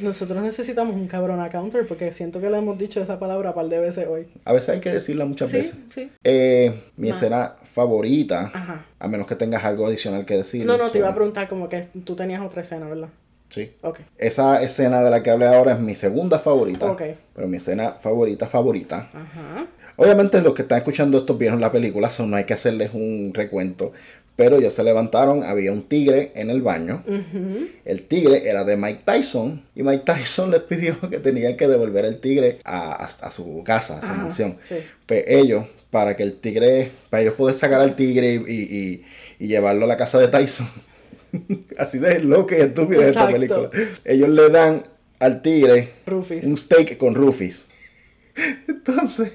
Nosotros 0.00 0.42
necesitamos 0.42 0.94
un 0.94 1.06
cabrón 1.06 1.40
a 1.40 1.48
counter 1.48 1.86
porque 1.86 2.12
siento 2.12 2.40
que 2.40 2.50
le 2.50 2.58
hemos 2.58 2.78
dicho 2.78 3.02
esa 3.02 3.18
palabra 3.18 3.50
un 3.50 3.54
par 3.54 3.68
de 3.68 3.78
veces 3.78 4.06
hoy. 4.08 4.26
A 4.44 4.52
veces 4.52 4.68
hay 4.70 4.80
que 4.80 4.90
decirla 4.92 5.24
muchas 5.24 5.50
Sí, 5.50 5.56
veces. 5.56 5.74
sí. 5.94 6.10
Eh, 6.24 6.72
mi 6.96 7.08
Ma. 7.08 7.14
escena 7.14 7.56
favorita, 7.72 8.50
Ajá. 8.52 8.86
a 8.98 9.08
menos 9.08 9.26
que 9.26 9.34
tengas 9.36 9.64
algo 9.64 9.86
adicional 9.86 10.24
que 10.24 10.36
decir. 10.36 10.64
No, 10.66 10.76
no, 10.76 10.90
te 10.90 10.98
iba 10.98 11.08
a 11.08 11.14
preguntar 11.14 11.48
como 11.48 11.68
que 11.68 11.86
tú 12.04 12.14
tenías 12.16 12.40
otra 12.42 12.62
escena, 12.62 12.86
¿verdad? 12.86 13.08
Sí. 13.48 13.72
Ok. 13.82 13.98
Esa 14.16 14.62
escena 14.62 15.02
de 15.02 15.10
la 15.10 15.22
que 15.24 15.30
hablé 15.30 15.46
ahora 15.46 15.72
es 15.72 15.80
mi 15.80 15.96
segunda 15.96 16.38
favorita. 16.38 16.90
Ok. 16.90 17.02
Pero 17.34 17.48
mi 17.48 17.56
escena 17.56 17.94
favorita, 18.00 18.46
favorita. 18.46 19.08
Ajá. 19.12 19.66
Obviamente 19.96 20.40
los 20.40 20.54
que 20.54 20.62
están 20.62 20.78
escuchando 20.78 21.18
esto 21.18 21.36
vieron 21.36 21.60
la 21.60 21.70
película, 21.72 22.10
so 22.10 22.24
no 22.26 22.36
hay 22.36 22.44
que 22.44 22.54
hacerles 22.54 22.94
un 22.94 23.32
recuento. 23.34 23.92
Pero 24.40 24.56
ellos 24.56 24.72
se 24.72 24.82
levantaron, 24.84 25.44
había 25.44 25.70
un 25.70 25.82
tigre 25.82 26.32
en 26.34 26.48
el 26.48 26.62
baño. 26.62 27.04
El 27.84 28.02
tigre 28.08 28.48
era 28.48 28.64
de 28.64 28.78
Mike 28.78 29.02
Tyson. 29.04 29.62
Y 29.76 29.82
Mike 29.82 30.04
Tyson 30.06 30.50
les 30.54 30.62
pidió 30.62 30.98
que 31.10 31.18
tenían 31.18 31.58
que 31.58 31.68
devolver 31.68 32.06
el 32.06 32.20
tigre 32.20 32.56
a, 32.64 33.04
a- 33.04 33.26
a 33.26 33.30
su 33.30 33.62
casa, 33.64 33.98
a 33.98 34.00
su 34.00 34.06
Ajá, 34.06 34.14
mansión. 34.14 34.56
sí. 34.66 34.76
Pues 35.04 35.24
ellos, 35.26 35.66
para 35.90 36.16
que 36.16 36.22
el 36.22 36.40
tigre, 36.40 36.90
para 37.10 37.20
ellos 37.22 37.34
poder 37.34 37.54
sacar 37.54 37.82
al 37.82 37.94
tigre 37.94 38.32
y, 38.32 38.36
y- 38.50 38.78
y- 38.78 39.04
y 39.40 39.46
llevarlo 39.48 39.84
a 39.84 39.88
la 39.88 39.98
casa 39.98 40.18
de 40.18 40.28
Tyson. 40.28 40.66
Así 41.76 41.98
de 41.98 42.20
loco 42.20 42.54
y 42.54 42.60
estúpido 42.62 43.02
esta 43.02 43.30
Exacto. 43.30 43.32
película. 43.32 43.70
Ellos 44.06 44.28
le 44.30 44.48
dan 44.48 44.84
al 45.18 45.42
tigre 45.42 45.90
Rufus. 46.06 46.44
un 46.44 46.56
steak 46.56 46.96
con 46.96 47.14
rufis. 47.14 47.66
Entonces, 48.68 49.32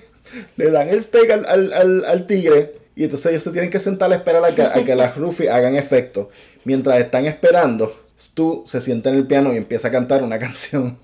le 0.57 0.71
dan 0.71 0.89
el 0.89 1.03
steak 1.03 1.29
al, 1.29 1.45
al- 1.45 1.73
al- 1.73 2.05
al 2.05 2.25
tigre 2.25 2.71
y 2.95 3.03
entonces 3.03 3.31
ellos 3.31 3.43
se 3.43 3.51
tienen 3.51 3.69
que 3.69 3.79
sentar 3.79 4.11
a 4.11 4.15
esperar 4.15 4.43
a 4.45 4.53
que, 4.55 4.61
a 4.61 4.83
que 4.83 4.95
las 4.95 5.15
rufis 5.17 5.49
hagan 5.49 5.75
efecto. 5.75 6.29
Mientras 6.63 6.97
están 6.99 7.25
esperando, 7.25 7.95
Stu 8.19 8.63
se 8.65 8.79
sienta 8.81 9.09
en 9.09 9.15
el 9.15 9.27
piano 9.27 9.53
y 9.53 9.57
empieza 9.57 9.89
a 9.89 9.91
cantar 9.91 10.23
una 10.23 10.39
canción. 10.39 10.97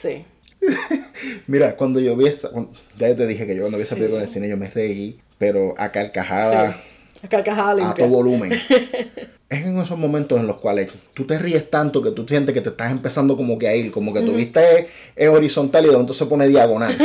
Sí. 0.00 0.24
Mira, 1.46 1.76
cuando 1.76 2.00
yo 2.00 2.16
vi 2.16 2.26
esa, 2.26 2.50
ya 2.98 3.14
te 3.16 3.26
dije 3.26 3.46
que 3.46 3.54
yo 3.54 3.62
cuando 3.62 3.78
vi 3.78 3.84
esa 3.84 3.94
película 3.94 4.18
en 4.18 4.24
el 4.24 4.30
cine 4.30 4.48
yo 4.48 4.56
me 4.56 4.68
reí, 4.70 5.18
pero 5.38 5.74
a 5.78 5.90
carcajada, 5.92 6.72
Sí. 7.20 7.26
A 7.26 7.28
carcajada 7.28 7.70
a 7.70 7.74
limpia. 7.74 7.94
todo 8.04 8.08
volumen. 8.08 8.52
es 8.52 9.64
en 9.64 9.78
esos 9.78 9.96
momentos 9.96 10.40
en 10.40 10.46
los 10.48 10.56
cuales 10.56 10.88
tú 11.14 11.24
te 11.24 11.38
ríes 11.38 11.70
tanto 11.70 12.02
que 12.02 12.10
tú 12.10 12.26
sientes 12.26 12.52
que 12.52 12.60
te 12.60 12.70
estás 12.70 12.90
empezando 12.90 13.36
como 13.36 13.58
que 13.58 13.68
a 13.68 13.76
ir, 13.76 13.92
como 13.92 14.12
que 14.12 14.22
tu 14.22 14.32
vista 14.32 14.60
es, 14.68 14.86
es 15.14 15.28
horizontal 15.28 15.84
y 15.84 15.86
de 15.86 15.92
momento 15.92 16.14
se 16.14 16.26
pone 16.26 16.48
diagonal. 16.48 16.96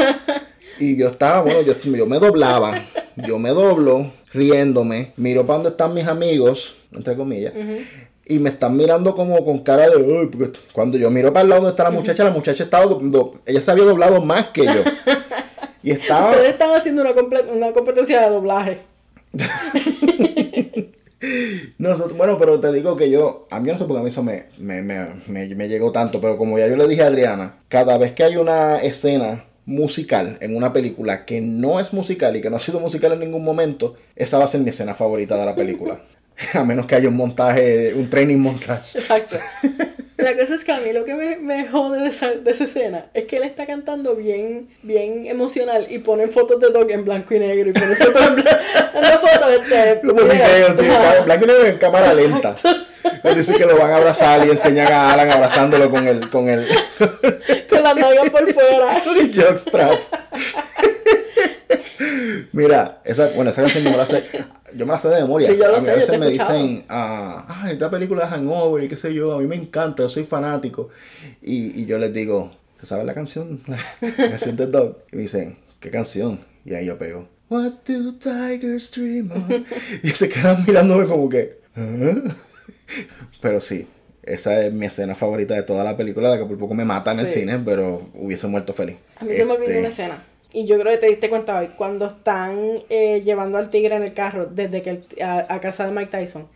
Y 0.80 0.98
yo 0.98 1.10
estaba, 1.10 1.42
bueno, 1.42 1.62
yo, 1.62 1.76
yo 1.84 2.06
me 2.08 2.18
doblaba, 2.20 2.84
yo 3.26 3.40
me 3.40 3.50
doblo 3.50 4.12
riéndome, 4.34 5.12
miro 5.18 5.46
para 5.46 5.58
donde 5.58 5.70
están 5.70 5.94
mis 5.94 6.08
amigos, 6.08 6.76
entre 6.94 7.16
comillas, 7.16 7.54
y 8.26 8.40
me 8.40 8.50
están 8.50 8.76
mirando 8.76 9.16
como 9.16 9.44
con 9.46 9.60
cara 9.60 9.90
de, 9.90 10.52
cuando 10.74 10.98
yo 10.98 11.10
miro 11.10 11.32
para 11.34 11.44
el 11.44 11.50
lado 11.50 11.62
donde 11.62 11.72
está 11.74 11.84
la 11.84 11.92
muchacha, 11.92 12.24
la 12.24 12.32
muchacha 12.32 12.64
estaba, 12.64 12.86
ella 13.46 13.62
se 13.62 13.72
había 13.72 13.86
doblado 13.86 14.22
más 14.22 14.48
que 14.48 14.66
yo. 14.66 14.74
Y 15.84 15.92
estaba... 15.92 16.32
Ustedes 16.32 16.50
están 16.50 16.72
haciendo 16.72 17.02
una, 17.02 17.72
competencia 17.72 18.20
de 18.22 18.30
doblaje. 18.30 18.80
Nosotros- 21.78 22.18
bueno, 22.18 22.38
pero 22.38 22.60
te 22.60 22.74
digo 22.74 22.98
que 22.98 23.10
yo, 23.10 23.48
a 23.50 23.62
mí 23.62 23.72
no 23.72 23.78
sé 23.78 23.86
porque 23.86 24.00
a 24.00 24.04
mí 24.04 24.10
eso 24.10 24.22
me, 24.22 24.48
me, 24.58 24.82
me, 24.82 25.08
me, 25.28 25.48
me 25.56 25.70
llegó 25.70 25.94
tanto, 25.94 26.20
pero 26.20 26.38
como 26.38 26.60
ya 26.60 26.68
yo 26.68 26.76
le 26.76 26.88
dije 26.88 27.04
a 27.04 27.08
Adriana, 27.08 27.60
cada 27.70 27.98
vez 27.98 28.12
que 28.12 28.24
hay 28.24 28.36
una 28.36 28.82
escena 28.82 29.46
musical 29.68 30.38
en 30.42 30.56
una 30.56 30.74
película 30.74 31.26
que 31.26 31.40
no 31.42 31.80
es 31.80 31.94
musical 31.94 32.36
y 32.36 32.42
que 32.42 32.50
no 32.50 32.56
ha 32.56 32.60
sido 32.60 32.80
musical 32.80 33.12
en 33.14 33.20
ningún 33.20 33.44
momento, 33.44 33.94
esa 34.16 34.40
va 34.40 34.46
a 34.46 34.48
ser 34.48 34.62
mi 34.62 34.72
escena 34.72 34.96
favorita 34.96 35.38
de 35.38 35.46
la 35.46 35.56
película. 35.56 36.02
a 36.54 36.64
menos 36.64 36.86
que 36.86 36.96
haya 36.96 37.10
un 37.10 37.18
montaje, 37.18 37.94
un 37.94 38.10
training 38.10 38.38
montage. 38.38 38.98
Exacto. 38.98 39.38
La 40.18 40.36
cosa 40.36 40.56
es 40.56 40.64
que 40.64 40.72
a 40.72 40.80
mí 40.80 40.92
lo 40.94 41.06
que 41.06 41.14
me, 41.14 41.38
me 41.38 41.68
jode 41.68 42.02
de 42.02 42.10
esa, 42.10 42.32
de 42.32 42.50
esa 42.50 42.64
escena 42.64 43.06
es 43.14 43.26
que 43.26 43.38
él 43.38 43.44
está 43.44 43.68
cantando 43.68 44.16
bien, 44.16 44.68
bien 44.82 45.28
emocional 45.28 45.86
y 45.92 46.00
ponen 46.00 46.32
fotos 46.32 46.60
de 46.60 46.72
Doc 46.72 46.90
en 46.90 47.06
blanco 47.06 47.36
y 47.36 47.40
negro 47.40 47.70
y 47.70 47.74
ponen 47.74 47.96
fotos 47.96 48.28
en 48.28 48.36
blanco. 48.36 48.50
Una 48.98 49.18
foto 49.20 49.50
este, 49.50 50.02
sí, 50.02 50.86
en 51.20 51.26
blanco 51.26 51.46
y 51.46 51.48
negro 51.48 51.66
en 51.68 51.78
cámara 51.78 52.16
lenta. 52.16 52.56
Él 53.24 53.36
dice 53.36 53.56
que 53.56 53.66
lo 53.66 53.78
van 53.78 53.92
a 53.92 53.98
abrazar 53.98 54.46
y 54.48 54.52
enseñan 54.52 54.92
a 54.92 55.14
Alan 55.14 55.32
abrazándolo 55.32 55.90
con 55.90 56.08
el, 56.08 56.30
con 56.30 56.50
el, 56.50 56.68
Con 57.70 57.84
las 57.84 57.96
nalgas 57.96 58.30
por 58.30 58.54
fuera. 58.54 59.04
El 59.20 59.36
jockstrap. 59.36 60.00
Mira, 62.52 63.02
esa, 63.04 63.30
bueno, 63.30 63.50
esa 63.50 63.62
canción 63.62 63.84
yo 63.84 63.92
me 63.92 63.98
la 63.98 64.06
sé, 64.06 64.24
yo 64.76 64.86
me 64.86 64.94
la 64.94 65.00
sé 65.00 65.10
de 65.10 65.22
memoria. 65.22 65.48
Sí, 65.50 65.58
yo 65.58 65.68
lo 65.68 65.76
a 65.76 65.80
mí 65.80 65.86
sé, 65.86 65.92
a 65.92 65.96
veces 65.96 66.20
me 66.20 66.28
escuchado. 66.28 66.60
dicen, 66.60 66.86
ah, 66.90 67.46
ah, 67.48 67.72
esta 67.72 67.90
película 67.90 68.26
de 68.26 68.30
Hangover 68.32 68.84
y 68.84 68.88
qué 68.88 68.98
sé 68.98 69.14
yo, 69.14 69.34
a 69.34 69.40
mí 69.40 69.48
me 69.48 69.56
encanta, 69.56 70.04
yo 70.04 70.10
soy 70.10 70.24
fanático. 70.24 70.90
Y, 71.42 71.82
y 71.82 71.86
yo 71.86 72.00
les 72.00 72.14
digo, 72.14 72.52
¿tú 72.80 72.86
sabes 72.86 73.06
la 73.06 73.14
canción? 73.14 73.62
La 73.68 74.30
canción 74.30 74.56
de 74.56 74.68
Dog. 74.68 74.98
Y 75.12 75.16
me 75.18 75.22
dicen, 75.24 75.58
¿qué 75.80 75.92
canción? 75.92 76.40
Y 76.66 76.74
ahí 76.74 76.86
yo 76.86 76.98
pego, 76.98 77.28
What 77.50 77.86
do 77.86 78.14
tigers 78.20 78.92
dream 78.92 79.32
of? 79.32 79.50
Y 80.04 80.10
se 80.10 80.28
quedan 80.28 80.66
mirándome 80.66 81.06
como 81.06 81.30
que, 81.30 81.60
¿ah? 81.78 82.36
Pero 83.42 83.60
sí, 83.60 83.88
esa 84.24 84.62
es 84.62 84.74
mi 84.74 84.86
escena 84.86 85.16
favorita 85.16 85.54
de 85.54 85.64
toda 85.64 85.84
la 85.84 85.96
película, 85.98 86.30
la 86.30 86.38
que 86.38 86.46
por 86.46 86.58
poco 86.58 86.74
me 86.74 86.86
mata 86.86 87.12
en 87.12 87.20
el 87.20 87.28
cine, 87.28 87.60
pero 87.60 88.10
hubiese 88.14 88.48
muerto 88.48 88.74
feliz. 88.74 88.98
A 89.18 89.24
mí 89.26 89.32
se 89.32 89.46
me 89.46 89.52
olvidó 89.54 89.64
Este, 89.64 89.80
una 89.80 89.88
escena. 89.88 90.24
Y 90.54 90.66
yo 90.66 90.80
creo 90.80 90.94
que 90.94 90.98
te 90.98 91.08
diste 91.08 91.30
cuenta 91.30 91.58
hoy, 91.60 91.70
cuando 91.78 92.08
están 92.08 92.58
eh, 92.90 93.22
llevando 93.24 93.58
al 93.58 93.70
tigre 93.70 93.96
en 93.96 94.04
el 94.04 94.14
carro 94.14 94.46
desde 94.48 94.82
que 94.82 94.90
el- 94.92 95.06
a, 95.22 95.54
a 95.54 95.60
casa 95.60 95.86
de 95.86 95.92
Mike 95.92 96.10
Tyson, 96.12 96.48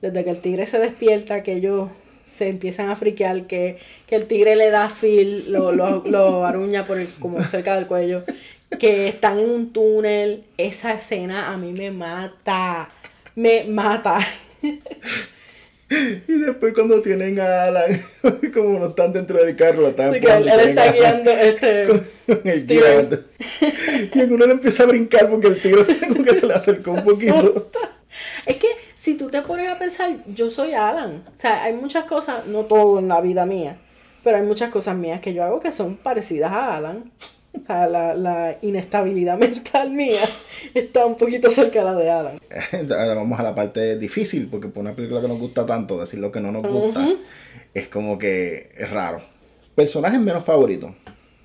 desde 0.00 0.24
que 0.24 0.30
el 0.30 0.38
tigre 0.40 0.66
se 0.66 0.78
despierta, 0.78 1.42
que 1.42 1.54
ellos 1.54 1.88
se 2.24 2.48
empiezan 2.48 2.88
a 2.88 2.96
friquear, 2.96 3.46
que, 3.46 3.78
que 4.06 4.14
el 4.14 4.26
tigre 4.26 4.56
le 4.56 4.70
da 4.70 4.88
fil, 4.90 5.52
lo, 5.52 5.72
lo, 5.72 6.02
lo 6.06 6.46
aruña 6.46 6.86
por 6.86 6.98
el, 6.98 7.08
como 7.18 7.42
cerca 7.44 7.74
del 7.74 7.86
cuello, 7.86 8.24
que 8.78 9.08
están 9.08 9.38
en 9.38 9.50
un 9.50 9.72
túnel, 9.72 10.44
esa 10.56 10.94
escena 10.94 11.52
a 11.52 11.56
mí 11.56 11.72
me 11.72 11.90
mata, 11.90 12.88
me 13.34 13.64
mata. 13.64 14.18
Y 16.28 16.32
después 16.38 16.72
cuando 16.72 17.02
tienen 17.02 17.38
a 17.40 17.64
Alan, 17.64 18.02
como 18.54 18.78
no 18.78 18.86
están 18.86 19.12
dentro 19.12 19.44
del 19.44 19.54
carro, 19.56 19.82
lo 19.82 19.88
están 19.88 20.12
que 20.12 20.18
él, 20.18 20.48
está 20.48 20.92
guiando 20.92 21.30
este... 21.30 21.86
con 21.86 22.02
el. 22.44 23.24
Y 24.14 24.20
en 24.20 24.32
uno 24.32 24.46
le 24.46 24.52
empieza 24.52 24.84
a 24.84 24.86
brincar 24.86 25.28
porque 25.28 25.48
el 25.48 25.60
tigre 25.60 25.80
está 25.80 26.08
como 26.08 26.24
que 26.24 26.34
se 26.34 26.46
le 26.46 26.54
acercó 26.54 26.92
un 26.92 27.04
poquito. 27.04 27.70
Es 28.46 28.56
que 28.56 28.68
si 28.96 29.16
tú 29.16 29.30
te 29.30 29.42
pones 29.42 29.68
a 29.68 29.78
pensar, 29.78 30.18
yo 30.26 30.50
soy 30.50 30.72
Alan. 30.72 31.24
O 31.26 31.40
sea, 31.40 31.64
hay 31.64 31.72
muchas 31.72 32.04
cosas, 32.04 32.46
no 32.46 32.64
todo 32.66 32.98
en 32.98 33.08
la 33.08 33.20
vida 33.20 33.44
mía, 33.46 33.78
pero 34.22 34.36
hay 34.36 34.44
muchas 34.44 34.70
cosas 34.70 34.96
mías 34.96 35.20
que 35.20 35.34
yo 35.34 35.44
hago 35.44 35.60
que 35.60 35.72
son 35.72 35.96
parecidas 35.96 36.52
a 36.52 36.76
Alan. 36.76 37.10
O 37.60 37.64
sea, 37.64 37.86
la, 37.86 38.14
la 38.14 38.58
inestabilidad 38.62 39.38
mental 39.38 39.90
mía 39.90 40.22
está 40.74 41.06
un 41.06 41.16
poquito 41.16 41.50
cerca 41.50 41.80
de 41.80 41.84
la 41.84 41.94
de 41.94 42.10
Alan. 42.10 42.40
Ahora 42.90 43.14
vamos 43.14 43.38
a 43.38 43.42
la 43.42 43.54
parte 43.54 43.98
difícil, 43.98 44.48
porque 44.50 44.68
por 44.68 44.80
una 44.82 44.94
película 44.94 45.20
que 45.20 45.28
nos 45.28 45.38
gusta 45.38 45.66
tanto, 45.66 46.00
decir 46.00 46.18
lo 46.18 46.32
que 46.32 46.40
no 46.40 46.50
nos 46.50 46.62
gusta, 46.62 47.06
es 47.74 47.88
como 47.88 48.18
que 48.18 48.70
es 48.76 48.90
raro. 48.90 49.20
Personajes 49.74 50.20
menos 50.20 50.44
favoritos. 50.44 50.92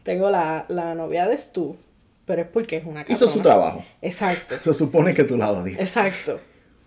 Tengo 0.04 0.30
la, 0.30 0.66
la 0.70 0.96
novia 0.96 1.28
de 1.28 1.38
Stu, 1.38 1.78
pero 2.26 2.42
es 2.42 2.48
porque 2.48 2.78
es 2.78 2.86
una 2.86 3.06
Hizo 3.08 3.28
su 3.28 3.40
trabajo. 3.40 3.84
Exacto. 4.02 4.56
Se 4.62 4.74
supone 4.74 5.14
que 5.14 5.24
tú 5.24 5.38
la 5.38 5.52
odias. 5.52 5.80
Exacto. 5.80 6.40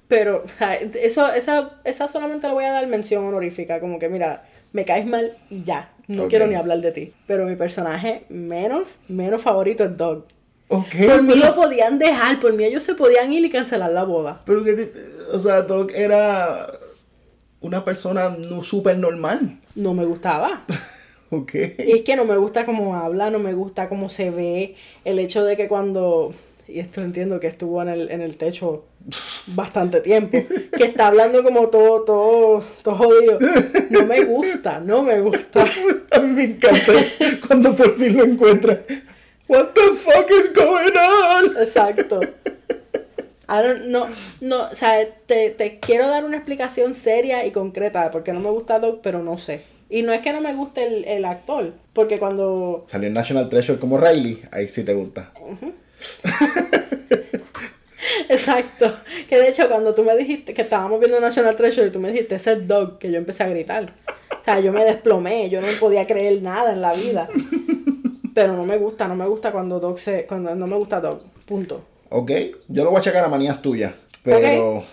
Pero, 0.09 0.43
o 0.45 0.49
sea, 0.49 0.75
eso, 0.75 1.33
esa, 1.33 1.81
esa 1.85 2.09
solamente 2.09 2.49
le 2.49 2.55
voy 2.55 2.65
a 2.65 2.73
dar 2.73 2.87
mención 2.89 3.25
honorífica, 3.25 3.79
como 3.79 3.99
que 3.99 4.09
mira, 4.09 4.43
me 4.73 4.85
caes 4.85 5.07
mal 5.07 5.37
y 5.51 5.63
ya, 5.65 5.93
no 6.09 6.29
quiero 6.29 6.47
ni 6.47 6.55
hablar 6.55 6.81
de 6.81 6.93
ti. 6.93 7.13
Pero 7.27 7.47
mi 7.47 7.57
personaje 7.57 8.25
menos, 8.29 8.99
menos 9.09 9.41
favorito 9.43 9.85
es 9.85 9.97
Dog. 9.97 10.25
Ok. 10.69 10.87
Por 11.07 11.23
mí 11.23 11.35
lo 11.35 11.55
podían 11.55 11.99
dejar, 11.99 12.39
por 12.41 12.53
mí 12.53 12.65
ellos 12.65 12.85
se 12.85 12.95
podían 12.95 13.33
ir 13.33 13.45
y 13.45 13.51
cancelar 13.51 13.91
la 13.93 14.05
boda. 14.05 14.43
Pero 14.47 14.63
que, 14.63 14.75
te- 14.75 14.93
o 15.33 15.39
sea, 15.41 15.63
Doc 15.63 15.91
era 15.95 16.71
una 17.61 17.85
persona 17.85 18.29
no 18.49 18.63
súper 18.63 18.97
normal. 18.99 19.59
No 19.75 19.95
me 19.95 20.05
gustaba. 20.05 20.65
Ok. 21.33 21.55
Y 21.87 21.93
es 21.93 22.03
que 22.03 22.17
no 22.17 22.25
me 22.25 22.37
gusta 22.37 22.67
cómo 22.67 22.97
habla, 22.97 23.31
no 23.31 23.39
me 23.39 23.55
gusta 23.55 23.89
cómo 23.89 24.09
se 24.09 24.33
ve, 24.33 24.75
el 25.05 25.21
hecho 25.21 25.45
de 25.45 25.57
que 25.57 25.69
cuando, 25.69 26.35
y 26.67 26.81
esto 26.81 27.03
entiendo 27.03 27.39
que 27.39 27.47
estuvo 27.47 27.81
en 27.83 27.89
el, 27.89 28.11
en 28.11 28.21
el 28.21 28.37
techo 28.37 28.85
bastante 29.47 30.01
tiempo, 30.01 30.39
que 30.77 30.85
está 30.85 31.07
hablando 31.09 31.43
como 31.43 31.69
todo, 31.69 32.03
todo, 32.03 32.65
todo 32.83 32.95
jodido. 32.95 33.39
No 33.91 34.07
me 34.07 34.25
gusta, 34.25 34.81
no 34.81 35.03
me 35.03 35.21
gusta. 35.21 35.65
A 36.13 36.19
mí 36.21 36.29
me 36.33 36.45
encanta 36.45 36.93
cuando 37.47 37.75
por 37.75 37.95
fin 37.97 38.17
lo 38.17 38.25
encuentra. 38.25 38.83
What 39.49 39.69
the 39.75 39.81
fuck 39.95 40.31
is 40.31 40.53
going 40.55 40.93
on? 40.97 41.57
Exacto. 41.61 42.21
I 43.49 43.63
don't- 43.63 43.87
no, 43.87 44.07
no, 44.41 44.69
o 44.71 44.75
sea, 44.77 45.05
te, 45.27 45.51
te 45.51 45.81
quiero 45.81 46.07
dar 46.07 46.25
una 46.25 46.37
explicación 46.37 46.95
seria 46.95 47.45
y 47.47 47.51
concreta 47.51 48.05
de 48.05 48.11
por 48.11 48.23
qué 48.23 48.33
no 48.33 48.39
me 48.39 48.51
gusta 48.51 48.79
Doc, 48.79 49.01
pero 49.03 49.23
no 49.25 49.39
sé. 49.39 49.63
Y 49.89 50.03
no 50.03 50.13
es 50.13 50.21
que 50.21 50.33
no 50.33 50.41
me 50.41 50.55
guste 50.55 50.87
el, 50.87 51.05
el 51.05 51.25
actor, 51.25 51.73
porque 51.93 52.21
cuando 52.21 52.87
Salió 52.89 53.09
en 53.09 53.15
National 53.15 53.49
Treasure 53.49 53.81
como 53.81 53.99
Riley, 53.99 54.41
ahí 54.53 54.69
sí 54.69 54.85
te 54.85 54.95
gusta. 54.95 55.33
Exacto. 58.29 58.95
Que 59.29 59.39
de 59.39 59.49
hecho, 59.49 59.69
cuando 59.69 59.95
tú 59.95 60.03
me 60.03 60.17
dijiste 60.17 60.55
que 60.55 60.63
estábamos 60.63 61.01
viendo 61.01 61.21
National 61.21 61.57
Treasure 61.57 61.89
y 61.89 61.91
tú 61.91 62.01
me 62.01 62.11
dijiste 62.13 62.37
ese 62.37 62.57
dog, 62.57 62.99
que 62.99 63.11
yo 63.11 63.19
empecé 63.19 63.43
a 63.43 63.49
gritar. 63.49 63.93
O 64.41 64.45
sea, 64.45 64.61
yo 64.61 64.73
me 64.73 64.85
desplomé, 64.85 65.51
yo 65.51 65.61
no 65.61 65.67
podía 65.79 66.07
creer 66.07 66.43
nada 66.43 66.73
en 66.73 66.81
la 66.81 66.95
vida. 66.95 67.29
Pero 68.35 68.57
no 68.57 68.65
me 68.65 68.79
gusta, 68.79 69.09
no 69.09 69.17
me 69.17 69.27
gusta 69.27 69.53
cuando 69.53 69.81
Dog 69.81 69.99
se. 69.99 70.25
Cuando 70.27 70.55
no 70.55 70.67
me 70.67 70.77
gusta 70.77 71.01
Dog. 71.01 71.23
Punto. 71.47 71.83
Ok, 72.11 72.31
yo 72.69 72.85
lo 72.85 72.91
voy 72.91 72.99
a 72.99 73.03
checar 73.03 73.25
a 73.25 73.29
manías 73.29 73.63
tuyas, 73.63 73.95
pero 74.25 74.85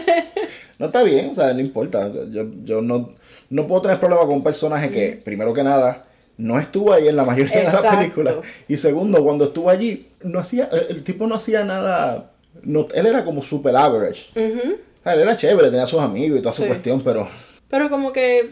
no 0.78 0.86
está 0.86 1.02
bien, 1.02 1.30
o 1.30 1.34
sea, 1.34 1.52
no 1.52 1.60
importa. 1.60 2.10
Yo, 2.30 2.46
yo 2.64 2.80
no, 2.80 3.10
no 3.50 3.66
puedo 3.66 3.82
tener 3.82 4.00
problema 4.00 4.22
con 4.22 4.36
un 4.36 4.42
personaje 4.42 4.90
que, 4.90 5.20
primero 5.22 5.52
que 5.52 5.62
nada, 5.62 6.06
no 6.38 6.58
estuvo 6.58 6.92
ahí 6.92 7.08
en 7.08 7.16
la 7.16 7.24
mayoría 7.24 7.58
de 7.58 7.64
las 7.64 7.82
películas. 7.96 8.36
Y 8.66 8.76
segundo, 8.78 9.22
cuando 9.22 9.44
estuvo 9.46 9.68
allí, 9.68 10.08
no 10.22 10.38
hacía, 10.38 10.68
el, 10.88 11.04
tipo 11.04 11.26
no 11.26 11.34
hacía 11.34 11.64
nada, 11.64 12.30
no, 12.62 12.86
él 12.94 13.06
era 13.06 13.24
como 13.24 13.42
super 13.42 13.76
average. 13.76 14.30
Sea, 14.32 15.14
él 15.14 15.20
era 15.20 15.36
chévere, 15.36 15.68
tenía 15.70 15.86
sus 15.86 16.00
amigos 16.00 16.38
y 16.38 16.42
toda 16.42 16.52
su 16.54 16.62
Sí. 16.62 16.68
cuestión, 16.68 17.02
pero 17.02 17.28
Pero 17.68 17.90
como 17.90 18.12
que 18.12 18.50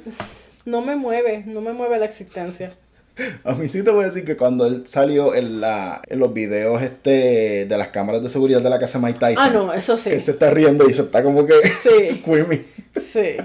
no 0.65 0.83
me 0.83 0.95
mueve, 0.97 1.45
no 1.47 1.61
me 1.61 1.73
mueve 1.73 1.99
la 1.99 2.05
existencia. 2.05 2.71
a 3.45 3.55
mí 3.55 3.69
sí 3.69 3.83
te 3.83 3.91
voy 3.91 4.03
a 4.03 4.07
decir 4.09 4.25
que 4.27 4.37
cuando 4.37 4.67
él 4.67 4.83
salió 4.87 5.35
en, 5.35 5.61
la, 5.63 6.03
en 6.09 6.19
los 6.19 6.35
videos 6.35 6.83
este 6.83 7.65
de 7.67 7.79
las 7.79 7.89
cámaras 7.89 8.23
de 8.23 8.29
seguridad 8.29 8.61
de 8.61 8.69
la 8.69 8.79
casa 8.79 8.99
de 8.99 9.07
Mike 9.07 9.19
Tyson, 9.19 9.45
Ah, 9.47 9.51
no, 9.51 9.73
eso 9.73 9.97
sí. 9.97 10.11
que 10.11 10.17
él 10.17 10.23
se 10.23 10.33
está 10.33 10.51
riendo 10.51 10.87
y 10.89 10.93
se 10.93 11.03
está 11.03 11.23
como 11.23 11.47
que 11.47 11.55
Sí. 11.83 12.05
squirmy. 12.21 12.67
Sí. 13.13 13.37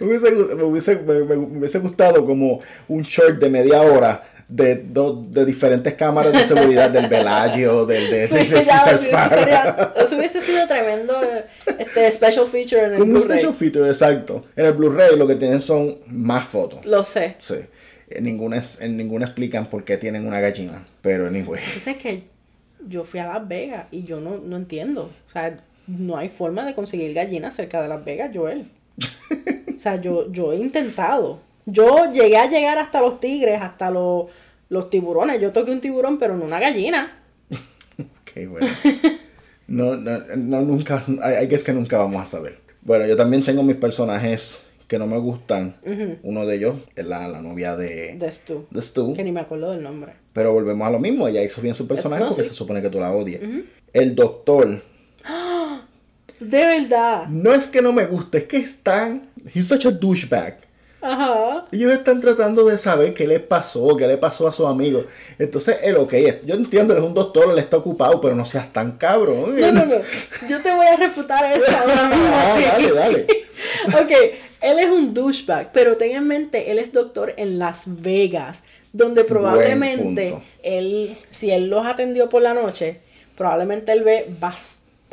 Me 0.00 0.06
hubiese, 0.06 0.30
me, 0.32 0.62
hubiese, 0.64 0.96
me- 0.98 1.36
hubiese 1.36 1.78
gustado 1.78 2.24
como 2.26 2.60
un 2.88 3.02
short 3.02 3.38
de 3.40 3.48
media 3.50 3.82
hora 3.82 4.22
de, 4.48 4.74
do- 4.76 5.24
de 5.30 5.44
diferentes 5.46 5.94
cámaras 5.94 6.32
de 6.32 6.40
seguridad 6.46 6.90
del 6.90 7.06
Bellagio, 7.08 7.86
del 7.86 8.10
de, 8.10 8.28
Sí, 8.28 8.34
de- 8.34 8.62
Caesar's 8.62 9.02
eso, 9.02 10.16
hubiese 10.16 10.40
sido 10.42 10.66
tremendo 10.66 11.14
este 11.78 12.12
special 12.12 12.46
feature 12.46 12.84
en 12.84 12.92
el 12.92 12.98
Como 12.98 13.12
un 13.12 13.18
Blu-ray. 13.20 13.38
special 13.38 13.54
feature, 13.54 13.88
exacto. 13.88 14.44
En 14.56 14.66
el 14.66 14.72
Blu-ray 14.74 15.16
lo 15.16 15.26
que 15.26 15.36
tienen 15.36 15.60
son 15.60 15.96
más 16.08 16.46
fotos. 16.46 16.84
Lo 16.84 17.04
sé. 17.04 17.36
Sí. 17.38 17.56
En 18.10 18.24
ninguna, 18.24 18.60
en 18.80 18.96
ninguna 18.98 19.24
explican 19.26 19.66
por 19.70 19.84
qué 19.84 19.96
tienen 19.96 20.26
una 20.26 20.38
gallina. 20.40 20.84
Pero 21.00 21.26
anyway. 21.26 21.62
Entonces 21.64 21.86
es 21.96 22.02
que 22.02 22.24
yo 22.86 23.04
fui 23.04 23.20
a 23.20 23.26
Las 23.26 23.48
Vegas 23.48 23.86
y 23.90 24.04
yo 24.04 24.20
no, 24.20 24.36
no 24.36 24.56
entiendo. 24.56 25.10
O 25.28 25.32
sea, 25.32 25.58
no 25.86 26.18
hay 26.18 26.28
forma 26.28 26.66
de 26.66 26.74
conseguir 26.74 27.14
gallinas 27.14 27.56
cerca 27.56 27.80
de 27.82 27.88
Las 27.88 28.04
Vegas, 28.04 28.30
Joel. 28.34 28.68
O 29.76 29.80
sea, 29.80 30.00
yo, 30.00 30.30
yo 30.32 30.52
he 30.52 30.56
intentado. 30.56 31.40
Yo 31.66 32.10
llegué 32.12 32.36
a 32.36 32.48
llegar 32.48 32.78
hasta 32.78 33.00
los 33.00 33.20
tigres, 33.20 33.60
hasta 33.60 33.90
los, 33.90 34.26
los 34.68 34.90
tiburones. 34.90 35.40
Yo 35.40 35.52
toqué 35.52 35.72
un 35.72 35.80
tiburón, 35.80 36.18
pero 36.18 36.36
no 36.36 36.44
una 36.44 36.58
gallina. 36.60 37.18
Ok, 37.98 38.48
bueno. 38.48 38.66
No, 39.66 39.96
no, 39.96 40.18
no, 40.36 40.60
nunca, 40.60 41.02
hay, 41.22 41.48
que 41.48 41.54
es 41.54 41.64
que 41.64 41.72
nunca 41.72 41.96
vamos 41.98 42.22
a 42.22 42.26
saber. 42.26 42.58
Bueno, 42.82 43.06
yo 43.06 43.16
también 43.16 43.42
tengo 43.44 43.62
mis 43.62 43.76
personajes 43.76 44.66
que 44.86 44.98
no 44.98 45.06
me 45.06 45.16
gustan. 45.16 45.76
Uno 46.22 46.44
de 46.44 46.56
ellos 46.56 46.76
es 46.94 47.06
la, 47.06 47.26
la 47.28 47.40
novia 47.40 47.74
de, 47.74 48.16
De 48.18 48.30
Stu. 48.30 48.66
de 48.70 48.82
Stu. 48.82 49.14
Que 49.14 49.24
ni 49.24 49.32
me 49.32 49.40
acuerdo 49.40 49.70
del 49.70 49.82
nombre. 49.82 50.12
Pero 50.34 50.52
volvemos 50.52 50.86
a 50.86 50.90
lo 50.90 50.98
mismo, 50.98 51.26
ella 51.28 51.42
hizo 51.42 51.62
bien 51.62 51.74
su 51.74 51.88
personaje 51.88 52.22
no, 52.22 52.28
porque 52.28 52.42
sí. 52.42 52.50
se 52.50 52.54
supone 52.54 52.82
que 52.82 52.90
tú 52.90 53.00
la 53.00 53.12
odias. 53.12 53.40
El 53.92 54.14
doctor, 54.14 54.82
De 56.44 56.58
verdad. 56.58 57.26
no 57.28 57.54
es 57.54 57.66
que 57.66 57.82
no 57.82 57.92
me 57.92 58.06
guste, 58.06 58.38
es 58.38 58.44
que 58.44 58.58
están, 58.58 59.22
he's 59.54 59.68
such 59.68 59.86
a 59.86 59.90
douchebag. 59.90 60.58
Ajá. 61.04 61.66
Ellos 61.70 61.92
están 61.92 62.18
tratando 62.18 62.64
de 62.64 62.78
saber 62.78 63.12
qué 63.12 63.28
le 63.28 63.38
pasó, 63.38 63.94
qué 63.94 64.06
le 64.06 64.16
pasó 64.16 64.48
a 64.48 64.52
su 64.52 64.66
amigo. 64.66 65.04
Entonces, 65.38 65.76
él, 65.82 65.96
ok, 65.96 66.14
yo 66.46 66.54
entiendo, 66.54 66.94
él 66.94 67.00
es 67.00 67.04
un 67.04 67.12
doctor, 67.12 67.50
él 67.52 67.58
está 67.58 67.76
ocupado, 67.76 68.22
pero 68.22 68.34
no 68.34 68.46
seas 68.46 68.72
tan 68.72 68.92
cabrón. 68.92 69.54
No, 69.54 69.72
no, 69.72 69.84
no. 69.84 69.94
Yo 70.48 70.62
te 70.62 70.72
voy 70.72 70.86
a 70.86 70.96
refutar 70.96 71.54
eso 71.54 71.66
ahora 71.76 72.08
mismo. 72.08 72.24
Ah, 72.26 72.58
dale, 72.58 72.92
dale. 72.92 73.26
Ok, 73.88 74.10
él 74.62 74.78
es 74.78 74.86
un 74.86 75.12
douchebag, 75.12 75.70
pero 75.72 75.98
ten 75.98 76.16
en 76.16 76.26
mente, 76.26 76.70
él 76.70 76.78
es 76.78 76.92
doctor 76.92 77.34
en 77.36 77.58
Las 77.58 77.82
Vegas, 77.86 78.62
donde 78.92 79.24
probablemente 79.24 80.34
él, 80.62 81.18
si 81.30 81.50
él 81.50 81.68
los 81.68 81.84
atendió 81.86 82.30
por 82.30 82.40
la 82.40 82.54
noche, 82.54 83.00
probablemente 83.36 83.92
él 83.92 84.04
ve 84.04 84.26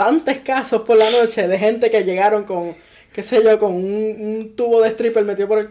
bastantes 0.01 0.39
casos 0.39 0.81
por 0.81 0.97
la 0.97 1.09
noche 1.11 1.47
de 1.47 1.57
gente 1.59 1.89
que 1.91 2.03
llegaron 2.03 2.43
con, 2.43 2.75
qué 3.13 3.21
sé 3.23 3.43
yo, 3.43 3.59
con 3.59 3.73
un, 3.73 4.15
un 4.19 4.55
tubo 4.55 4.81
de 4.81 4.89
stripper 4.89 5.23
metido 5.23 5.47
por, 5.47 5.59
el- 5.59 5.69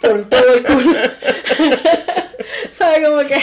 por 0.00 0.28
todo 0.28 0.54
el 0.54 0.62
culo. 0.64 0.96
¿Sabes? 2.72 3.06
Como 3.08 3.20
que. 3.26 3.36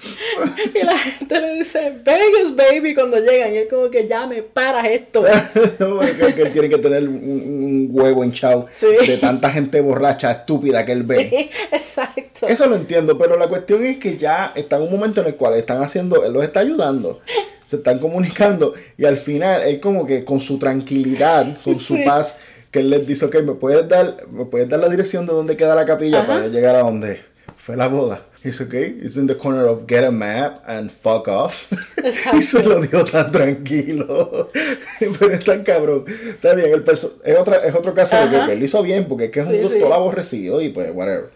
y 0.74 0.84
la 0.84 0.98
gente 0.98 1.40
le 1.40 1.54
dice, 1.54 1.92
Vegas, 2.04 2.54
baby, 2.56 2.94
cuando 2.94 3.18
llegan. 3.18 3.52
Y 3.54 3.58
él, 3.58 3.68
como 3.68 3.90
que 3.90 4.06
ya 4.08 4.26
me 4.26 4.42
paras 4.42 4.88
esto. 4.88 5.26
es 5.26 6.34
que, 6.34 6.42
él 6.42 6.52
tiene 6.52 6.68
que 6.68 6.78
tener 6.78 7.08
un, 7.08 7.14
un 7.16 7.88
huevo 7.90 8.24
hinchado 8.24 8.66
Sí. 8.72 8.86
de 9.06 9.18
tanta 9.18 9.50
gente 9.50 9.80
borracha, 9.80 10.30
estúpida 10.30 10.84
que 10.84 10.92
él 10.92 11.02
ve. 11.02 11.50
Exacto. 11.72 12.46
Eso 12.48 12.66
lo 12.66 12.76
entiendo, 12.76 13.18
pero 13.18 13.36
la 13.38 13.48
cuestión 13.48 13.84
es 13.84 13.98
que 13.98 14.16
ya 14.16 14.52
está 14.54 14.76
en 14.76 14.82
un 14.82 14.90
momento 14.92 15.20
en 15.20 15.28
el 15.28 15.34
cual 15.36 15.54
están 15.58 15.82
haciendo, 15.82 16.24
él 16.24 16.32
los 16.32 16.42
está 16.44 16.60
ayudando, 16.60 17.20
se 17.66 17.76
están 17.76 17.98
comunicando 17.98 18.74
y 18.96 19.04
al 19.04 19.18
final 19.18 19.62
él 19.62 19.80
como 19.80 20.06
que 20.06 20.24
con 20.24 20.40
su 20.40 20.58
tranquilidad, 20.58 21.58
con 21.62 21.78
su 21.80 21.96
Sí. 21.96 22.02
paz, 22.04 22.38
que 22.70 22.78
él 22.80 22.90
les 22.90 23.06
dice, 23.06 23.24
ok, 23.26 23.42
¿me 23.42 23.52
puedes 23.54 23.88
dar, 23.88 24.16
me 24.30 24.44
puedes 24.44 24.68
dar 24.68 24.78
la 24.80 24.88
dirección 24.88 25.26
de 25.26 25.32
dónde 25.32 25.56
queda 25.56 25.74
la 25.74 25.84
capilla 25.84 26.18
Ajá. 26.20 26.26
para 26.28 26.46
yo 26.46 26.52
llegar 26.52 26.76
a 26.76 26.80
donde 26.80 27.20
fue 27.62 27.76
la 27.76 27.88
boda? 27.88 28.22
Dice, 28.42 28.64
ok, 28.64 28.74
it's 29.04 29.16
in 29.16 29.26
the 29.26 29.36
corner 29.36 29.66
of 29.66 29.84
get 29.86 30.02
a 30.02 30.10
map 30.10 30.62
and 30.66 30.90
fuck 30.90 31.28
off. 31.28 31.70
y 32.32 32.40
se 32.40 32.62
lo 32.62 32.80
dio 32.80 33.04
tan 33.04 33.30
tranquilo. 33.30 34.50
pero 35.18 35.32
es 35.32 35.44
tan 35.44 35.62
cabrón. 35.62 36.04
Está 36.08 36.54
bien, 36.54 36.72
el 36.72 36.84
es, 36.90 37.04
otra, 37.38 37.56
es 37.58 37.74
otro 37.74 37.92
caso 37.92 38.16
de 38.16 38.30
que, 38.30 38.36
Ajá. 38.36 38.46
que 38.46 38.52
él 38.54 38.62
hizo 38.62 38.82
bien 38.82 39.06
porque 39.06 39.26
es 39.26 39.30
que 39.30 39.40
es 39.40 39.46
un 39.46 39.52
Sí, 39.52 39.58
sí. 39.64 39.68
doctor 39.78 39.92
aborrecido 39.92 40.62
y 40.62 40.70
pues 40.70 40.90
whatever. 40.94 41.28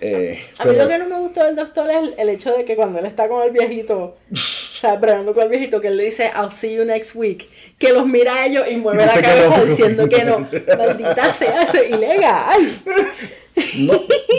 Eh, 0.00 0.40
A 0.58 0.64
mí 0.64 0.70
pero- 0.72 0.82
lo 0.82 0.88
que 0.88 0.98
no 0.98 1.06
me 1.08 1.18
gustó 1.20 1.44
del 1.44 1.54
doctor 1.54 1.88
es 1.88 1.96
el, 1.96 2.14
el 2.18 2.28
hecho 2.30 2.52
de 2.56 2.64
que 2.64 2.74
cuando 2.74 2.98
él 2.98 3.06
está 3.06 3.28
con 3.28 3.40
el 3.44 3.52
viejito, 3.52 4.16
o 4.32 4.80
sea, 4.80 4.96
bregando 4.96 5.32
con 5.32 5.44
el 5.44 5.48
viejito, 5.48 5.80
que 5.80 5.86
él 5.86 5.96
le 5.96 6.06
dice, 6.06 6.28
I'll 6.36 6.50
see 6.50 6.74
you 6.74 6.84
next 6.84 7.14
week, 7.14 7.48
que 7.78 7.92
los 7.92 8.04
mira 8.04 8.34
a 8.34 8.46
ellos 8.46 8.66
y 8.68 8.74
mueve 8.78 9.04
Y 9.04 9.06
la 9.06 9.14
que 9.14 9.20
cabeza 9.22 9.58
no. 9.58 9.64
diciendo 9.64 10.08
que 10.08 10.24
no. 10.24 10.38
Maldita 10.76 11.32
se 11.32 11.46
hace 11.46 11.88
ilegal. 11.88 12.66
No, 13.78 13.92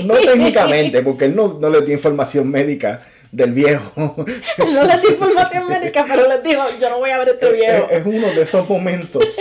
no 0.05 0.13
técnicamente, 0.15 1.01
porque 1.01 1.25
él 1.25 1.35
no, 1.35 1.57
no 1.59 1.69
le 1.69 1.81
dio 1.81 1.93
información 1.93 2.49
médica 2.49 3.01
del 3.31 3.51
viejo. 3.51 3.91
No 3.95 4.83
les 4.85 5.01
di 5.01 5.07
información 5.09 5.67
médica, 5.67 6.05
pero 6.07 6.27
les 6.27 6.43
dijo, 6.43 6.63
yo 6.79 6.89
no 6.89 6.99
voy 6.99 7.09
a 7.09 7.17
ver 7.19 7.29
a 7.29 7.31
este 7.31 7.47
es, 7.47 7.53
viejo. 7.53 7.87
es 7.89 8.05
uno 8.05 8.27
de 8.27 8.41
esos 8.41 8.69
momentos 8.69 9.35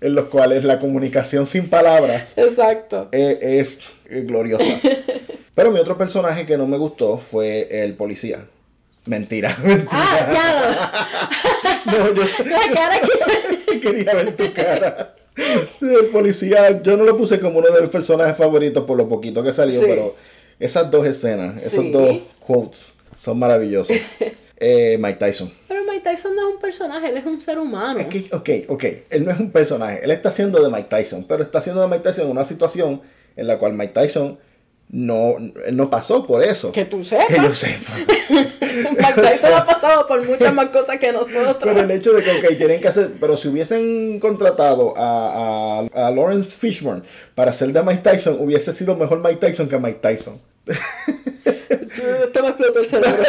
en 0.00 0.14
los 0.14 0.26
cuales 0.26 0.64
la 0.64 0.78
comunicación 0.80 1.46
sin 1.46 1.68
palabras 1.68 2.36
Exacto. 2.36 3.08
es, 3.12 3.80
es, 4.08 4.26
gloriosa. 4.26 4.64
Pero 5.54 5.70
mi 5.70 5.78
otro 5.78 5.96
personaje 5.96 6.44
que 6.46 6.56
no 6.56 6.66
me 6.66 6.76
gustó 6.78 7.18
fue 7.18 7.68
el 7.84 7.94
policía. 7.94 8.46
Mentira, 9.06 9.56
mentira. 9.62 9.88
Ah, 9.90 11.08
ya 11.86 11.92
No, 11.92 12.14
yo 12.14 12.26
sé- 12.26 12.44
lo. 12.44 12.50
La 12.50 12.68
cara 12.72 13.00
que... 13.00 13.80
quería 13.80 14.14
ver 14.14 14.36
tu 14.36 14.52
cara. 14.52 15.14
El 15.36 16.06
policía, 16.12 16.82
yo 16.82 16.96
no 16.96 17.04
lo 17.04 17.16
puse 17.16 17.40
como 17.40 17.58
uno 17.58 17.70
de 17.70 17.80
mis 17.80 17.90
personajes 17.90 18.36
favoritos 18.36 18.84
por 18.84 18.96
lo 18.96 19.08
poquito 19.08 19.42
que 19.42 19.52
salió, 19.52 19.80
Sí. 19.80 19.86
pero 19.88 20.14
esas 20.58 20.90
dos 20.90 21.06
escenas, 21.06 21.62
esos 21.64 21.90
dos 21.90 22.18
quotes 22.40 22.94
son 23.16 23.38
maravillosos. 23.38 23.96
Eh, 24.64 24.96
Mike 25.00 25.18
Tyson. 25.18 25.52
Pero 25.66 25.82
Mike 25.82 26.02
Tyson 26.08 26.36
no 26.36 26.48
es 26.50 26.54
un 26.54 26.60
personaje, 26.60 27.08
él 27.08 27.16
es 27.16 27.26
un 27.26 27.42
ser 27.42 27.58
humano. 27.58 27.98
Es 27.98 28.06
que, 28.06 28.28
ok, 28.30 28.50
ok, 28.68 28.84
él 29.10 29.24
no 29.24 29.32
es 29.32 29.40
un 29.40 29.50
personaje, 29.50 30.04
él 30.04 30.12
está 30.12 30.28
haciendo 30.28 30.62
de 30.62 30.70
Mike 30.70 30.86
Tyson, 30.88 31.24
pero 31.28 31.42
está 31.42 31.58
haciendo 31.58 31.82
de 31.82 31.88
Mike 31.88 32.04
Tyson 32.04 32.26
en 32.26 32.30
una 32.30 32.44
situación 32.44 33.02
en 33.34 33.48
la 33.48 33.58
cual 33.58 33.72
Mike 33.72 33.92
Tyson 33.92 34.38
no, 34.92 35.36
no 35.72 35.88
pasó 35.88 36.26
por 36.26 36.44
eso. 36.44 36.70
Que 36.70 36.84
tú 36.84 37.02
sepas. 37.02 37.26
Que 37.26 37.36
yo 37.36 37.54
sepa. 37.54 37.94
Mike 38.28 39.22
Tyson 39.22 39.52
ha 39.56 39.64
pasado 39.64 40.06
por 40.06 40.22
muchas 40.26 40.52
más 40.52 40.68
cosas 40.68 40.98
que 40.98 41.10
nosotros. 41.10 41.56
Pero 41.62 41.80
el 41.80 41.90
hecho 41.90 42.12
de 42.12 42.22
que, 42.22 42.30
ok, 42.30 42.58
tienen 42.58 42.78
que 42.78 42.88
hacer, 42.88 43.14
pero 43.18 43.34
si 43.38 43.48
hubiesen 43.48 44.20
contratado 44.20 44.92
a, 44.94 45.80
a, 45.94 46.06
a 46.06 46.10
Lawrence 46.10 46.54
Fishburne 46.54 47.02
para 47.34 47.52
hacer 47.52 47.72
de 47.72 47.82
Mike 47.82 48.02
Tyson, 48.02 48.36
hubiese 48.38 48.74
sido 48.74 48.94
mejor 48.94 49.20
Mike 49.20 49.36
Tyson 49.36 49.66
que 49.66 49.78
Mike 49.78 50.00
Tyson. 50.02 50.38
Te 50.66 52.42
me 52.42 52.48
explotó 52.48 52.80
el 52.80 52.86
cerebro. 52.86 53.24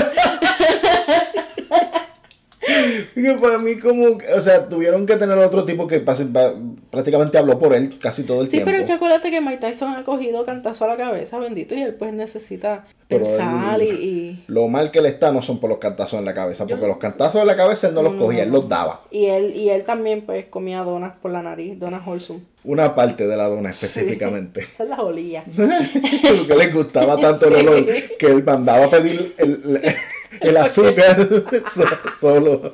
Que 3.14 3.34
para 3.42 3.58
mí 3.58 3.78
como, 3.78 4.18
o 4.36 4.42
sea, 4.42 4.68
tuvieron 4.70 5.06
que 5.06 5.16
tener 5.18 5.38
otro 5.38 5.66
tipo 5.66 5.88
que 5.88 6.00
prácticamente 6.00 7.38
habló 7.38 7.60
por 7.60 7.74
él 7.76 7.98
casi 8.00 8.24
todo 8.24 8.42
el 8.42 8.48
Sí, 8.48 8.52
tiempo. 8.52 8.68
pero 8.72 8.80
es 8.80 8.86
que 8.88 8.94
acuérdate 8.94 9.32
que 9.32 9.42
Mike 9.42 9.58
Tyson 9.58 9.94
ha 9.94 10.04
cogido 10.04 10.44
cantazo 10.46 10.86
a 10.86 10.88
la 10.88 10.98
cabeza, 10.98 11.38
bendito, 11.40 11.76
y 11.76 11.82
él 11.82 11.94
pues 11.96 12.14
necesita 12.14 12.86
Pero 13.08 13.26
pensar 13.26 13.82
él- 13.82 14.02
y, 14.02 14.44
Lo 14.48 14.68
mal 14.68 14.92
que 14.92 15.02
le 15.02 15.10
está 15.10 15.32
no 15.32 15.42
son 15.42 15.60
por 15.60 15.70
los 15.70 15.80
cantazos 15.80 16.20
en 16.20 16.26
la 16.26 16.34
cabeza, 16.34 16.66
porque 16.66 16.82
Yo- 16.82 16.88
los 16.88 16.98
cantazos 16.98 17.42
en 17.42 17.48
la 17.48 17.56
cabeza 17.56 17.88
él 17.88 17.94
no 17.94 18.02
los 18.04 18.14
cogía, 18.16 18.44
él 18.44 18.52
los 18.52 18.68
daba. 18.70 19.02
y 19.12 19.26
él 19.26 19.54
y 19.56 19.70
él 19.70 19.84
también 19.84 20.22
pues 20.26 20.46
comía 20.46 20.84
donas 20.84 21.14
por 21.22 21.32
la 21.32 21.42
nariz, 21.42 21.78
donas 21.80 22.06
wholesome. 22.06 22.42
Una 22.66 22.96
parte 22.96 23.28
de 23.28 23.36
la 23.36 23.48
dona 23.50 23.70
específicamente. 23.72 24.62
Esa 24.62 24.84
es 24.84 24.90
la 24.90 25.02
olía. 25.02 25.44
Porque 25.46 26.56
le 26.56 26.68
gustaba 26.68 27.18
tanto 27.20 27.48
el 27.48 27.54
Sí. 27.60 27.68
olor 27.68 27.86
que 28.18 28.26
él 28.28 28.44
mandaba 28.44 28.86
a 28.86 28.90
pedir 28.90 29.34
el, 29.38 29.52
el- 29.84 29.96
el 30.42 30.58
azúcar 30.58 31.28
so- 31.74 32.12
solo. 32.20 32.72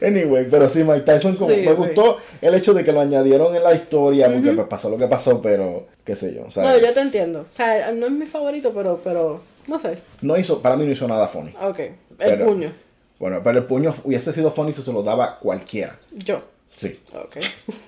Anyway, 0.00 0.46
pero 0.48 0.70
sí, 0.70 0.84
Mike 0.84 1.00
Tyson 1.00 1.34
como, 1.34 1.50
Sí, 1.52 1.62
me 1.62 1.70
sí. 1.70 1.74
gustó 1.76 2.18
el 2.40 2.54
hecho 2.54 2.72
de 2.72 2.84
que 2.84 2.92
lo 2.92 3.00
añadieron 3.00 3.56
en 3.56 3.64
la 3.64 3.74
historia, 3.74 4.30
porque 4.32 4.52
pasó 4.70 4.88
lo 4.88 4.96
que 4.96 5.08
pasó, 5.08 5.42
pero 5.42 5.86
qué 6.04 6.14
sé 6.14 6.32
yo. 6.34 6.46
No, 6.62 6.78
yo 6.78 6.92
te 6.94 7.00
entiendo. 7.00 7.40
O 7.40 7.52
sea, 7.52 7.90
no 7.90 8.06
es 8.06 8.12
mi 8.12 8.26
favorito, 8.26 8.72
pero, 8.72 9.00
pero, 9.02 9.40
no 9.66 9.78
sé. 9.80 9.98
no 10.22 10.36
hizo, 10.36 10.62
para 10.62 10.76
mí 10.76 10.86
no 10.86 10.92
hizo 10.92 11.08
nada 11.08 11.26
funny. 11.26 11.52
Ok, 11.60 11.78
el 11.80 11.94
Pero- 12.16 12.46
puño. 12.46 12.72
Bueno, 13.18 13.40
pero 13.42 13.58
el 13.58 13.64
puño 13.64 13.94
hubiese 14.04 14.32
sido 14.32 14.52
funny 14.52 14.72
si 14.74 14.82
se 14.82 14.92
lo 14.92 15.02
daba 15.02 15.38
cualquiera. 15.40 15.98
Yo. 16.12 16.42
Sí. 16.72 17.00
Ok. 17.14 17.38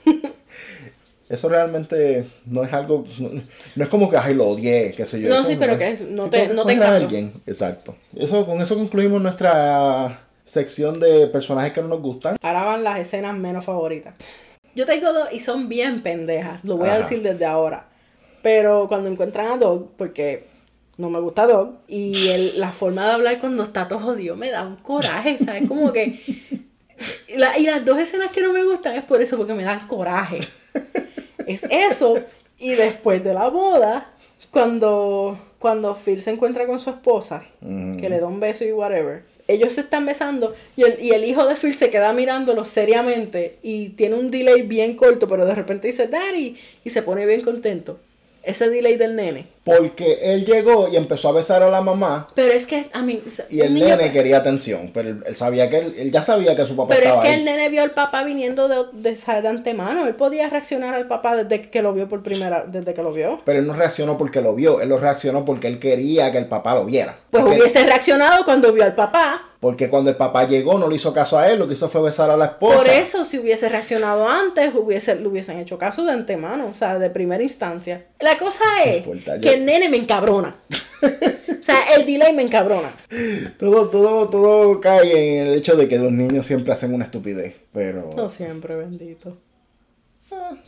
Eso 1.29 1.49
realmente 1.49 2.27
no 2.47 2.65
es 2.65 2.73
algo, 2.73 3.05
no, 3.19 3.31
no 3.77 3.85
es 3.85 3.91
como 3.91 4.09
que 4.09 4.17
ay 4.17 4.35
lo 4.35 4.47
odié, 4.49 4.95
qué 4.97 5.05
sé 5.05 5.21
yo. 5.21 5.29
No, 5.29 5.45
sí, 5.45 5.57
pero 5.59 5.77
que- 5.79 5.97
que 5.97 6.05
no 6.05 6.25
si 6.25 6.31
te- 6.31 6.49
no 6.49 6.65
te 6.65 6.75
a 6.83 6.95
alguien, 6.95 7.35
exacto. 7.47 7.97
Eso, 8.17 8.47
con 8.47 8.61
eso 8.63 8.77
concluimos 8.77 9.21
nuestra 9.21 10.21
sección 10.45 10.99
de 10.99 11.27
personajes 11.27 11.73
que 11.75 11.83
no 11.83 11.89
nos 11.89 12.01
gustan. 12.01 12.37
Ahora 12.43 12.65
van 12.65 12.83
las 12.85 12.99
escenas 12.99 13.37
menos 13.37 13.65
favoritas. 13.65 14.15
Yo 14.75 14.87
tengo 14.87 15.13
dos 15.13 15.29
y 15.33 15.41
son 15.41 15.69
bien 15.69 16.03
pendejas, 16.03 16.65
lo 16.65 16.77
voy 16.79 16.89
a 16.89 16.93
Ajá. 16.95 17.03
decir 17.03 17.21
desde 17.23 17.45
ahora. 17.45 17.87
Pero 18.43 18.87
cuando 18.89 19.11
encuentran 19.11 19.49
a 19.49 19.57
Dog, 19.59 19.91
porque 19.99 20.47
no 20.97 21.11
me 21.11 21.21
gusta 21.21 21.47
Dog, 21.47 21.75
y 21.89 22.29
el- 22.29 22.59
la 22.59 22.73
forma 22.73 23.05
de 23.07 23.13
hablar 23.13 23.39
cuando 23.41 23.65
está 23.65 23.87
todo 23.87 23.99
jodido 24.01 24.35
me 24.37 24.51
da 24.51 24.63
un 24.65 24.77
coraje, 24.77 25.39
¿sabes? 25.39 25.67
Como 25.69 25.93
que... 25.93 26.21
La- 27.37 27.59
y 27.59 27.65
las 27.65 27.85
dos 27.85 27.99
escenas 27.99 28.31
que 28.33 28.41
no 28.43 28.53
me 28.53 28.65
gustan 28.65 28.97
es 28.97 29.05
por 29.05 29.21
eso, 29.21 29.37
porque 29.37 29.55
me 29.55 29.63
dan 29.65 29.87
coraje. 29.87 30.41
Es 31.49 31.63
eso, 31.71 32.17
y 32.59 32.71
después 32.75 33.25
de 33.25 33.35
la 33.35 33.49
boda, 33.49 34.13
cuando, 34.51 35.39
cuando 35.59 35.95
Phil 35.95 36.23
se 36.23 36.31
encuentra 36.31 36.67
con 36.67 36.79
su 36.79 36.91
esposa, 36.91 37.45
que 37.61 38.09
le 38.09 38.21
da 38.21 38.27
un 38.27 38.41
beso 38.41 38.65
y 38.65 38.73
whatever, 38.73 39.23
ellos 39.49 39.73
se 39.73 39.81
están 39.81 40.05
besando 40.05 40.55
y 40.77 40.83
el, 40.83 41.03
y 41.03 41.13
el 41.13 41.25
hijo 41.25 41.47
de 41.47 41.57
Phil 41.57 41.75
se 41.75 41.89
queda 41.89 42.13
mirándolo 42.13 42.67
seriamente 42.67 43.59
y 43.63 43.91
tiene 43.91 44.17
un 44.17 44.31
delay 44.31 44.63
bien 44.63 44.95
corto, 44.95 45.27
pero 45.27 45.47
de 45.47 45.55
repente 45.55 45.87
dice, 45.89 46.07
Daddy, 46.07 46.59
y 46.85 46.91
se 46.91 47.03
pone 47.03 47.25
bien 47.25 47.41
contento. 47.41 47.99
Ese 48.43 48.71
delay 48.71 48.97
del 48.97 49.17
nene. 49.17 49.47
Porque 49.65 50.19
él 50.23 50.47
llegó 50.47 50.89
y 50.89 50.97
empezó 50.97 51.29
a 51.29 51.33
besar 51.33 51.63
a 51.63 51.69
la 51.69 51.83
mamá 51.83 52.29
Pero 52.35 52.55
es 52.55 52.67
que, 52.67 52.87
a 52.95 53.03
mí... 53.03 53.23
y 53.51 53.61
el 53.61 53.75
nene 53.75 54.11
quería 54.13 54.39
atención, 54.39 54.91
pero 54.95 55.11
él, 55.11 55.23
él 55.27 55.37
sabía 55.37 55.69
que 55.69 55.79
él, 55.79 55.95
él 55.99 56.11
ya 56.11 56.23
sabía 56.23 56.57
que 56.57 56.65
su 56.65 56.75
papá 56.75 56.89
Pero 56.95 57.01
es 57.01 57.07
estaba 57.09 57.23
que 57.23 57.29
ahí. 57.29 57.39
el 57.41 57.45
nene 57.45 57.69
vio 57.69 57.83
al 57.83 57.91
papá 57.91 58.25
viniendo 58.25 58.67
de, 58.69 58.85
de, 58.93 59.15
de 59.43 59.49
antemano. 59.49 60.07
Él 60.07 60.15
podía 60.15 60.49
reaccionar 60.49 60.95
al 60.95 61.07
papá 61.07 61.37
desde 61.37 61.69
que 61.69 61.83
lo 61.83 61.93
vio 61.93 62.09
por 62.09 62.23
primera, 62.23 62.65
desde 62.67 62.95
que 62.95 63.03
lo 63.03 63.13
vio. 63.13 63.41
Pero 63.45 63.59
él 63.59 63.67
no 63.67 63.75
reaccionó 63.75 64.17
porque 64.17 64.41
lo 64.41 64.55
vio, 64.55 64.81
él 64.81 64.89
lo 64.89 64.99
reaccionó 64.99 65.45
porque 65.45 65.67
él 65.69 65.79
quería 65.79 66.33
que 66.33 66.39
el 66.39 66.47
papá 66.47 66.75
lo 66.75 66.87
viera. 66.87 67.17
Pues 67.31 67.43
porque, 67.43 67.59
hubiese 67.61 67.85
reaccionado 67.85 68.45
cuando 68.47 68.73
vio 68.73 68.85
al 68.85 68.95
papá. 68.95 69.48
Porque 69.61 69.89
cuando 69.89 70.11
el 70.11 70.17
papá 70.17 70.47
llegó 70.47 70.79
no 70.79 70.89
le 70.89 70.97
hizo 70.97 71.13
caso 71.13 71.37
a 71.37 71.49
él, 71.49 71.59
lo 71.59 71.67
que 71.67 71.73
hizo 71.73 71.89
fue 71.89 72.01
besar 72.01 72.31
a 72.31 72.37
la 72.37 72.47
esposa. 72.47 72.79
Por 72.79 72.87
eso, 72.89 73.25
si 73.25 73.39
hubiese 73.39 73.69
reaccionado 73.69 74.29
antes, 74.29 74.73
hubiese, 74.75 75.17
le 75.17 75.27
hubiesen 75.27 75.59
hecho 75.59 75.79
caso 75.79 76.05
de 76.05 76.13
antemano, 76.13 76.69
o 76.69 76.75
sea, 76.77 76.99
de 76.99 77.11
primera 77.11 77.43
instancia. 77.43 78.07
La 78.21 78.39
cosa 78.39 78.65
es 78.85 78.99
importa, 78.99 79.41
que 79.41 79.55
el 79.55 79.65
nene 79.65 79.89
me 79.89 79.97
encabrona. 79.97 80.57
o 81.03 81.63
sea, 81.63 81.89
el 81.97 82.07
delay 82.07 82.33
me 82.35 82.43
encabrona. 82.43 82.93
Todo, 83.59 83.89
todo, 83.91 84.29
todo 84.29 84.81
cae 84.81 85.41
en 85.41 85.49
el 85.49 85.55
hecho 85.55 85.75
de 85.75 85.89
que 85.89 85.99
los 85.99 86.13
niños 86.13 86.47
siempre 86.47 86.73
hacen 86.73 86.95
una 86.95 87.05
estupidez. 87.05 87.57
Pero 87.73 88.11
No 88.17 88.31
siempre, 88.31 88.77
bendito. 88.77 89.39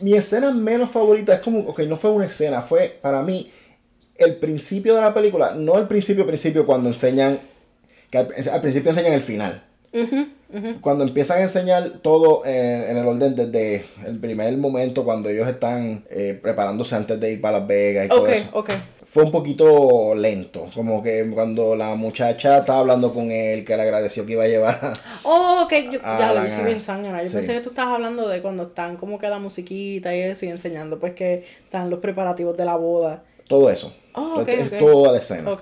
mi 0.00 0.14
escena 0.14 0.52
menos 0.52 0.90
favorita 0.90 1.34
es 1.34 1.40
como, 1.40 1.60
ok, 1.60 1.80
no 1.80 1.96
fue 1.96 2.10
una 2.10 2.26
escena, 2.26 2.62
fue 2.62 2.96
para 3.02 3.22
mí 3.22 3.50
el 4.18 4.36
principio 4.36 4.94
de 4.94 5.00
la 5.00 5.12
película, 5.14 5.52
no 5.54 5.78
el 5.78 5.86
principio, 5.88 6.26
principio 6.26 6.66
cuando 6.66 6.88
enseñan, 6.88 7.38
que 8.10 8.18
al, 8.18 8.28
al 8.52 8.60
principio 8.60 8.90
enseñan 8.90 9.12
el 9.12 9.22
final. 9.22 9.62
Cuando 10.80 11.02
empiezan 11.04 11.38
a 11.38 11.42
enseñar 11.42 11.98
todo 12.00 12.44
en, 12.46 12.84
en 12.84 12.96
el 12.96 13.06
orden 13.06 13.34
desde 13.34 13.86
el 14.06 14.18
primer 14.20 14.56
momento 14.56 15.04
cuando 15.04 15.28
ellos 15.28 15.48
están 15.48 16.04
eh, 16.10 16.38
preparándose 16.40 16.94
antes 16.94 17.18
de 17.18 17.32
ir 17.32 17.40
para 17.40 17.58
Las 17.58 17.66
Vegas 17.68 18.06
y 18.06 18.08
todo 18.08 18.22
Ok, 18.22 18.28
eso. 18.28 18.48
ok. 18.52 18.70
fue 19.04 19.24
un 19.24 19.32
poquito 19.32 20.14
lento. 20.14 20.68
Como 20.74 21.02
que 21.02 21.28
cuando 21.34 21.74
la 21.74 21.96
muchacha 21.96 22.58
estaba 22.58 22.80
hablando 22.80 23.12
con 23.12 23.32
él, 23.32 23.64
que 23.64 23.76
le 23.76 23.82
agradeció 23.82 24.24
que 24.26 24.32
iba 24.32 24.44
a 24.44 24.48
llevar 24.48 24.78
a... 24.80 24.92
Oh, 25.24 25.62
ok, 25.64 25.72
yo, 25.92 26.00
ya 26.00 26.32
lo 26.32 26.46
hice 26.46 26.62
bien 26.62 26.80
sangana. 26.80 27.20
Yo 27.22 27.30
sí. 27.30 27.36
pensé 27.36 27.54
que 27.54 27.60
tú 27.60 27.70
estabas 27.70 27.94
hablando 27.94 28.28
de 28.28 28.40
cuando 28.40 28.64
están 28.64 28.96
como 28.96 29.18
que 29.18 29.28
la 29.28 29.40
musiquita 29.40 30.14
y 30.14 30.20
eso 30.20 30.46
y 30.46 30.50
enseñando 30.50 31.00
pues 31.00 31.14
que 31.14 31.46
están 31.64 31.90
los 31.90 31.98
preparativos 31.98 32.56
de 32.56 32.64
la 32.64 32.76
boda. 32.76 33.24
Todo 33.48 33.70
eso. 33.70 33.94
Oh, 34.14 34.42
Es. 34.46 34.78
Toda 34.78 35.12
la 35.12 35.18
escena. 35.18 35.56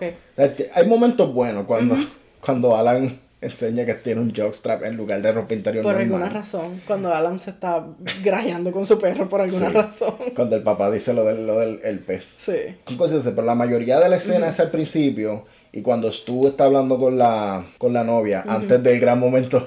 Hay 0.74 0.87
momentos 0.87 1.33
buenos 1.33 1.64
cuando, 1.66 1.97
cuando 2.41 2.76
Alan 2.76 3.18
enseña 3.41 3.85
que 3.85 3.95
tiene 3.95 4.20
un 4.20 4.33
jockstrap 4.33 4.85
en 4.85 4.97
lugar 4.97 5.20
de 5.20 5.33
ropa 5.33 5.53
interior 5.55 5.83
Por 5.83 5.95
normal. 5.95 6.12
alguna 6.14 6.28
razón, 6.28 6.80
cuando 6.87 7.12
Alan 7.12 7.41
se 7.41 7.51
está 7.51 7.85
grajeando 8.22 8.70
con 8.70 8.87
su 8.87 9.01
perro 9.01 9.28
por 9.28 9.41
alguna 9.41 9.68
Sí. 9.68 9.74
razón. 9.74 10.14
Cuando 10.37 10.55
el 10.55 10.62
papá 10.62 10.91
dice 10.93 11.12
lo 11.12 11.24
del, 11.24 11.45
lo 11.47 11.59
del 11.59 11.80
el 11.83 11.99
pez. 11.99 12.37
Sí. 12.39 12.53
Cosas 12.97 13.20
así, 13.26 13.30
pero 13.35 13.45
la 13.47 13.57
mayoría 13.57 13.99
de 13.99 14.09
la 14.09 14.16
escena 14.16 14.49
es 14.49 14.61
al 14.61 14.70
principio 14.70 15.45
y 15.72 15.83
cuando 15.83 16.12
Stu 16.12 16.47
está 16.49 16.66
hablando 16.66 16.99
con 16.99 17.18
la, 17.18 17.64
con 17.78 17.93
la 17.93 18.05
novia, 18.05 18.45
antes 18.47 18.80
del 18.80 19.01
gran 19.01 19.18
momento, 19.18 19.66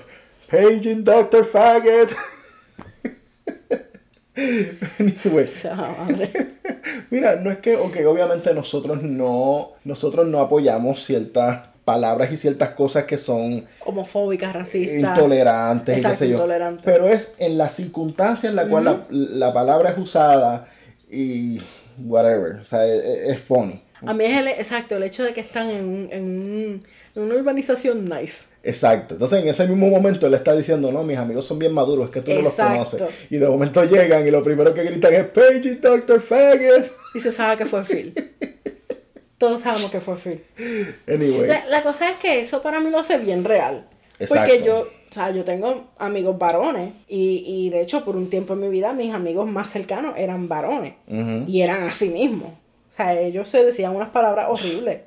Paging 0.50 1.04
Dr. 1.04 1.46
Faggot. 1.46 2.12
Anyway, 5.00 5.48
madre. 5.64 6.32
Mira, 7.10 7.36
no 7.38 7.52
es 7.52 7.58
que, 7.60 7.76
ok, 7.78 7.98
obviamente 8.08 8.54
nosotros 8.54 9.02
no, 9.02 9.72
nosotros 9.84 10.26
no 10.28 10.40
apoyamos 10.40 11.04
ciertas 11.06 11.68
palabras 11.86 12.32
y 12.32 12.38
ciertas 12.38 12.72
cosas 12.72 13.04
que 13.06 13.18
son 13.18 13.66
Homofóbica, 13.86 14.52
racista. 14.52 14.94
intolerantes 15.10 15.94
y 15.98 16.02
qué 16.02 16.08
Exacto, 16.08 16.18
sé 16.20 16.28
yo. 16.30 16.36
intolerante. 16.36 16.82
Pero 16.84 17.08
es 17.08 17.36
en 17.38 17.58
la 17.58 17.70
circunstancia 17.70 18.50
en 18.50 18.56
la 18.56 18.68
cual 18.68 18.84
la, 18.86 19.06
la 19.10 19.54
palabra 19.54 19.92
es 19.92 19.98
usada 20.00 20.68
y 21.12 21.62
whatever. 22.04 22.56
O 22.62 22.66
sea, 22.66 22.86
es, 22.88 23.04
es 23.36 23.40
funny. 23.42 23.82
A 24.06 24.14
mí 24.14 24.26
es 24.26 24.38
el, 24.38 24.48
exacto, 24.48 24.98
el 24.98 25.04
hecho 25.04 25.24
de 25.24 25.34
que 25.34 25.42
están 25.42 25.70
en, 25.70 25.86
un- 25.86 26.10
en, 26.12 26.24
un- 26.26 26.84
en 27.16 27.22
una 27.24 27.36
urbanización 27.36 28.06
nice. 28.06 28.46
Exacto. 28.66 29.14
Entonces 29.14 29.44
en 29.44 29.48
ese 29.48 29.68
mismo 29.68 29.88
momento 29.88 30.26
él 30.26 30.34
está 30.34 30.56
diciendo, 30.56 30.92
no, 30.92 31.04
mis 31.04 31.18
amigos 31.18 31.46
son 31.46 31.60
bien 31.60 31.72
maduros, 31.72 32.06
es 32.06 32.12
que 32.12 32.22
tú 32.22 32.32
no 32.34 32.42
los 32.42 32.54
conoces. 32.54 33.04
Y 33.30 33.38
de 33.38 33.48
momento 33.48 33.84
llegan 33.86 34.28
y 34.28 34.32
lo 34.32 34.44
primero 34.44 34.74
que 34.74 34.84
gritan 34.84 35.14
es 35.14 35.26
Paging 35.26 35.80
Dr. 35.80 36.20
Faggot. 36.20 36.92
Y 37.14 37.20
se 37.20 37.32
sabe 37.32 37.58
que 37.58 37.66
fue 37.66 37.84
Phil. 37.84 38.14
Todos 39.38 39.62
sabemos 39.62 39.92
que 39.92 40.02
fue 40.02 40.16
Phil. 40.16 40.42
Anyway. 41.08 41.48
La, 41.48 41.66
la 41.68 41.84
cosa 41.84 42.10
es 42.10 42.18
que 42.18 42.40
eso 42.40 42.62
para 42.64 42.80
mí 42.80 42.90
lo 42.90 43.00
hace 43.00 43.18
bien 43.20 43.44
real. 43.44 43.86
Exacto. 44.20 44.50
Porque 44.50 44.66
yo, 44.66 44.80
o 44.80 45.14
sea, 45.14 45.30
yo 45.30 45.44
tengo 45.44 45.92
amigos 46.00 46.38
varones 46.40 46.94
y, 47.08 47.44
y 47.46 47.70
de 47.70 47.82
hecho 47.82 48.04
por 48.04 48.16
un 48.16 48.30
tiempo 48.30 48.54
en 48.54 48.62
mi 48.62 48.70
vida 48.70 48.94
mis 48.94 49.14
amigos 49.14 49.48
más 49.48 49.70
cercanos 49.70 50.16
eran 50.18 50.48
varones 50.48 50.96
y 51.08 51.62
eran 51.62 51.84
así 51.84 52.10
mismos. 52.10 52.50
O 52.50 52.96
sea, 52.96 53.20
ellos 53.20 53.48
se 53.48 53.64
decían 53.64 53.96
unas 53.96 54.10
palabras 54.10 54.48
horribles. 54.50 55.02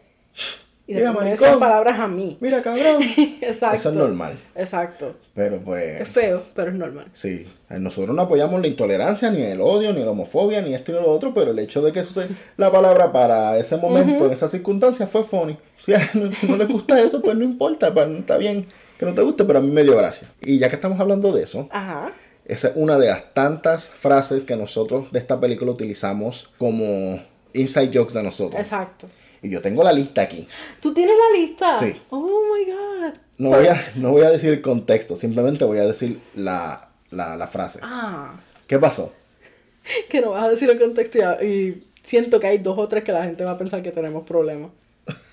Y 0.91 0.95
Mira, 0.95 1.12
después 1.12 1.53
me 1.53 1.59
palabras 1.59 2.01
a 2.01 2.09
mí. 2.09 2.39
Mira, 2.41 2.62
cabrón. 2.62 3.03
Exacto. 3.43 3.76
Eso 3.76 3.89
es 3.91 3.95
normal. 3.95 4.39
Exacto. 4.55 5.16
Pero 5.34 5.59
pues... 5.59 6.01
Es 6.01 6.09
feo, 6.09 6.43
pero 6.55 6.70
es 6.70 6.76
normal. 6.78 7.09
Sí, 7.12 7.47
nosotros 7.68 8.16
no 8.16 8.22
apoyamos 8.22 8.59
la 8.62 8.68
intolerancia, 8.68 9.30
ni 9.30 9.43
el 9.43 9.61
odio, 9.61 9.93
ni 9.93 10.03
la 10.03 10.12
homofobia, 10.12 10.62
ni 10.62 10.72
esto 10.72 10.93
ni 10.93 10.99
lo 10.99 11.11
otro, 11.11 11.34
pero 11.34 11.51
el 11.51 11.59
hecho 11.59 11.82
de 11.82 11.93
que 11.93 12.01
use 12.01 12.28
la 12.57 12.72
palabra 12.72 13.12
para 13.12 13.59
ese 13.59 13.76
momento, 13.76 14.24
en 14.24 14.32
esa 14.32 14.49
circunstancia, 14.49 15.07
fue 15.07 15.24
funny. 15.24 15.59
Si 15.84 15.93
a- 15.93 16.11
no, 16.14 16.32
si 16.32 16.47
no 16.47 16.57
le 16.57 16.64
gusta 16.64 16.99
eso, 17.03 17.20
pues 17.20 17.36
no 17.36 17.45
importa, 17.45 17.93
pues, 17.93 18.09
está 18.09 18.39
bien 18.39 18.66
que 18.99 19.05
no 19.05 19.12
te 19.12 19.20
guste, 19.20 19.45
pero 19.45 19.59
a 19.59 19.62
mí 19.62 19.70
me 19.70 19.82
dio 19.84 19.95
gracia. 19.95 20.28
Y 20.41 20.59
ya 20.59 20.70
que 20.70 20.76
estamos 20.76 20.99
hablando 20.99 21.32
de 21.34 21.43
eso, 21.45 21.68
Ajá. 21.70 22.12
esa 22.47 22.68
es 22.68 22.72
una 22.76 22.99
de 22.99 23.09
las 23.09 23.34
tantas 23.34 23.89
frases 23.91 24.43
que 24.45 24.57
nosotros 24.57 25.12
de 25.12 25.18
esta 25.18 25.39
película 25.39 25.70
utilizamos 25.70 26.51
como 26.57 27.20
inside 27.53 27.91
jokes 27.93 28.14
de 28.14 28.22
nosotros. 28.22 28.59
Exacto. 28.59 29.07
Y 29.43 29.51
yo 29.51 29.61
tengo 29.61 29.82
la 29.84 29.93
lista 29.93 30.22
aquí. 30.22 30.49
¿Tú 30.80 30.93
tienes 30.93 31.14
la 31.16 31.39
lista? 31.39 31.78
Sí. 31.78 31.95
Oh 32.11 32.26
my 32.55 32.64
god. 32.72 33.14
No 33.39 33.51
voy 33.51 33.66
a, 33.66 33.93
no 33.95 34.11
voy 34.11 34.22
a 34.22 34.30
decir 34.30 34.51
el 34.53 34.61
contexto, 34.62 35.14
simplemente 35.16 35.64
voy 35.64 35.78
a 35.78 35.86
decir 35.86 36.18
la, 36.34 36.89
la, 37.11 37.36
la 37.36 37.47
frase. 37.47 37.78
Ah. 37.82 38.34
¿Qué 38.66 38.78
pasó? 38.78 39.12
Que 40.11 40.20
no 40.20 40.30
vas 40.32 40.45
a 40.45 40.49
decir 40.51 40.68
el 40.68 40.78
contexto 40.78 41.18
y, 41.18 41.47
y 41.47 41.84
siento 42.03 42.41
que 42.41 42.47
hay 42.49 42.59
dos 42.59 42.78
o 42.78 42.89
tres 42.89 43.05
que 43.05 43.12
la 43.12 43.24
gente 43.24 43.45
va 43.45 43.53
a 43.53 43.59
pensar 43.59 43.82
que 43.82 43.91
tenemos 43.93 44.24
problemas. 44.24 44.70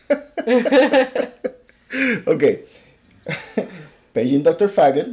Ok. 2.26 2.44
Paging 4.14 4.44
Dr. 4.44 4.70
Faggot. 4.70 5.08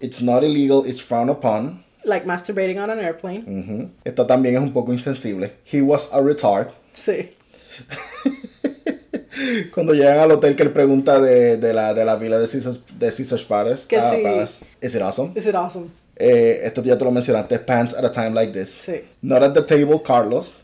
It's 0.00 0.20
not 0.20 0.42
illegal, 0.42 0.84
it's 0.84 1.00
frowned 1.00 1.30
upon. 1.30 1.84
Like 2.04 2.26
masturbating 2.26 2.78
on 2.82 2.90
an 2.90 2.98
airplane. 2.98 3.90
Esta 4.04 4.26
también 4.26 4.56
es 4.56 4.62
un 4.62 4.72
poco 4.72 4.92
insensible. 4.92 5.52
He 5.64 5.80
was 5.80 6.12
a 6.12 6.20
retard. 6.20 6.68
Sí. 6.94 7.30
Cuando 9.74 9.94
llegan 9.94 10.18
al 10.18 10.30
hotel 10.30 10.56
que 10.56 10.62
él 10.62 10.72
pregunta 10.72 11.20
de, 11.20 11.56
de 11.56 11.72
la, 11.72 11.92
de 11.92 12.04
la 12.04 12.16
villa 12.16 12.38
de 12.38 12.46
Caesar's, 12.46 12.80
de 12.98 13.10
Caesar's 13.10 13.44
Palace. 13.44 13.86
Que 13.88 13.96
ah, 13.96 14.12
sí. 14.14 14.22
Palace. 14.22 14.64
Is 14.80 14.94
it 14.94 15.02
awesome? 15.02 15.32
Is 15.36 15.46
it 15.46 15.54
awesome? 15.54 15.90
Eh, 16.16 16.60
esto 16.62 16.82
ya 16.82 16.96
te 16.96 17.04
lo 17.04 17.10
mencionaste. 17.10 17.58
Pants 17.58 17.94
at 17.94 18.04
a 18.04 18.12
time 18.12 18.30
like 18.30 18.52
this. 18.52 18.84
Sí. 18.86 19.02
Not 19.22 19.42
at 19.42 19.52
the 19.54 19.62
table, 19.62 20.00
Carlos. 20.02 20.58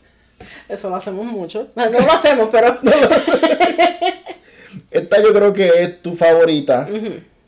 Eso 0.67 0.89
lo 0.89 0.95
hacemos 0.95 1.25
mucho. 1.25 1.67
No, 1.75 1.89
no 1.89 1.99
lo 1.99 2.11
hacemos, 2.11 2.49
pero. 2.51 2.77
Esta 4.91 5.21
yo 5.21 5.33
creo 5.33 5.53
que 5.53 5.67
es 5.67 6.01
tu 6.01 6.15
favorita. 6.15 6.87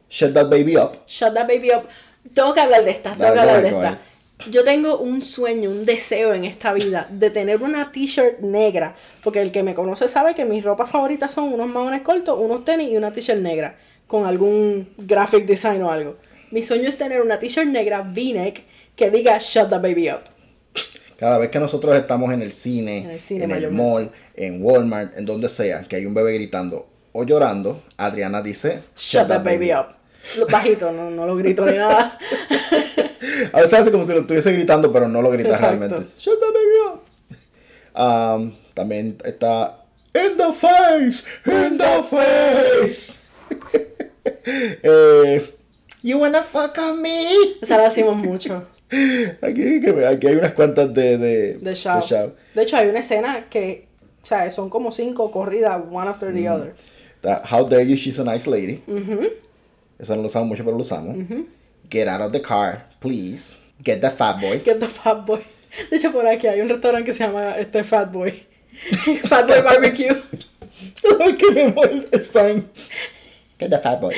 Shut 0.09 0.33
that 0.33 0.49
baby 0.49 0.75
up. 0.75 0.97
Shut 1.07 1.33
that 1.33 1.47
baby 1.47 1.71
up. 1.71 1.87
Tengo 2.33 2.53
que 2.53 2.59
hablar 2.61 2.83
de 2.83 2.91
esta. 2.91 3.11
Tengo 3.11 3.23
Dale, 3.23 3.35
que 3.35 3.39
hablar 3.41 3.61
de 3.61 3.67
esta. 3.69 3.99
Yo 4.51 4.63
tengo 4.63 4.97
un 4.97 5.23
sueño, 5.23 5.69
un 5.69 5.85
deseo 5.85 6.33
en 6.33 6.45
esta 6.45 6.73
vida 6.73 7.07
de 7.09 7.29
tener 7.29 7.61
una 7.61 7.91
t-shirt 7.91 8.39
negra. 8.39 8.95
Porque 9.23 9.41
el 9.41 9.51
que 9.51 9.63
me 9.63 9.73
conoce 9.73 10.07
sabe 10.07 10.35
que 10.35 10.45
mis 10.45 10.63
ropas 10.63 10.89
favoritas 10.89 11.33
son 11.33 11.53
unos 11.53 11.67
maones 11.67 12.01
cortos, 12.01 12.37
unos 12.39 12.65
tenis 12.65 12.91
y 12.91 12.97
una 12.97 13.13
t-shirt 13.13 13.39
negra. 13.39 13.75
Con 14.07 14.25
algún 14.25 14.89
graphic 14.97 15.45
design 15.45 15.81
o 15.83 15.91
algo. 15.91 16.17
Mi 16.51 16.61
sueño 16.61 16.87
es 16.87 16.97
tener 16.97 17.21
una 17.21 17.39
t-shirt 17.39 17.67
negra 17.67 18.01
V-neck 18.01 18.63
que 18.95 19.09
diga 19.09 19.37
Shut 19.39 19.69
the 19.69 19.77
baby 19.77 20.09
up. 20.09 20.21
Cada 21.17 21.37
vez 21.37 21.49
que 21.49 21.59
nosotros 21.59 21.95
estamos 21.95 22.33
en 22.33 22.41
el 22.41 22.51
cine, 22.51 23.17
En 23.29 23.51
el 23.51 23.71
mall, 23.71 24.11
en 24.35 24.63
Walmart, 24.63 25.17
en 25.17 25.25
donde 25.25 25.47
sea, 25.47 25.83
que 25.83 25.95
hay 25.95 26.05
un 26.05 26.13
bebé 26.13 26.33
gritando 26.33 26.87
o 27.13 27.23
llorando, 27.23 27.81
Adriana 27.97 28.41
dice, 28.41 28.81
Shut 28.97 29.27
that 29.27 29.43
baby 29.43 29.71
up. 29.71 30.02
Bajito, 30.49 30.91
no, 30.91 31.09
no 31.11 31.25
lo 31.25 31.35
grito 31.35 31.65
ni 31.65 31.77
nada. 31.77 32.17
A 33.53 33.61
veces 33.61 33.73
hace 33.73 33.91
como 33.91 34.05
si 34.05 34.13
lo 34.13 34.19
estuviese 34.21 34.51
gritando, 34.53 34.91
pero 34.91 35.07
no 35.07 35.21
lo 35.21 35.29
grita 35.31 35.49
Exacto. 35.55 35.67
realmente. 35.77 36.09
Shut 36.19 36.39
that 36.39 36.53
baby 36.53 36.77
up. 36.87 37.01
Um, 37.95 38.55
también 38.73 39.17
está 39.23 39.79
In 40.13 40.37
the 40.37 40.53
face, 40.53 41.23
in 41.45 41.77
the 41.77 42.03
face. 42.03 43.19
eh, 44.83 45.53
you 46.01 46.17
wanna 46.19 46.43
fuck 46.43 46.77
on 46.77 47.01
me. 47.01 47.25
Esa 47.61 47.77
la 47.77 47.89
decimos 47.89 48.15
mucho. 48.15 48.67
Aquí, 49.41 49.81
aquí 50.05 50.27
hay 50.27 50.35
unas 50.35 50.53
cuantas 50.53 50.93
de, 50.93 51.17
de, 51.17 51.53
De 51.57 51.73
Shaw. 51.73 52.01
de 52.53 52.61
hecho, 52.61 52.77
hay 52.77 52.87
una 52.89 52.99
escena 52.99 53.47
que, 53.49 53.87
o 54.21 54.25
sea, 54.25 54.49
son 54.51 54.69
como 54.69 54.91
cinco 54.91 55.31
corridas, 55.31 55.81
one 55.91 56.07
after 56.09 56.29
Mm. 56.31 56.35
the 56.35 56.49
other. 56.49 56.75
Está, 57.15 57.41
How 57.49 57.67
dare 57.67 57.85
you, 57.87 57.95
she's 57.95 58.19
a 58.19 58.23
nice 58.23 58.47
lady. 58.47 58.83
Esa 60.03 60.15
no 60.15 60.21
lo 60.21 60.27
usamos 60.27 60.49
mucho, 60.49 60.65
pero 60.65 60.75
lo 60.75 60.81
usamos. 60.81 61.15
Get 61.89 62.07
out 62.09 62.21
of 62.21 62.31
the 62.33 62.41
car, 62.41 62.89
please. 62.99 63.57
Get 63.83 64.01
the 64.01 64.09
fat 64.09 64.41
boy. 64.41 64.61
Get 64.63 64.79
the 64.79 64.89
Fat 64.89 65.25
Boy. 65.25 65.41
De 65.89 65.97
hecho, 65.97 66.11
por 66.11 66.27
aquí 66.27 66.45
hay 66.45 66.61
un 66.61 66.69
restaurante 66.69 67.05
que 67.05 67.13
se 67.13 67.23
llama 67.23 67.57
este 67.57 67.83
Fat 67.83 68.11
Boy. 68.11 68.31
Fat 69.23 69.47
Boy 69.47 69.61
Barbecue. 69.61 70.21
Que 71.37 71.51
me 71.51 72.23
sign. 72.23 72.69
Get 73.57 73.69
the 73.69 73.77
fat 73.77 74.01
boy. 74.01 74.13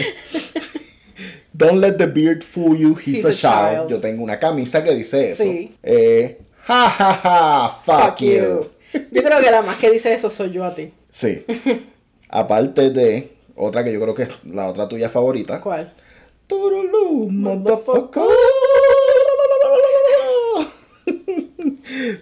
Don't 1.56 1.80
let 1.80 1.98
the 1.98 2.08
beard 2.08 2.44
fool 2.44 2.76
you, 2.76 2.96
he's, 2.96 3.18
He's 3.18 3.26
a, 3.26 3.30
a 3.30 3.34
child. 3.34 3.76
child. 3.76 3.90
Yo 3.90 4.00
tengo 4.00 4.24
una 4.24 4.40
camisa 4.40 4.84
que 4.84 4.94
dice 4.94 5.32
eso. 5.32 5.44
Sí. 5.44 5.78
Eh, 5.84 6.38
ja, 6.68 6.90
ja, 6.90 7.14
ja, 7.14 7.70
fuck, 7.86 8.20
you. 8.22 8.70
Yo 9.12 9.24
creo 9.24 9.40
que 9.42 9.52
la 9.52 9.62
más 9.62 9.78
que 9.78 9.92
dice 9.92 10.14
eso 10.14 10.30
soy 10.30 10.52
yo 10.52 10.66
a 10.66 10.74
ti. 10.74 10.92
Sí. 11.12 11.46
Aparte 12.30 12.90
de 12.90 13.35
otra 13.56 13.84
que 13.84 13.92
yo 13.94 14.00
creo 14.02 14.14
que 14.16 14.24
es 14.24 14.30
la 14.46 14.68
otra 14.68 14.88
tuya 14.88 15.10
favorita. 15.10 15.62
¿Cuál? 15.62 15.94
Turulú, 16.48 17.30
motherfucker. 17.32 18.24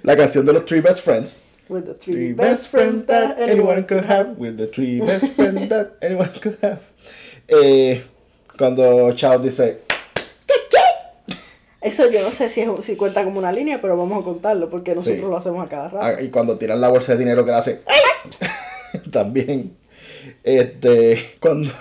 La 0.04 0.16
canción 0.16 0.46
de 0.46 0.54
los 0.54 0.66
Three 0.66 0.82
Best 0.82 1.02
Friends. 1.02 1.44
With 1.70 1.84
the 1.86 1.94
three, 1.94 2.14
Three 2.14 2.34
best 2.34 2.68
friends 2.68 3.06
that 3.06 3.40
anyone 3.40 3.86
could 3.88 4.04
have. 4.06 4.38
With 4.38 4.58
the 4.58 4.68
three 4.68 5.00
best 5.00 5.28
friends 5.36 5.70
that 5.70 5.94
anyone 6.02 6.30
could 6.42 6.58
have. 6.62 6.80
Eh, 7.48 8.04
cuando 8.58 9.14
Chao 9.16 9.40
dice, 9.40 9.80
Eso 11.82 12.10
yo 12.10 12.22
no 12.22 12.32
sé 12.32 12.50
si, 12.50 12.62
es, 12.62 12.70
si 12.82 12.96
cuenta 12.96 13.24
como 13.24 13.40
una 13.40 13.52
línea, 13.52 13.80
pero 13.82 13.98
vamos 13.98 14.22
a 14.22 14.26
contarlo 14.26 14.70
porque 14.70 14.94
nosotros 14.94 15.20
Sí. 15.20 15.26
lo 15.26 15.38
hacemos 15.38 15.66
a 15.66 15.70
cada 15.70 15.88
rato. 15.88 16.00
ah, 16.06 16.22
y 16.22 16.30
cuando 16.30 16.58
tiran 16.58 16.80
la 16.80 16.90
bolsa 16.90 17.14
de 17.14 17.20
dinero 17.20 17.44
que 17.46 17.52
le 17.52 17.58
hace, 17.58 17.82
también. 19.12 19.76
Este, 20.44 21.36
cuando, 21.39 21.72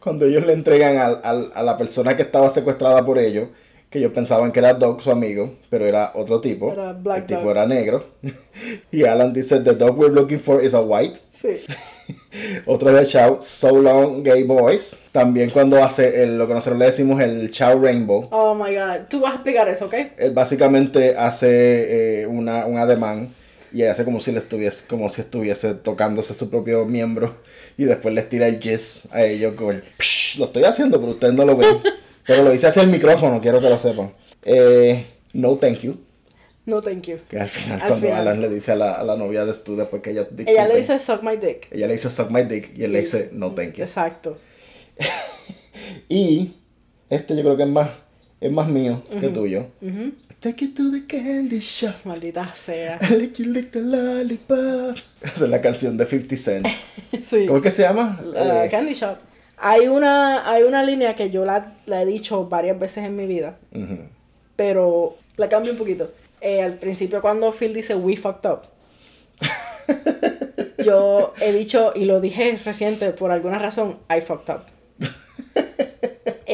cuando 0.00 0.26
ellos 0.26 0.44
le 0.46 0.52
entregan 0.52 0.96
al- 0.98 1.20
al- 1.24 1.50
a 1.54 1.62
la 1.62 1.76
persona 1.76 2.16
que 2.16 2.22
estaba 2.22 2.48
secuestrada 2.50 3.04
por 3.04 3.18
ellos, 3.18 3.48
que 3.90 3.98
ellos 4.00 4.12
pensaban 4.12 4.50
que 4.50 4.58
era 4.58 4.74
Doc 4.74 5.00
su 5.02 5.10
amigo, 5.12 5.52
pero 5.70 5.86
era 5.86 6.10
otro 6.14 6.40
tipo. 6.40 6.72
Era 6.72 6.92
Black 6.92 7.18
el 7.30 7.36
tipo 7.38 7.50
era 7.50 7.64
negro. 7.64 8.04
y 8.90 9.04
Alan 9.04 9.32
dice, 9.32 9.60
the 9.60 9.72
dog 9.74 9.96
we're 9.98 10.12
looking 10.12 10.40
for 10.40 10.62
is 10.64 10.74
a 10.74 10.80
white. 10.80 11.18
Sí. 11.30 11.60
Otro 12.66 12.92
de 12.92 13.06
Chow, 13.06 13.38
So 13.40 13.70
Long 13.80 14.22
Gay 14.24 14.42
Boys. 14.42 14.98
También 15.12 15.50
cuando 15.50 15.82
hace 15.82 16.22
el- 16.24 16.36
lo 16.36 16.46
que 16.48 16.54
nosotros 16.54 16.78
le 16.78 16.86
decimos 16.86 17.22
el 17.22 17.50
Chow 17.50 17.80
Rainbow. 17.80 18.28
Oh 18.32 18.54
my 18.54 18.74
god. 18.74 19.06
Tú 19.08 19.20
vas 19.20 19.32
a 19.32 19.34
explicar 19.36 19.68
eso, 19.68 19.86
¿ok? 19.86 19.94
Él 20.18 20.32
básicamente 20.32 21.16
hace 21.16 22.22
eh, 22.22 22.26
una, 22.26 22.66
un 22.66 22.76
ademán 22.78 23.32
y 23.74 23.82
hace 23.82 24.04
como 24.04 24.20
si 24.20 24.32
le 24.32 24.38
estuviese, 24.38 24.86
como 24.86 25.08
si 25.10 25.20
estuviese 25.20 25.74
tocándose 25.74 26.32
su 26.32 26.48
propio 26.48 26.86
miembro 26.86 27.34
y 27.76 27.84
después 27.84 28.14
les 28.14 28.28
tira 28.28 28.46
el 28.46 28.60
jizz 28.60 29.06
a 29.12 29.24
ellos 29.24 29.54
con 29.54 29.74
el 29.76 29.82
"Psh, 29.98 30.38
lo 30.38 30.46
estoy 30.46 30.64
haciendo 30.64 30.98
pero 31.00 31.12
ustedes 31.12 31.34
no 31.34 31.44
lo 31.44 31.56
ven. 31.56 31.78
Pero 32.26 32.42
lo 32.42 32.54
hice 32.54 32.66
hacia 32.66 32.80
el 32.82 32.88
micrófono, 32.88 33.38
quiero 33.42 33.60
que 33.60 33.68
lo 33.68 33.78
sepan. 33.78 34.14
Eh, 34.44 35.04
no 35.34 35.56
thank 35.58 35.80
you. 35.80 35.98
No, 36.64 36.80
thank 36.80 37.02
you. 37.02 37.18
Que 37.28 37.38
al 37.38 37.48
final 37.50 37.72
Al 37.82 37.88
cuando 37.88 38.06
final. 38.06 38.20
Alan 38.28 38.40
le 38.40 38.48
dice 38.48 38.72
a 38.72 38.76
la, 38.76 38.94
a 38.94 39.04
la 39.04 39.14
novia 39.14 39.44
de 39.44 39.52
Stu 39.52 39.76
después 39.76 40.00
que 40.00 40.12
ella 40.12 40.26
Ella 40.46 40.66
le 40.66 40.78
dice 40.78 40.98
suck 40.98 41.22
my 41.22 41.36
dick. 41.36 41.68
ella 41.70 41.86
le 41.86 41.92
dice 41.92 42.08
suck 42.08 42.30
my 42.30 42.44
dick 42.44 42.70
y 42.78 42.84
él 42.84 42.92
le 42.92 43.00
dice 43.00 43.28
no 43.34 43.52
thank 43.54 43.74
you. 43.74 43.84
Exacto. 43.84 44.38
Y 46.08 46.52
este 47.10 47.36
yo 47.36 47.42
creo 47.42 47.56
que 47.56 47.64
es 47.64 47.68
más, 47.68 47.90
es 48.40 48.50
más 48.52 48.68
mío 48.68 49.02
que 49.20 49.28
tuyo. 49.28 49.66
Take 50.44 50.62
it 50.66 50.76
to 50.76 50.90
the 50.90 51.06
candy 51.06 51.58
shop. 51.60 51.94
Maldita 52.04 52.54
sea. 52.54 52.98
I 53.00 53.14
let 53.16 53.38
you 53.38 53.46
lick 53.50 53.72
the 53.72 53.80
lollipop. 53.80 54.98
Esa 55.22 55.44
es 55.44 55.50
la 55.50 55.62
canción 55.62 55.96
de 55.96 56.04
50 56.04 56.36
Cent. 56.36 56.66
Sí. 57.30 57.46
¿Cómo 57.46 57.62
que 57.62 57.70
se 57.70 57.80
llama? 57.80 58.20
Uh, 58.22 58.34
Eh, 58.36 58.68
Candy 58.70 58.92
Shop. 58.92 59.16
Hay 59.56 59.88
una, 59.88 60.50
hay 60.50 60.64
una 60.64 60.82
línea 60.84 61.14
que 61.14 61.30
yo 61.30 61.46
la, 61.46 61.72
la 61.86 62.02
he 62.02 62.04
dicho 62.04 62.46
varias 62.46 62.78
veces 62.78 63.04
en 63.04 63.16
mi 63.16 63.24
vida, 63.26 63.56
ujú. 63.72 64.00
pero 64.56 65.16
la 65.36 65.48
cambio 65.48 65.72
un 65.72 65.78
poquito. 65.78 66.12
Eh, 66.42 66.60
al 66.60 66.74
principio 66.74 67.22
cuando 67.22 67.50
Phil 67.52 67.72
dice 67.72 67.94
we 67.94 68.16
fucked 68.16 68.50
up, 68.50 68.62
yo 70.84 71.32
he 71.40 71.52
dicho, 71.54 71.92
y 71.94 72.04
lo 72.04 72.20
dije 72.20 72.58
reciente 72.62 73.12
por 73.12 73.30
alguna 73.30 73.58
razón, 73.58 73.98
I 74.10 74.20
fucked 74.20 74.52
up. 74.54 74.73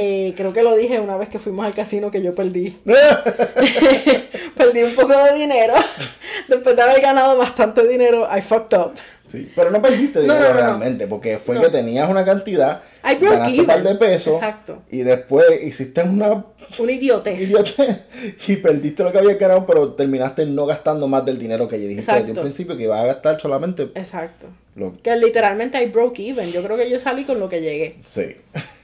Eh, 0.03 0.35
creo 0.37 0.53
que 0.53 0.63
lo 0.63 0.77
dije 0.77 0.99
una 0.99 1.17
vez 1.17 1.29
que 1.29 1.39
fuimos 1.39 1.67
al 1.67 1.75
casino 1.75 2.11
que 2.11 2.23
yo 2.23 2.35
perdí. 2.35 2.77
perdí 4.57 4.83
un 4.83 4.95
poco 4.95 5.13
de 5.25 5.35
dinero. 5.39 5.75
Después 6.49 6.75
de 6.75 6.83
haber 6.83 7.01
ganado 7.01 7.37
bastante 7.37 7.87
dinero, 7.87 8.29
I 8.35 8.41
fucked 8.41 8.77
up. 8.79 8.93
Sí, 9.27 9.49
pero 9.55 9.71
no 9.71 9.81
perdiste 9.81 10.23
dinero 10.23 10.41
no, 10.41 10.49
no, 10.49 10.55
no. 10.55 10.61
realmente, 10.61 11.07
porque 11.07 11.39
fue 11.39 11.61
que 11.61 11.69
tenías 11.69 12.11
una 12.11 12.25
cantidad, 12.25 12.83
ganaste 13.05 13.61
un 13.61 13.67
par 13.67 13.81
de 13.85 13.95
pesos, 13.95 14.35
Exacto. 14.35 14.83
y 14.91 15.03
después 15.03 15.47
hiciste 15.63 16.03
una 16.03 16.47
Un 16.77 16.91
idiotez. 16.91 17.41
idiota 17.41 18.01
y 18.49 18.57
perdiste 18.57 19.05
lo 19.05 19.13
que 19.13 19.19
habías 19.19 19.39
ganado, 19.39 19.65
pero 19.67 19.93
terminaste 19.93 20.47
no 20.47 20.67
gastando 20.67 21.07
más 21.07 21.25
del 21.25 21.39
dinero 21.39 21.69
que 21.69 21.77
dijiste 21.79 22.11
desde 22.11 22.23
un 22.25 22.29
Exacto. 22.31 22.43
principio 22.43 22.77
que 22.77 22.83
ibas 22.83 23.01
a 23.01 23.07
gastar 23.07 23.41
solamente 23.41 23.85
Exacto. 23.95 24.47
lo 24.75 25.01
Que 25.01 25.15
literalmente 25.15 25.81
I 25.81 25.87
broke 25.87 26.19
even. 26.29 26.51
Yo 26.51 26.61
creo 26.65 26.77
que 26.77 26.91
yo 26.91 26.99
salí 26.99 27.23
con 27.23 27.39
lo 27.39 27.49
que 27.49 27.61
llegué. 27.61 27.99
Sí. 28.03 28.35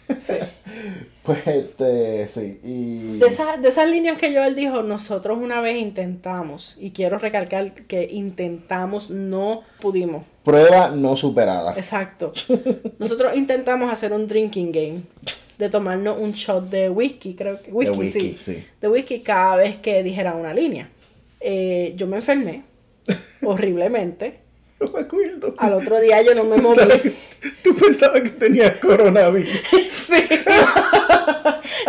Sí. 0.20 0.34
Pues 1.22 1.44
este, 1.46 2.28
sí. 2.28 2.60
Y... 2.62 3.18
De, 3.18 3.26
esas, 3.26 3.60
de 3.60 3.68
esas 3.68 3.90
líneas 3.90 4.16
que 4.16 4.32
Joel 4.32 4.54
dijo, 4.54 4.82
nosotros 4.82 5.36
una 5.36 5.60
vez 5.60 5.76
intentamos, 5.76 6.76
y 6.78 6.92
quiero 6.92 7.18
recalcar 7.18 7.72
que 7.86 8.08
intentamos, 8.12 9.10
no 9.10 9.62
pudimos. 9.80 10.24
Prueba 10.44 10.90
no 10.90 11.16
superada. 11.16 11.74
Exacto. 11.76 12.32
Nosotros 13.00 13.36
intentamos 13.36 13.92
hacer 13.92 14.12
un 14.12 14.28
drinking 14.28 14.70
game. 14.70 15.02
De 15.58 15.68
tomarnos 15.68 16.18
un 16.20 16.32
shot 16.32 16.70
de 16.70 16.88
whisky, 16.88 17.34
creo 17.34 17.60
que. 17.60 17.72
Whisky, 17.72 17.98
whisky, 17.98 18.20
sí. 18.20 18.36
sí. 18.38 18.66
De 18.80 18.88
whisky 18.88 19.20
cada 19.22 19.56
vez 19.56 19.78
que 19.78 20.04
dijera 20.04 20.36
una 20.36 20.54
línea. 20.54 20.88
Eh, 21.40 21.94
yo 21.96 22.06
me 22.06 22.18
enfermé. 22.18 22.62
horriblemente. 23.42 24.45
No 24.80 24.92
me 24.92 25.00
acuerdo. 25.00 25.54
Al 25.58 25.72
otro 25.72 25.98
día 26.00 26.20
yo 26.22 26.34
no 26.34 26.44
me 26.44 26.56
moví. 26.62 26.76
Que- 27.00 27.14
Tú 27.62 27.74
pensabas 27.74 28.20
que 28.22 28.30
tenías 28.30 28.76
coronavirus. 28.78 29.50
Sí. 30.06 30.28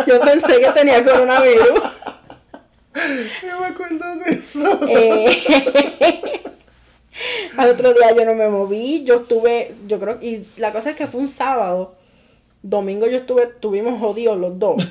Yo 0.06 0.20
pensé 0.20 0.60
que 0.60 0.70
tenía 0.74 1.04
coronavirus. 1.04 1.80
Yo 3.46 3.60
me 3.60 3.66
acuerdo 3.66 4.16
de 4.16 4.30
eso. 4.32 4.80
Eh, 4.88 6.40
al 7.56 7.70
otro 7.70 7.92
día 7.92 8.12
yo 8.16 8.24
no 8.24 8.34
me 8.34 8.48
moví. 8.48 9.04
Yo 9.04 9.16
estuve, 9.16 9.74
yo 9.86 9.98
creo, 10.00 10.18
y 10.20 10.44
la 10.56 10.72
cosa 10.72 10.90
es 10.90 10.96
que 10.96 11.06
fue 11.06 11.20
un 11.20 11.28
sábado. 11.28 11.94
Domingo 12.62 13.06
yo 13.06 13.18
estuve, 13.18 13.44
estuvimos 13.44 14.00
jodidos 14.00 14.38
los 14.38 14.58
dos. 14.58 14.82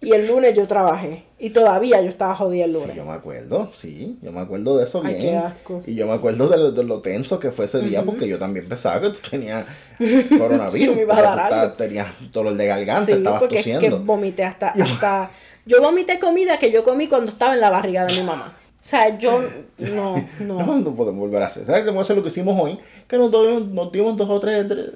Y 0.00 0.12
el 0.12 0.26
lunes 0.28 0.54
yo 0.54 0.66
trabajé. 0.66 1.24
Y 1.38 1.50
todavía 1.50 2.00
yo 2.02 2.08
estaba 2.08 2.34
jodida 2.36 2.64
el 2.66 2.70
Sí, 2.72 2.78
lunes. 2.80 2.96
yo 2.96 3.04
me 3.04 3.12
acuerdo, 3.12 3.70
sí, 3.72 4.18
yo 4.22 4.30
me 4.32 4.40
acuerdo 4.40 4.76
de 4.78 4.84
eso 4.84 5.02
Ay, 5.04 5.14
bien. 5.14 5.26
qué 5.32 5.36
asco. 5.36 5.82
Y 5.86 5.94
yo 5.94 6.06
me 6.06 6.12
acuerdo 6.12 6.48
de 6.48 6.56
lo, 6.58 6.72
de 6.72 6.84
lo 6.84 7.00
tenso 7.00 7.38
que 7.40 7.50
fue 7.50 7.64
ese 7.64 7.80
día, 7.80 8.02
porque 8.04 8.26
yo 8.28 8.38
también 8.38 8.68
pensaba 8.68 9.00
que 9.00 9.10
tú 9.10 9.18
tenías 9.30 9.64
coronavirus. 10.38 10.96
Me 10.96 11.02
iba 11.02 11.18
a 11.18 11.22
dar 11.22 11.52
algo. 11.52 11.72
tenías 11.74 12.06
dolor 12.32 12.54
de 12.54 12.66
garganta, 12.66 13.06
Sí, 13.06 13.12
estabas 13.12 13.40
porque 13.40 13.58
es 13.58 13.64
que 13.64 13.72
tosiendo. 13.74 14.00
vomité 14.00 14.44
hasta, 14.44 14.68
hasta... 14.82 15.30
Yo 15.66 15.82
vomité 15.82 16.18
comida 16.20 16.58
que 16.58 16.70
yo 16.70 16.84
comí 16.84 17.08
cuando 17.08 17.32
estaba 17.32 17.54
en 17.54 17.60
la 17.60 17.70
barriga 17.70 18.06
de 18.06 18.14
mi 18.14 18.22
mamá. 18.22 18.52
O 18.82 18.88
sea, 18.88 19.18
yo... 19.18 19.42
No, 19.78 20.14
No, 20.40 20.64
no. 20.64 20.78
no 20.78 20.94
podemos 20.94 21.20
volver 21.20 21.42
a 21.42 21.46
hacer. 21.46 21.64
¿Sabes? 21.66 21.84
Vamos 21.84 21.98
a 21.98 22.02
hacer 22.02 22.16
lo 22.16 22.22
que 22.22 22.28
hicimos 22.28 22.58
hoy. 22.60 22.78
Que 23.08 23.16
nos, 23.18 23.30
nos 23.32 23.90
dimos 23.92 24.16
dos 24.16 24.28
o 24.30 24.38
tres. 24.38 24.64
tre- 24.68 24.90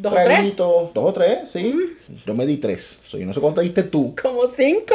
¿Dos 0.00 0.12
o 0.12 0.16
tres? 0.16 0.56
Dos 0.56 0.90
o 0.94 1.12
tres, 1.12 1.50
sí. 1.50 1.96
Yo 2.26 2.34
me 2.34 2.46
di 2.46 2.56
tres. 2.56 2.98
So, 3.04 3.18
yo 3.18 3.26
no 3.26 3.34
sé 3.34 3.40
cuánto 3.40 3.60
diste 3.60 3.82
tú. 3.82 4.14
Como 4.20 4.46
cinco. 4.48 4.94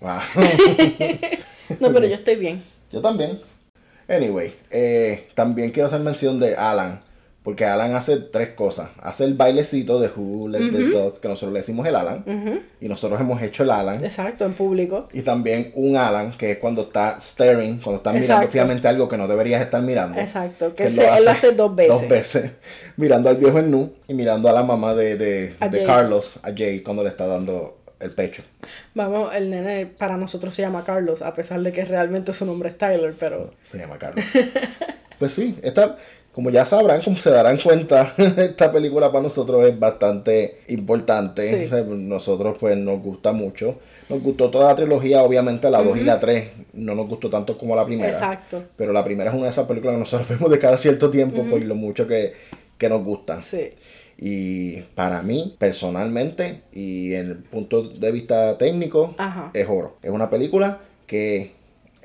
Wow. 0.00 0.20
No, 1.80 1.92
pero 1.92 2.06
yo 2.06 2.14
estoy 2.14 2.36
bien. 2.36 2.62
yo 2.92 3.00
también. 3.00 3.40
Anyway, 4.08 4.54
eh, 4.70 5.26
también 5.34 5.72
quiero 5.72 5.88
hacer 5.88 5.98
mención 5.98 6.38
de 6.38 6.54
Alan. 6.54 7.00
Porque 7.46 7.64
Alan 7.64 7.94
hace 7.94 8.16
tres 8.16 8.48
cosas. 8.56 8.88
Hace 9.00 9.22
el 9.22 9.34
bailecito 9.34 10.00
de 10.00 10.08
Who 10.08 10.48
Let 10.48 10.72
the 10.72 10.88
Dogs, 10.88 11.20
que 11.20 11.28
nosotros 11.28 11.52
le 11.52 11.60
decimos 11.60 11.86
el 11.86 11.94
Alan. 11.94 12.24
Y 12.80 12.88
nosotros 12.88 13.20
hemos 13.20 13.40
hecho 13.40 13.62
el 13.62 13.70
Alan. 13.70 14.02
Exacto, 14.02 14.44
en 14.44 14.54
público. 14.54 15.08
Y 15.12 15.22
también 15.22 15.70
un 15.76 15.96
Alan, 15.96 16.36
que 16.36 16.50
es 16.50 16.58
cuando 16.58 16.82
está 16.82 17.20
staring, 17.20 17.78
cuando 17.80 17.98
estás 17.98 18.14
mirando 18.14 18.48
fijamente 18.48 18.88
algo 18.88 19.08
que 19.08 19.16
no 19.16 19.28
deberías 19.28 19.62
estar 19.62 19.80
mirando. 19.80 20.18
Exacto, 20.18 20.70
que 20.70 20.74
Que 20.74 20.84
él, 20.86 20.92
se- 20.92 21.06
él 21.08 21.24
lo 21.24 21.30
hace 21.30 21.52
dos 21.52 21.72
veces. 21.76 21.92
Dos 22.00 22.08
veces. 22.08 22.50
Mirando 22.96 23.28
al 23.30 23.36
viejo 23.36 23.60
en 23.60 23.70
nu 23.70 23.92
y 24.08 24.14
mirando 24.14 24.48
a 24.48 24.52
la 24.52 24.64
mamá 24.64 24.94
de, 24.94 25.16
de, 25.16 25.54
A 25.60 25.68
de 25.68 25.78
Jay. 25.78 25.86
Carlos, 25.86 26.40
a 26.42 26.50
Jay, 26.52 26.80
cuando 26.80 27.04
le 27.04 27.10
está 27.10 27.28
dando 27.28 27.78
el 28.00 28.10
pecho. 28.10 28.42
Vamos, 28.94 29.32
el 29.36 29.50
nene 29.50 29.86
para 29.86 30.16
nosotros 30.16 30.52
se 30.52 30.62
llama 30.62 30.82
Carlos, 30.82 31.22
a 31.22 31.32
pesar 31.32 31.60
de 31.60 31.70
que 31.70 31.84
realmente 31.84 32.34
su 32.34 32.44
nombre 32.44 32.70
es 32.70 32.76
Tyler, 32.76 33.14
pero... 33.16 33.52
Se 33.62 33.78
llama 33.78 33.98
Carlos. 33.98 34.24
pues 35.20 35.32
sí, 35.32 35.56
esta, 35.62 35.96
como 36.36 36.50
ya 36.50 36.66
sabrán, 36.66 37.00
como 37.00 37.18
se 37.18 37.30
darán 37.30 37.56
cuenta, 37.56 38.12
esta 38.18 38.70
película 38.70 39.10
para 39.10 39.22
nosotros 39.22 39.66
es 39.66 39.78
bastante 39.80 40.58
importante. 40.68 41.48
Sí. 41.48 41.64
O 41.64 41.68
sea, 41.70 41.82
nosotros 41.82 42.58
pues 42.60 42.76
nos 42.76 43.00
gusta 43.00 43.32
mucho. 43.32 43.76
Nos 44.10 44.22
gustó 44.22 44.50
toda 44.50 44.68
la 44.68 44.74
trilogía, 44.74 45.22
obviamente 45.22 45.70
la 45.70 45.82
2 45.82 45.96
y 45.96 46.04
la 46.04 46.20
3 46.20 46.50
no 46.74 46.94
nos 46.94 47.08
gustó 47.08 47.30
tanto 47.30 47.56
como 47.56 47.74
la 47.74 47.86
primera. 47.86 48.12
Exacto. 48.12 48.64
Pero 48.76 48.92
la 48.92 49.02
primera 49.02 49.30
es 49.30 49.34
una 49.34 49.44
de 49.44 49.50
esas 49.50 49.66
películas 49.66 49.94
que 49.94 50.00
nosotros 50.00 50.28
vemos 50.38 50.50
de 50.50 50.58
cada 50.58 50.76
cierto 50.76 51.08
tiempo 51.08 51.42
por 51.44 51.62
lo 51.62 51.74
mucho 51.74 52.06
que, 52.06 52.34
que 52.76 52.90
nos 52.90 53.02
gusta. 53.02 53.40
Sí. 53.40 53.70
Y 54.18 54.82
para 54.94 55.22
mí, 55.22 55.56
personalmente, 55.58 56.64
y 56.70 57.14
en 57.14 57.30
el 57.30 57.36
punto 57.38 57.82
de 57.82 58.12
vista 58.12 58.58
técnico, 58.58 59.14
Ajá. 59.16 59.52
es 59.54 59.66
oro. 59.70 59.96
Es 60.02 60.10
una 60.10 60.28
película 60.28 60.80
que 61.06 61.56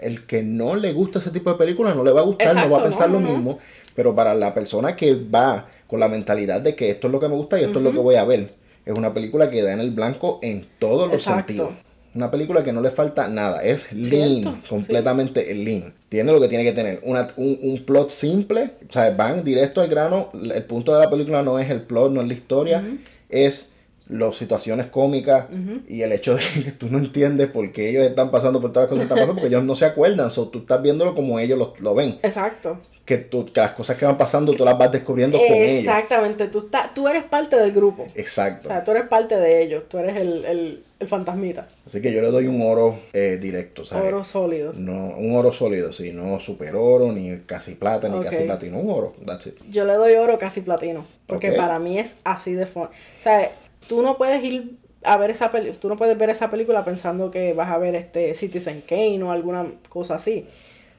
el 0.01 0.25
que 0.25 0.41
no 0.41 0.75
le 0.75 0.93
gusta 0.93 1.19
ese 1.19 1.32
tipo 1.32 1.51
de 1.51 1.57
películas 1.57 1.95
no 1.95 2.03
le 2.03 2.11
va 2.11 2.21
a 2.21 2.23
gustar, 2.23 2.55
no 2.55 2.69
va 2.69 2.79
a 2.79 2.84
pensar 2.84 3.09
no, 3.09 3.19
lo 3.19 3.27
no. 3.27 3.34
mismo. 3.34 3.57
Pero 3.95 4.15
para 4.15 4.33
la 4.35 4.53
persona 4.53 4.95
que 4.95 5.15
va 5.15 5.67
con 5.87 5.99
la 5.99 6.07
mentalidad 6.07 6.61
de 6.61 6.75
que 6.75 6.89
esto 6.91 7.07
es 7.07 7.11
lo 7.13 7.19
que 7.19 7.27
me 7.27 7.35
gusta 7.35 7.59
y 7.59 7.63
esto 7.63 7.79
es 7.79 7.83
lo 7.83 7.91
que 7.91 7.97
voy 7.99 8.15
a 8.15 8.23
ver, 8.23 8.53
es 8.85 8.97
una 8.97 9.13
película 9.13 9.49
que 9.49 9.61
da 9.61 9.73
en 9.73 9.79
el 9.79 9.91
blanco 9.91 10.39
en 10.41 10.65
todos 10.79 11.07
los 11.07 11.17
Exacto. 11.17 11.47
sentidos. 11.53 11.73
Una 12.13 12.29
película 12.29 12.61
que 12.61 12.73
no 12.73 12.81
le 12.81 12.91
falta 12.91 13.29
nada, 13.29 13.63
es 13.63 13.89
lean, 13.93 14.09
Cierto, 14.41 14.51
sí. 14.63 14.67
completamente 14.69 15.53
lean. 15.55 15.93
Tiene 16.09 16.31
lo 16.33 16.41
que 16.41 16.49
tiene 16.49 16.63
que 16.65 16.73
tener, 16.73 16.99
una- 17.03 17.27
un, 17.37 17.57
un 17.61 17.85
plot 17.85 18.09
simple, 18.09 18.71
o 18.89 18.91
sea, 18.91 19.11
van 19.11 19.45
directo 19.45 19.79
al 19.79 19.87
grano. 19.87 20.29
El 20.33 20.63
punto 20.65 20.93
de 20.93 20.99
la 20.99 21.09
película 21.09 21.41
no 21.41 21.57
es 21.57 21.69
el 21.69 21.81
plot, 21.83 22.11
no 22.11 22.19
es 22.21 22.27
la 22.27 22.33
historia, 22.33 22.83
es 23.29 23.70
las 24.12 24.36
situaciones 24.38 24.88
cómicas 24.88 25.45
y 25.88 26.01
el 26.01 26.12
hecho 26.12 26.36
de 26.36 26.41
que 26.64 26.72
tú 26.72 26.88
no 26.89 26.97
entiendes 26.99 27.47
por 27.49 27.72
qué 27.72 27.89
ellos 27.89 28.03
están 28.05 28.30
pasando 28.30 28.62
por 28.62 28.72
todas 28.72 28.84
las 28.84 28.89
cosas 28.89 28.99
que 28.99 29.03
están 29.05 29.18
pasando, 29.18 29.34
porque 29.36 29.47
ellos 29.47 29.64
no 29.64 29.76
se 29.76 29.86
acuerdan, 29.86 30.30
so, 30.30 30.49
tú 30.49 30.59
estás 30.59 30.82
viéndolo 30.82 31.16
como 31.16 31.39
ellos 31.39 31.57
lo, 31.57 31.74
lo 31.80 31.95
ven. 31.95 32.20
Exacto. 32.22 32.78
Que, 33.05 33.18
tú, 33.18 33.45
que 33.51 33.59
las 33.59 33.72
cosas 33.72 33.97
que 33.97 34.05
van 34.05 34.16
pasando 34.16 34.53
tú 34.53 34.64
las 34.64 34.78
vas 34.78 34.91
descubriendo 34.91 35.38
con 35.38 35.47
ellos. 35.47 35.80
Exactamente. 35.80 36.47
Tú, 36.47 36.59
estás- 36.59 36.93
tú 36.93 37.07
eres 37.07 37.24
parte 37.24 37.55
del 37.57 37.72
grupo. 37.72 38.07
Exacto. 38.16 38.70
O 38.70 38.72
sea, 38.72 38.84
tú 38.84 38.91
eres 38.91 39.07
parte 39.07 39.36
de 39.38 39.64
ellos. 39.64 39.84
Tú 39.89 39.97
eres 39.97 40.16
el, 40.16 40.45
el, 40.45 40.84
el 40.99 41.07
fantasmita. 41.07 41.68
Así 41.86 41.99
que 41.99 42.14
yo 42.14 42.22
le 42.22 42.30
doy 42.30 42.45
un 42.47 42.62
oro 42.62 42.99
eh, 43.12 43.38
directo, 43.41 43.84
¿sabes? 43.84 44.14
Oro 44.14 44.24
sólido. 44.24 44.72
No, 44.74 45.16
un 45.18 45.36
oro 45.36 45.51
sólido, 45.51 45.91
sí, 45.91 46.12
no 46.14 46.39
super 46.39 46.76
oro, 46.76 47.12
ni 47.12 47.38
casi 47.39 47.74
plata, 47.76 48.07
ni 48.07 48.24
casi 48.24 48.43
platino, 48.43 48.78
un 48.80 48.91
oro, 48.91 49.14
that's 49.26 49.47
it. 49.47 49.55
Yo 49.70 49.84
le 49.84 49.93
doy 49.93 50.14
oro 50.14 50.38
casi 50.38 50.62
platino. 50.62 51.03
Porque 51.28 51.51
para 51.53 51.80
mí 51.80 51.97
es 51.97 52.16
así 52.24 52.53
de 52.53 52.68
fun. 52.68 52.84
O 52.84 53.24
sea, 53.24 53.51
tú 53.91 54.01
no 54.01 54.15
puedes 54.15 54.41
ir 54.41 54.77
a 55.03 55.17
ver 55.17 55.31
esa 55.31 55.51
peli 55.51 55.73
tú 55.73 55.89
no 55.89 55.97
puedes 55.97 56.17
ver 56.17 56.29
esa 56.29 56.49
película 56.49 56.85
pensando 56.85 57.29
que 57.29 57.51
vas 57.51 57.69
a 57.69 57.77
ver 57.77 57.93
este 57.93 58.33
Citizen 58.35 58.81
Kane 58.87 59.21
o 59.21 59.31
alguna 59.31 59.65
cosa 59.89 60.15
así. 60.15 60.45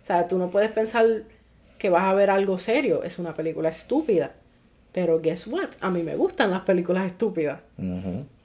O 0.02 0.06
sea, 0.06 0.28
tú 0.28 0.36
no 0.36 0.50
puedes 0.50 0.70
pensar 0.72 1.06
que 1.78 1.88
vas 1.88 2.02
a 2.02 2.12
ver 2.12 2.28
algo 2.28 2.58
serio. 2.58 3.02
Es 3.02 3.18
una 3.18 3.32
película 3.32 3.70
estúpida. 3.70 4.32
Pero 4.92 5.22
guess 5.22 5.46
what? 5.46 5.70
A 5.80 5.88
mí 5.88 6.02
me 6.02 6.16
gustan 6.16 6.50
las 6.50 6.64
películas 6.64 7.06
estúpidas. 7.06 7.62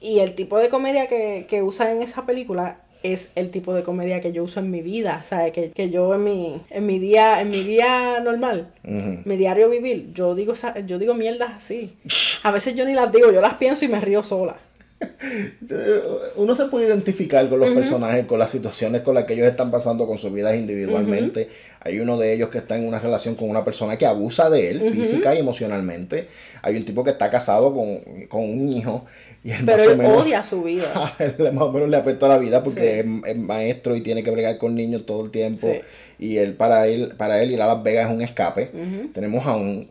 Y 0.00 0.20
el 0.20 0.34
tipo 0.34 0.56
de 0.56 0.70
comedia 0.70 1.08
que, 1.08 1.44
que 1.46 1.62
usa 1.62 1.92
en 1.92 2.00
esa 2.00 2.24
película 2.24 2.78
es 3.02 3.30
el 3.34 3.50
tipo 3.50 3.74
de 3.74 3.82
comedia 3.82 4.20
que 4.20 4.32
yo 4.32 4.44
uso 4.44 4.60
en 4.60 4.70
mi 4.70 4.82
vida. 4.82 5.22
¿Sabes? 5.24 5.52
Que, 5.52 5.70
que 5.70 5.90
yo 5.90 6.14
en 6.14 6.24
mi, 6.24 6.62
en 6.70 6.86
mi 6.86 6.98
día, 6.98 7.40
en 7.40 7.50
mi 7.50 7.62
día 7.62 8.20
normal, 8.20 8.68
mi 8.82 9.36
diario 9.36 9.70
vivir, 9.70 10.12
yo 10.14 10.34
digo 10.34 10.54
yo 10.86 10.98
digo 10.98 11.14
mierdas 11.14 11.50
así. 11.56 11.96
A 12.42 12.50
veces 12.50 12.74
yo 12.74 12.84
ni 12.84 12.94
las 12.94 13.12
digo, 13.12 13.32
yo 13.32 13.40
las 13.40 13.54
pienso 13.54 13.84
y 13.84 13.88
me 13.88 14.00
río 14.00 14.22
sola. 14.22 14.56
Uno 16.36 16.56
se 16.56 16.64
puede 16.66 16.86
identificar 16.86 17.48
con 17.48 17.60
los 17.60 17.70
personajes, 17.70 18.26
con 18.26 18.38
las 18.38 18.50
situaciones 18.50 19.02
con 19.02 19.14
las 19.14 19.24
que 19.24 19.34
ellos 19.34 19.46
están 19.46 19.70
pasando 19.70 20.06
con 20.06 20.18
sus 20.18 20.32
vidas 20.32 20.56
individualmente. 20.56 21.48
Hay 21.80 22.00
uno 22.00 22.18
de 22.18 22.32
ellos 22.32 22.48
que 22.48 22.58
está 22.58 22.76
en 22.76 22.86
una 22.86 22.98
relación 22.98 23.34
con 23.34 23.48
una 23.48 23.64
persona 23.64 23.96
que 23.96 24.06
abusa 24.06 24.50
de 24.50 24.70
él 24.70 24.92
física 24.92 25.34
y 25.34 25.38
emocionalmente. 25.38 26.28
Hay 26.62 26.76
un 26.76 26.84
tipo 26.84 27.04
que 27.04 27.10
está 27.10 27.30
casado 27.30 27.72
con, 27.72 28.00
con 28.28 28.42
un 28.42 28.68
hijo 28.72 29.06
y 29.48 29.52
él 29.52 29.62
Pero 29.64 29.82
él 29.92 29.96
menos, 29.96 30.22
odia 30.22 30.42
su 30.44 30.62
vida. 30.62 30.92
a 30.94 31.14
él 31.24 31.52
más 31.54 31.64
o 31.64 31.72
menos 31.72 31.88
le 31.88 31.96
afecta 31.96 32.28
la 32.28 32.36
vida 32.38 32.62
porque 32.62 33.02
Sí. 33.02 33.20
es, 33.24 33.30
es 33.30 33.36
maestro 33.38 33.96
y 33.96 34.02
tiene 34.02 34.22
que 34.22 34.30
bregar 34.30 34.58
con 34.58 34.74
niños 34.74 35.06
todo 35.06 35.24
el 35.24 35.30
tiempo. 35.30 35.66
Sí. 35.72 35.80
Y 36.18 36.36
él 36.36 36.54
para 36.54 36.86
él 36.86 37.14
para 37.16 37.42
él 37.42 37.50
ir 37.52 37.62
a 37.62 37.66
Las 37.66 37.82
Vegas 37.82 38.08
es 38.08 38.14
un 38.14 38.20
escape. 38.22 38.70
Tenemos 39.14 39.46
a 39.46 39.56
un, 39.56 39.88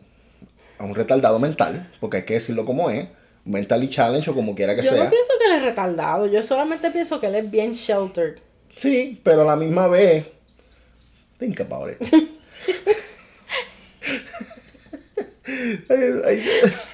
a 0.78 0.84
un 0.84 0.94
retardado 0.94 1.38
mental, 1.40 1.90
porque 2.00 2.18
hay 2.18 2.22
que 2.24 2.34
decirlo 2.34 2.64
como 2.64 2.88
es. 2.90 3.06
Mentally 3.44 3.88
challenge 3.88 4.30
o 4.30 4.34
como 4.34 4.54
quiera 4.54 4.76
que 4.76 4.82
Yo 4.82 4.90
sea. 4.90 5.04
no 5.04 5.10
pienso 5.10 5.32
que 5.40 5.46
él 5.46 5.52
es 5.56 5.62
retardado, 5.62 6.26
yo 6.26 6.42
solamente 6.42 6.90
pienso 6.90 7.18
que 7.18 7.26
él 7.28 7.34
es 7.34 7.50
bien 7.50 7.72
sheltered. 7.72 8.36
Sí, 8.76 9.18
pero 9.24 9.42
a 9.42 9.44
la 9.46 9.56
misma 9.56 9.88
vez. 9.88 10.26
Think 11.38 11.60
about 11.62 11.90
it. 11.90 11.98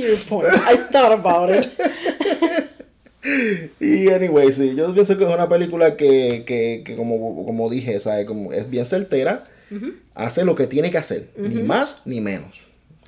See 0.00 0.08
your 0.08 0.18
point. 0.28 0.48
I 0.48 0.76
thought 0.90 1.12
about 1.12 1.50
it. 1.50 1.70
y 3.80 4.08
anyway, 4.08 4.52
sí, 4.52 4.74
yo 4.74 4.92
pienso 4.94 5.16
que 5.16 5.24
es 5.24 5.30
una 5.34 5.48
película 5.48 5.96
que, 5.96 6.44
que, 6.46 6.82
que 6.84 6.96
como, 6.96 7.44
como 7.44 7.68
dije, 7.68 8.00
¿sabes? 8.00 8.26
Como 8.26 8.52
es 8.52 8.68
bien 8.70 8.84
certera, 8.84 9.44
hace 10.14 10.44
lo 10.44 10.54
que 10.54 10.66
tiene 10.66 10.90
que 10.90 10.98
hacer, 10.98 11.28
ni 11.36 11.62
más 11.62 12.02
ni 12.04 12.20
menos. 12.20 12.58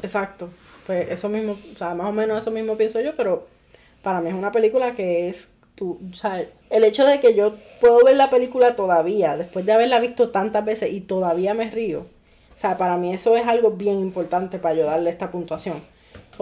Exacto. 0.03 0.51
Pues 0.87 1.11
eso 1.11 1.29
mismo, 1.29 1.57
o 1.75 1.79
sea, 1.79 1.95
más 1.95 2.09
o 2.09 2.13
menos 2.13 2.39
eso 2.39 2.51
mismo 2.51 2.77
pienso 2.77 3.01
yo, 3.01 3.15
pero 3.15 3.47
para 4.03 4.21
mí 4.21 4.29
es 4.29 4.35
una 4.35 4.53
película 4.53 4.95
que 4.95 5.29
es, 5.29 5.49
tú, 5.77 6.01
o 6.11 6.15
sea, 6.15 6.45
el 6.71 6.85
hecho 6.85 7.07
de 7.07 7.21
que 7.21 7.35
yo 7.35 7.55
puedo 7.81 8.05
ver 8.05 8.17
la 8.17 8.29
película 8.29 8.75
todavía, 8.75 9.37
después 9.37 9.65
de 9.65 9.73
haberla 9.73 10.01
visto 10.01 10.31
tantas 10.31 10.65
veces 10.65 10.93
y 10.93 11.01
todavía 11.01 11.55
me 11.55 11.71
río, 11.71 12.01
o 12.01 12.59
sea, 12.59 12.77
para 12.79 12.97
mí 12.99 13.15
eso 13.15 13.37
es 13.37 13.47
algo 13.47 13.71
bien 13.71 14.01
importante 14.01 14.59
para 14.59 14.75
yo 14.75 14.85
darle 14.85 15.11
esta 15.11 15.31
puntuación. 15.31 15.83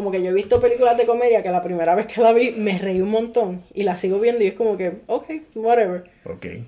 Como 0.01 0.11
que 0.11 0.23
yo 0.23 0.31
he 0.31 0.33
visto 0.33 0.63
películas 0.63 0.97
de 0.97 1.05
comedia 1.05 1.43
que 1.43 1.51
la 1.51 1.63
primera 1.63 1.95
vez 1.95 2.07
que 2.07 2.23
la 2.23 2.33
vi 2.33 2.53
me 2.53 2.79
reí 2.79 3.03
un 3.03 3.11
montón 3.11 3.63
y 3.75 3.83
la 3.83 3.99
sigo 3.99 4.19
viendo 4.19 4.43
y 4.43 4.47
es 4.47 4.55
como 4.55 4.79
que, 4.79 4.95
ok, 5.07 5.27
whatever. 5.57 6.05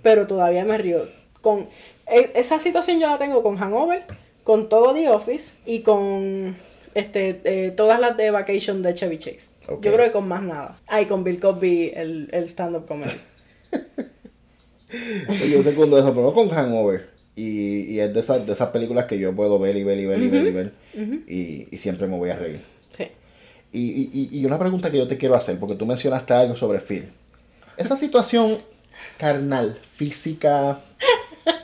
Pero 0.02 0.26
todavía 0.26 0.66
me 0.66 0.76
río. 0.76 1.06
Con 1.40 1.60
e- 2.06 2.30
esa 2.34 2.58
situación 2.58 3.00
yo 3.00 3.08
la 3.08 3.16
tengo 3.16 3.42
con 3.42 3.56
Hangover, 3.56 4.02
con 4.44 4.68
todo 4.68 4.92
The 4.92 5.08
Office 5.08 5.54
y 5.64 5.80
con 5.80 6.56
este 6.94 7.40
eh, 7.44 7.70
todas 7.70 7.98
las 8.00 8.18
de 8.18 8.30
Vacation 8.30 8.82
de 8.82 8.92
Chevy 8.92 9.18
Chase. 9.18 9.48
Yo 9.66 9.80
creo 9.80 10.04
que 10.04 10.12
con 10.12 10.28
más 10.28 10.42
nada. 10.42 10.76
Ah, 10.86 11.00
y 11.00 11.06
con 11.06 11.24
Bill 11.24 11.40
Cosby 11.40 11.90
el, 11.94 12.28
el 12.32 12.44
stand-up 12.50 12.84
comedy. 12.86 13.12
Yo 15.50 15.62
segundo 15.62 15.98
eso, 15.98 16.14
pero 16.14 16.34
con 16.34 16.50
Hangover. 16.50 17.08
Y, 17.34 17.94
y 17.94 18.00
es 18.00 18.12
de 18.12 18.20
esas, 18.20 18.46
de 18.46 18.52
esas 18.52 18.68
películas 18.68 19.06
que 19.06 19.18
yo 19.18 19.34
puedo 19.34 19.58
ver 19.58 19.74
y 19.74 19.84
ver 19.84 19.98
y 19.98 20.04
ver 20.04 20.22
y 20.22 20.28
ver 20.28 20.46
y 20.46 20.50
ver. 20.50 20.72
y, 21.26 21.68
y 21.74 21.78
siempre 21.78 22.06
me 22.06 22.18
voy 22.18 22.28
a 22.28 22.36
reír. 22.36 22.60
Y, 23.72 24.10
y- 24.12 24.28
y- 24.40 24.44
una 24.46 24.58
pregunta 24.58 24.90
que 24.90 24.98
yo 24.98 25.08
te 25.08 25.16
quiero 25.16 25.34
hacer, 25.34 25.58
porque 25.58 25.74
tú 25.74 25.86
mencionaste 25.86 26.34
algo 26.34 26.54
sobre 26.56 26.78
Phil. 26.80 27.10
Esa 27.76 27.96
situación 27.96 28.58
carnal, 29.18 29.78
física, 29.94 30.78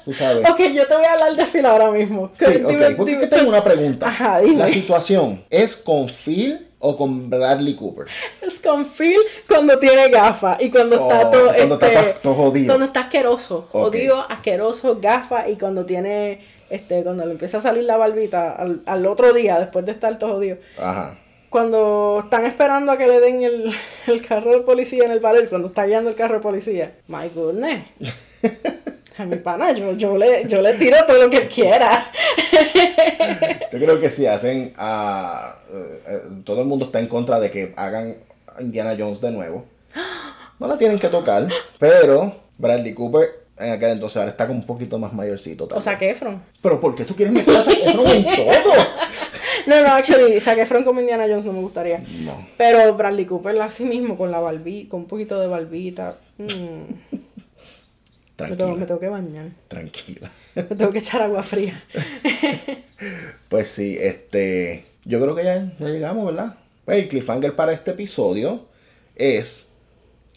tú 0.04 0.14
sabes. 0.14 0.48
Ok, 0.48 0.58
yo 0.74 0.86
te 0.86 0.96
voy 0.96 1.04
a 1.04 1.12
hablar 1.12 1.36
de 1.36 1.46
Phil 1.46 1.66
ahora 1.66 1.90
mismo. 1.90 2.30
Sí, 2.32 2.46
Dime- 2.46 2.86
ok, 2.90 2.96
porque 2.96 3.12
dime- 3.12 3.26
tengo 3.26 3.48
una 3.50 3.62
pregunta. 3.62 4.08
Ajá, 4.08 4.40
dime. 4.40 4.56
La 4.56 4.68
situación, 4.68 5.44
¿es 5.50 5.76
con 5.76 6.08
Phil 6.08 6.66
o 6.78 6.96
con 6.96 7.28
Bradley 7.28 7.74
Cooper? 7.76 8.06
Es 8.40 8.58
con 8.60 8.86
Phil 8.86 9.18
cuando 9.46 9.78
tiene 9.78 10.08
gafas 10.08 10.62
y 10.62 10.70
cuando 10.70 10.96
está 10.96 11.28
Oh, 11.28 11.30
todo, 11.30 11.54
cuando 11.54 11.74
está 11.74 11.86
este, 11.92 12.02
todo- 12.12 12.20
todo 12.22 12.34
jodido. 12.34 12.66
Cuando 12.68 12.86
está 12.86 13.00
asqueroso. 13.00 13.68
Ok. 13.72 13.84
Jodido, 13.92 14.24
asqueroso, 14.30 14.98
gafas 14.98 15.48
y 15.50 15.56
cuando 15.56 15.84
tiene, 15.84 16.40
este, 16.70 17.02
cuando 17.04 17.26
le 17.26 17.32
empieza 17.32 17.58
a 17.58 17.60
salir 17.60 17.84
la 17.84 17.98
barbita 17.98 18.52
al, 18.52 18.80
al 18.86 19.06
otro 19.06 19.34
día 19.34 19.60
después 19.60 19.84
de 19.84 19.92
estar 19.92 20.18
todo 20.18 20.34
jodido. 20.36 20.56
Ajá. 20.78 21.18
Cuando 21.50 22.20
están 22.24 22.44
esperando 22.44 22.92
a 22.92 22.98
que 22.98 23.06
le 23.06 23.20
den 23.20 23.42
el, 23.42 23.72
el 24.06 24.26
carro 24.26 24.52
de 24.52 24.60
policía 24.60 25.04
en 25.04 25.12
el 25.12 25.20
valer, 25.20 25.48
cuando 25.48 25.68
está 25.68 25.86
guiando 25.86 26.10
el 26.10 26.16
carro 26.16 26.34
de 26.36 26.40
policía. 26.40 26.92
My 27.08 27.28
goodness. 27.34 27.84
A 29.16 29.24
mi 29.24 29.36
pana, 29.36 29.72
yo, 29.72 29.92
yo, 29.94 30.16
le, 30.16 30.46
yo 30.46 30.62
le 30.62 30.74
tiro 30.74 30.96
todo 31.04 31.18
lo 31.18 31.28
que 31.30 31.48
quiera. 31.48 32.08
Yo 33.72 33.78
creo 33.78 33.98
que 33.98 34.10
si 34.10 34.26
hacen 34.26 34.72
a... 34.76 35.56
eh, 35.72 36.22
todo 36.44 36.60
el 36.60 36.68
mundo 36.68 36.84
está 36.84 37.00
en 37.00 37.08
contra 37.08 37.40
de 37.40 37.50
que 37.50 37.72
hagan 37.76 38.16
a 38.56 38.62
Indiana 38.62 38.94
Jones 38.96 39.20
de 39.20 39.32
nuevo. 39.32 39.64
No 40.60 40.68
la 40.68 40.78
tienen 40.78 41.00
que 41.00 41.08
tocar, 41.08 41.48
pero 41.78 42.32
Bradley 42.58 42.94
Cooper 42.94 43.28
en 43.58 43.72
aquel 43.72 43.90
entonces 43.90 44.16
ahora 44.18 44.30
está 44.30 44.46
como 44.46 44.60
un 44.60 44.66
poquito 44.66 44.98
más 44.98 45.12
mayorcito. 45.12 45.66
tal 45.66 45.78
O 45.78 45.82
sea, 45.82 45.98
que 45.98 46.10
Efron. 46.10 46.40
Pero 46.62 46.80
¿por 46.80 46.94
qué 46.94 47.04
tú 47.04 47.16
quieres 47.16 47.34
meter 47.34 47.56
a 47.56 47.60
Efron 47.60 48.06
en 48.06 48.24
todo? 48.24 48.72
No, 49.68 49.82
no, 49.82 49.88
actually, 49.88 50.40
Zac 50.40 50.58
Efron 50.58 50.82
como 50.82 51.00
Indiana 51.00 51.24
Jones 51.28 51.44
no 51.44 51.52
me 51.52 51.60
gustaría. 51.60 51.98
No. 51.98 52.46
Pero 52.56 52.94
Bradley 52.94 53.26
Cooper 53.26 53.60
así 53.60 53.84
mismo, 53.84 54.16
con 54.16 54.30
la 54.30 54.40
barbita, 54.40 54.90
con 54.90 55.00
un 55.00 55.06
poquito 55.06 55.38
de 55.38 55.46
barbita. 55.46 56.16
mm, 56.38 56.44
me, 57.12 58.46
tengo, 58.56 58.56
Tranquila. 58.56 58.74
me 58.76 58.86
tengo 58.86 59.00
que 59.00 59.08
bañar. 59.08 59.46
Tranquila. 59.68 60.30
Me 60.54 60.62
tengo 60.62 60.90
que 60.92 60.98
echar 60.98 61.22
agua 61.22 61.42
fría. 61.42 61.82
Pues 63.48 63.68
sí, 63.68 63.96
este. 64.00 64.84
Yo 65.04 65.20
creo 65.20 65.34
que 65.36 65.44
ya, 65.44 65.72
ya 65.78 65.86
llegamos, 65.88 66.26
¿verdad? 66.26 66.56
Pues 66.84 66.98
el 66.98 67.08
cliffhanger 67.08 67.54
para 67.54 67.72
este 67.72 67.92
episodio 67.92 68.66
es. 69.14 69.67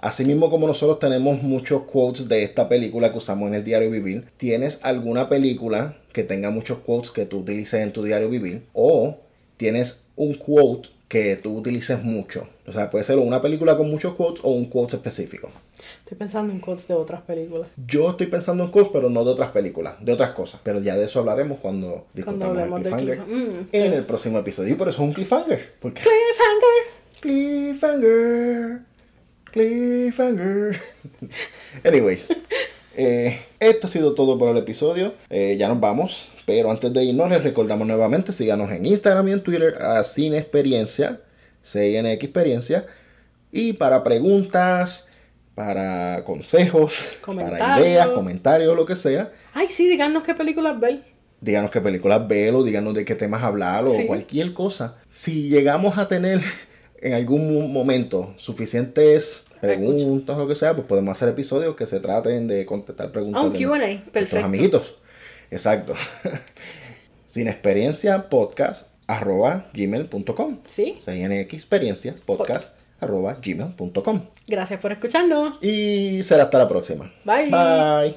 Así 0.01 0.25
mismo 0.25 0.49
como 0.49 0.67
nosotros 0.67 0.99
tenemos 0.99 1.43
muchos 1.43 1.83
quotes 1.83 2.27
de 2.27 2.43
esta 2.43 2.67
película 2.67 3.11
que 3.11 3.19
usamos 3.19 3.47
en 3.47 3.53
el 3.53 3.63
diario 3.63 3.91
vivir, 3.91 4.25
¿tienes 4.37 4.79
alguna 4.81 5.29
película 5.29 5.97
que 6.11 6.23
tenga 6.23 6.49
muchos 6.49 6.79
quotes 6.79 7.11
que 7.11 7.25
tú 7.25 7.39
utilices 7.39 7.81
en 7.81 7.93
tu 7.93 8.03
diario 8.03 8.27
vivir? 8.27 8.63
O 8.73 9.19
tienes 9.57 10.03
un 10.15 10.33
quote 10.33 10.89
que 11.07 11.35
tú 11.35 11.57
utilices 11.57 12.01
mucho. 12.03 12.47
O 12.65 12.71
sea, 12.71 12.89
puede 12.89 13.03
ser 13.03 13.17
una 13.17 13.41
película 13.41 13.77
con 13.77 13.91
muchos 13.91 14.13
quotes 14.15 14.43
o 14.43 14.51
un 14.51 14.65
quote 14.65 14.95
específico. 14.95 15.49
Estoy 15.99 16.17
pensando 16.17 16.53
en 16.53 16.59
quotes 16.59 16.87
de 16.87 16.93
otras 16.93 17.21
películas. 17.21 17.67
Yo 17.85 18.11
estoy 18.11 18.27
pensando 18.27 18.63
en 18.63 18.71
quotes, 18.71 18.91
pero 18.93 19.09
no 19.09 19.25
de 19.25 19.31
otras 19.31 19.51
películas, 19.51 19.95
de 19.99 20.13
otras 20.13 20.31
cosas. 20.31 20.61
Pero 20.63 20.79
ya 20.79 20.95
de 20.95 21.05
eso 21.05 21.19
hablaremos 21.19 21.59
cuando 21.59 22.05
Cuando 22.23 22.47
discutamos 22.47 22.57
el 22.57 22.73
cliffhanger 22.73 23.17
cliffhanger. 23.25 23.49
Mm, 23.49 23.67
en 23.71 23.93
el 23.93 24.03
próximo 24.05 24.39
episodio. 24.39 24.71
Y 24.71 24.75
por 24.75 24.87
eso 24.87 25.01
es 25.01 25.07
un 25.07 25.13
cliffhanger. 25.13 25.73
Porque 25.79 26.01
Cliffhanger. 26.01 27.01
cliffhanger, 27.19 28.79
cliffhanger. 29.51 30.79
Anyways, 31.83 32.29
eh, 32.95 33.39
esto 33.59 33.87
ha 33.87 33.89
sido 33.89 34.13
todo 34.13 34.37
por 34.37 34.49
el 34.49 34.57
episodio. 34.57 35.13
Eh, 35.29 35.55
ya 35.57 35.67
nos 35.67 35.79
vamos. 35.79 36.31
Pero 36.45 36.71
antes 36.71 36.91
de 36.91 37.03
irnos, 37.03 37.29
les 37.29 37.43
recordamos 37.43 37.87
nuevamente: 37.87 38.31
síganos 38.33 38.71
en 38.71 38.85
Instagram 38.85 39.27
y 39.27 39.31
en 39.33 39.43
Twitter 39.43 39.75
a 39.81 40.03
Cine 40.03 40.37
Experiencia, 40.37 41.21
CNX 41.63 42.23
Experiencia. 42.23 42.85
Y 43.51 43.73
para 43.73 44.03
preguntas, 44.03 45.07
para 45.55 46.23
consejos, 46.25 47.17
para 47.25 47.79
ideas, 47.79 48.07
comentarios, 48.09 48.75
lo 48.75 48.85
que 48.85 48.95
sea. 48.95 49.31
Ay, 49.53 49.67
sí, 49.69 49.87
díganos 49.89 50.23
qué 50.23 50.33
películas 50.33 50.79
ver. 50.79 51.03
Díganos 51.41 51.71
qué 51.71 51.81
películas 51.81 52.27
ver 52.27 52.53
o 52.53 52.63
díganos 52.63 52.93
de 52.93 53.03
qué 53.03 53.15
temas 53.15 53.43
hablar 53.43 53.85
o 53.85 53.95
Sí. 53.95 54.05
cualquier 54.05 54.53
cosa. 54.53 54.97
Si 55.09 55.49
llegamos 55.49 55.97
a 55.97 56.07
tener 56.07 56.39
en 57.01 57.13
algún 57.13 57.53
mo- 57.53 57.67
momento 57.67 58.33
suficientes 58.37 59.45
preguntas 59.59 60.37
lo 60.37 60.47
que 60.47 60.55
sea, 60.55 60.73
pues 60.75 60.87
podemos 60.87 61.11
hacer 61.17 61.29
episodios 61.29 61.75
que 61.75 61.85
se 61.85 61.99
traten 61.99 62.47
de 62.47 62.65
contestar 62.65 63.11
preguntas 63.11 63.43
un 63.43 63.53
de 63.53 63.59
nuestros 63.59 64.11
perfecto. 64.11 64.45
amiguitos. 64.45 64.95
Exacto. 65.51 65.93
Sin 67.25 67.47
experiencia 67.47 68.29
podcast 68.29 68.87
arroba 69.07 69.69
gmail.com. 69.73 70.59
Sí. 70.65 70.95
Sin 70.99 71.31
experiencia 71.31 72.15
podcast 72.25 72.75
arroba 72.99 73.37
gmail.com. 73.41 74.21
Gracias 74.47 74.79
por 74.79 74.91
escucharnos. 74.91 75.57
Y 75.63 76.23
será 76.23 76.43
hasta 76.43 76.57
la 76.57 76.67
próxima. 76.67 77.11
Bye. 77.25 77.49
Bye. 77.49 78.15